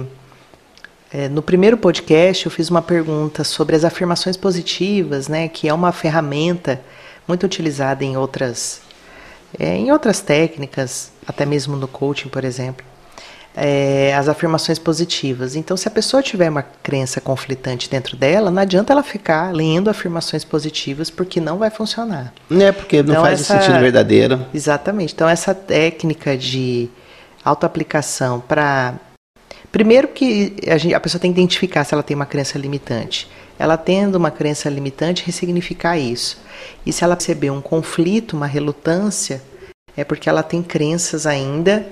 é, 1.15 1.29
no 1.29 1.43
primeiro 1.43 1.77
podcast 1.77 2.45
eu 2.45 2.51
fiz 2.51 2.71
uma 2.71 2.83
pergunta 2.83 3.45
sobre 3.45 3.77
as 3.77 3.85
afirmações 3.85 4.37
positivas, 4.37 5.29
né, 5.29 5.47
que 5.47 5.69
é 5.69 5.73
uma 5.73 5.93
ferramenta 5.93 6.81
muito 7.29 7.47
utilizada 7.47 8.03
em 8.05 8.17
outras, 8.17 8.81
é, 9.59 9.77
em 9.77 9.91
outras 9.93 10.21
técnicas, 10.21 11.13
até 11.27 11.45
mesmo 11.47 11.77
no 11.77 11.89
coaching, 11.89 12.29
por 12.29 12.45
exemplo. 12.45 12.85
É, 13.57 14.13
as 14.17 14.29
afirmações 14.29 14.81
positivas. 14.81 15.55
Então, 15.55 15.77
se 15.77 15.87
a 15.87 15.91
pessoa 15.91 16.21
tiver 16.21 16.51
uma 16.51 16.63
crença 16.63 17.21
conflitante 17.21 17.89
dentro 17.89 18.17
dela, 18.17 18.51
não 18.51 18.61
adianta 18.61 18.93
ela 18.93 19.03
ficar 19.03 19.55
lendo 19.55 19.89
afirmações 19.89 20.43
positivas, 20.45 21.09
porque 21.09 21.41
não 21.41 21.59
vai 21.59 21.71
funcionar. 21.71 22.33
É, 22.51 22.73
porque 22.73 23.01
não 23.01 23.13
então, 23.13 23.23
faz 23.23 23.41
essa, 23.41 23.61
sentido 23.61 23.79
verdadeiro. 23.79 24.45
Exatamente. 24.53 25.15
Então, 25.15 25.29
essa 25.29 25.55
técnica 25.55 26.37
de 26.37 26.91
autoaplicação 27.45 28.41
para 28.41 28.95
Primeiro 29.75 30.07
que 30.07 30.55
a, 30.69 30.79
gente, 30.79 30.95
a 30.95 31.01
pessoa 31.01 31.21
tem 31.21 31.33
que 31.33 31.41
identificar 31.41 31.83
se 31.83 31.93
ela 31.93 32.03
tem 32.05 32.15
uma 32.15 32.27
crença 32.27 32.57
limitante. 32.57 33.29
Ela 33.59 33.77
tendo 33.77 34.15
uma 34.15 34.31
crença 34.31 34.71
limitante, 34.71 35.25
ressignificar 35.27 35.99
isso. 35.99 36.39
E 36.85 36.93
se 36.93 37.05
ela 37.05 37.17
perceber 37.17 37.51
um 37.51 37.61
conflito, 37.61 38.35
uma 38.37 38.47
relutância, 38.47 39.43
é 39.97 40.05
porque 40.05 40.29
ela 40.29 40.43
tem 40.43 40.63
crenças 40.63 41.27
ainda 41.27 41.87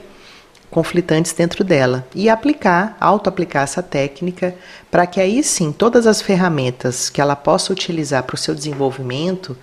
conflitantes 0.71 1.33
dentro 1.35 1.63
dela. 1.63 2.07
E 2.15 2.31
aplicar, 2.31 2.97
auto-aplicar 2.99 3.63
essa 3.63 3.83
técnica, 3.83 4.55
para 4.91 5.07
que 5.07 5.21
aí 5.21 5.45
sim 5.45 5.71
todas 5.71 6.07
as 6.07 6.23
ferramentas 6.23 7.11
que 7.11 7.21
ela 7.21 7.37
possa 7.37 7.73
utilizar 7.73 8.23
para 8.23 8.35
o 8.35 8.39
seu 8.39 8.55
desenvolvimento 8.55 9.57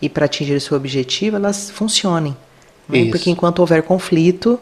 e 0.00 0.08
para 0.08 0.26
atingir 0.26 0.54
o 0.54 0.60
seu 0.60 0.76
objetivo, 0.76 1.36
elas 1.36 1.70
funcionem. 1.70 2.36
Né? 2.88 3.06
Porque 3.10 3.30
enquanto 3.30 3.60
houver 3.60 3.82
conflito, 3.82 4.60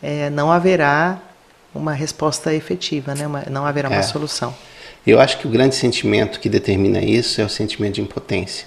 é, 0.00 0.30
não 0.30 0.52
haverá 0.52 1.18
uma 1.74 1.92
resposta 1.92 2.54
efetiva, 2.54 3.14
né? 3.14 3.26
Uma, 3.26 3.42
não 3.50 3.66
haverá 3.66 3.88
uma 3.88 3.98
é. 3.98 4.02
solução. 4.02 4.54
Eu 5.04 5.20
acho 5.20 5.38
que 5.38 5.46
o 5.46 5.50
grande 5.50 5.74
sentimento 5.74 6.38
que 6.38 6.48
determina 6.48 7.02
isso 7.02 7.40
é 7.40 7.44
o 7.44 7.48
sentimento 7.48 7.94
de 7.94 8.00
impotência. 8.00 8.66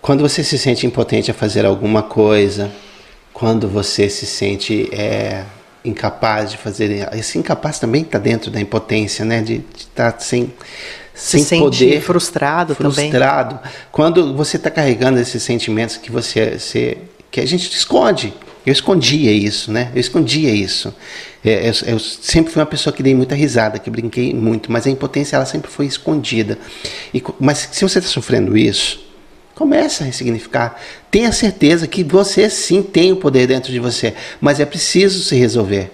Quando 0.00 0.20
você 0.20 0.42
se 0.42 0.58
sente 0.58 0.86
impotente 0.86 1.30
a 1.30 1.34
fazer 1.34 1.66
alguma 1.66 2.02
coisa, 2.02 2.70
quando 3.32 3.68
você 3.68 4.08
se 4.08 4.26
sente 4.26 4.88
é, 4.92 5.44
incapaz 5.84 6.50
de 6.50 6.56
fazer, 6.56 7.08
esse 7.14 7.38
incapaz 7.38 7.78
também 7.78 8.02
está 8.02 8.18
dentro 8.18 8.50
da 8.50 8.60
impotência, 8.60 9.24
né? 9.24 9.42
De 9.42 9.64
estar 9.76 10.12
tá 10.12 10.18
sem 10.20 10.52
sem 11.14 11.42
se 11.42 11.58
poder, 11.58 12.00
frustrado, 12.00 12.74
frustrado. 12.74 13.56
Também. 13.56 13.70
Quando 13.92 14.34
você 14.34 14.56
está 14.56 14.70
carregando 14.70 15.18
esses 15.18 15.42
sentimentos 15.42 15.98
que 15.98 16.10
você, 16.10 16.58
você 16.58 16.96
que 17.30 17.40
a 17.40 17.46
gente 17.46 17.70
esconde, 17.76 18.32
eu 18.64 18.72
escondia 18.72 19.30
isso, 19.30 19.70
né? 19.70 19.90
Eu 19.94 20.00
escondia 20.00 20.50
isso. 20.50 20.94
É, 21.44 21.68
eu, 21.68 21.72
eu, 21.92 21.98
sempre 21.98 22.52
fui 22.52 22.60
uma 22.60 22.66
pessoa 22.66 22.92
que 22.92 23.02
dei 23.02 23.14
muita 23.14 23.34
risada, 23.34 23.78
que 23.78 23.90
brinquei 23.90 24.32
muito, 24.32 24.72
mas 24.72 24.86
a 24.86 24.90
impotência 24.90 25.36
ela 25.36 25.44
sempre 25.44 25.70
foi 25.70 25.86
escondida. 25.86 26.58
E, 27.12 27.22
mas 27.38 27.68
se 27.72 27.82
você 27.82 27.98
está 27.98 28.10
sofrendo 28.10 28.56
isso, 28.56 29.09
comece 29.60 30.02
a 30.02 30.06
ressignificar. 30.06 30.80
Tenha 31.10 31.30
certeza 31.32 31.86
que 31.86 32.02
você 32.02 32.48
sim 32.48 32.82
tem 32.82 33.12
o 33.12 33.16
poder 33.16 33.46
dentro 33.46 33.70
de 33.70 33.78
você, 33.78 34.14
mas 34.40 34.58
é 34.58 34.64
preciso 34.64 35.22
se 35.22 35.36
resolver. 35.36 35.92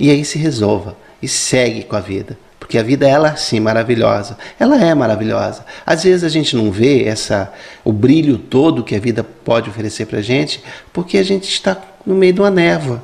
E 0.00 0.10
aí 0.10 0.24
se 0.24 0.38
resolva 0.38 0.96
e 1.20 1.28
segue 1.28 1.84
com 1.84 1.96
a 1.96 2.00
vida. 2.00 2.38
Porque 2.58 2.78
a 2.78 2.82
vida 2.82 3.06
ela 3.06 3.36
sim 3.36 3.60
maravilhosa. 3.60 4.38
Ela 4.58 4.82
é 4.82 4.94
maravilhosa. 4.94 5.66
Às 5.84 6.04
vezes 6.04 6.24
a 6.24 6.30
gente 6.30 6.56
não 6.56 6.72
vê 6.72 7.04
essa 7.04 7.52
o 7.84 7.92
brilho 7.92 8.38
todo 8.38 8.82
que 8.82 8.96
a 8.96 8.98
vida 8.98 9.22
pode 9.22 9.68
oferecer 9.68 10.06
para 10.06 10.22
gente, 10.22 10.64
porque 10.90 11.18
a 11.18 11.22
gente 11.22 11.46
está 11.46 11.76
no 12.06 12.14
meio 12.14 12.32
de 12.32 12.40
uma 12.40 12.50
névoa. 12.50 13.02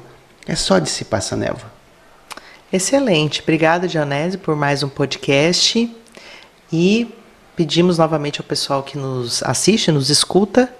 É 0.49 0.55
só 0.55 0.79
dissipar 0.79 1.19
essa 1.19 1.37
névoa. 1.37 1.71
Excelente. 2.73 3.43
Obrigada, 3.43 3.87
Dionésio, 3.87 4.39
por 4.39 4.57
mais 4.57 4.83
um 4.83 4.89
podcast. 4.89 5.95
E 6.73 7.07
pedimos 7.61 7.99
novamente 7.99 8.41
ao 8.41 8.47
pessoal 8.47 8.83
que 8.83 8.97
nos 8.97 9.43
assiste, 9.43 9.93
nos 9.93 10.09
escuta, 10.09 10.73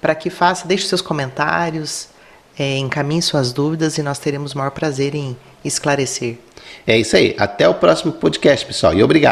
para 0.00 0.14
que 0.14 0.30
faça, 0.30 0.66
deixe 0.66 0.88
seus 0.88 1.02
comentários, 1.02 2.08
é, 2.58 2.78
encaminhe 2.78 3.20
suas 3.20 3.52
dúvidas 3.52 3.98
e 3.98 4.02
nós 4.02 4.18
teremos 4.18 4.54
o 4.54 4.58
maior 4.58 4.70
prazer 4.70 5.14
em 5.14 5.36
esclarecer. 5.62 6.38
É 6.86 6.96
isso 6.96 7.14
aí. 7.14 7.36
Até 7.38 7.68
o 7.68 7.74
próximo 7.74 8.10
podcast, 8.10 8.64
pessoal. 8.64 8.94
E 8.94 9.02
obrigado. 9.02 9.22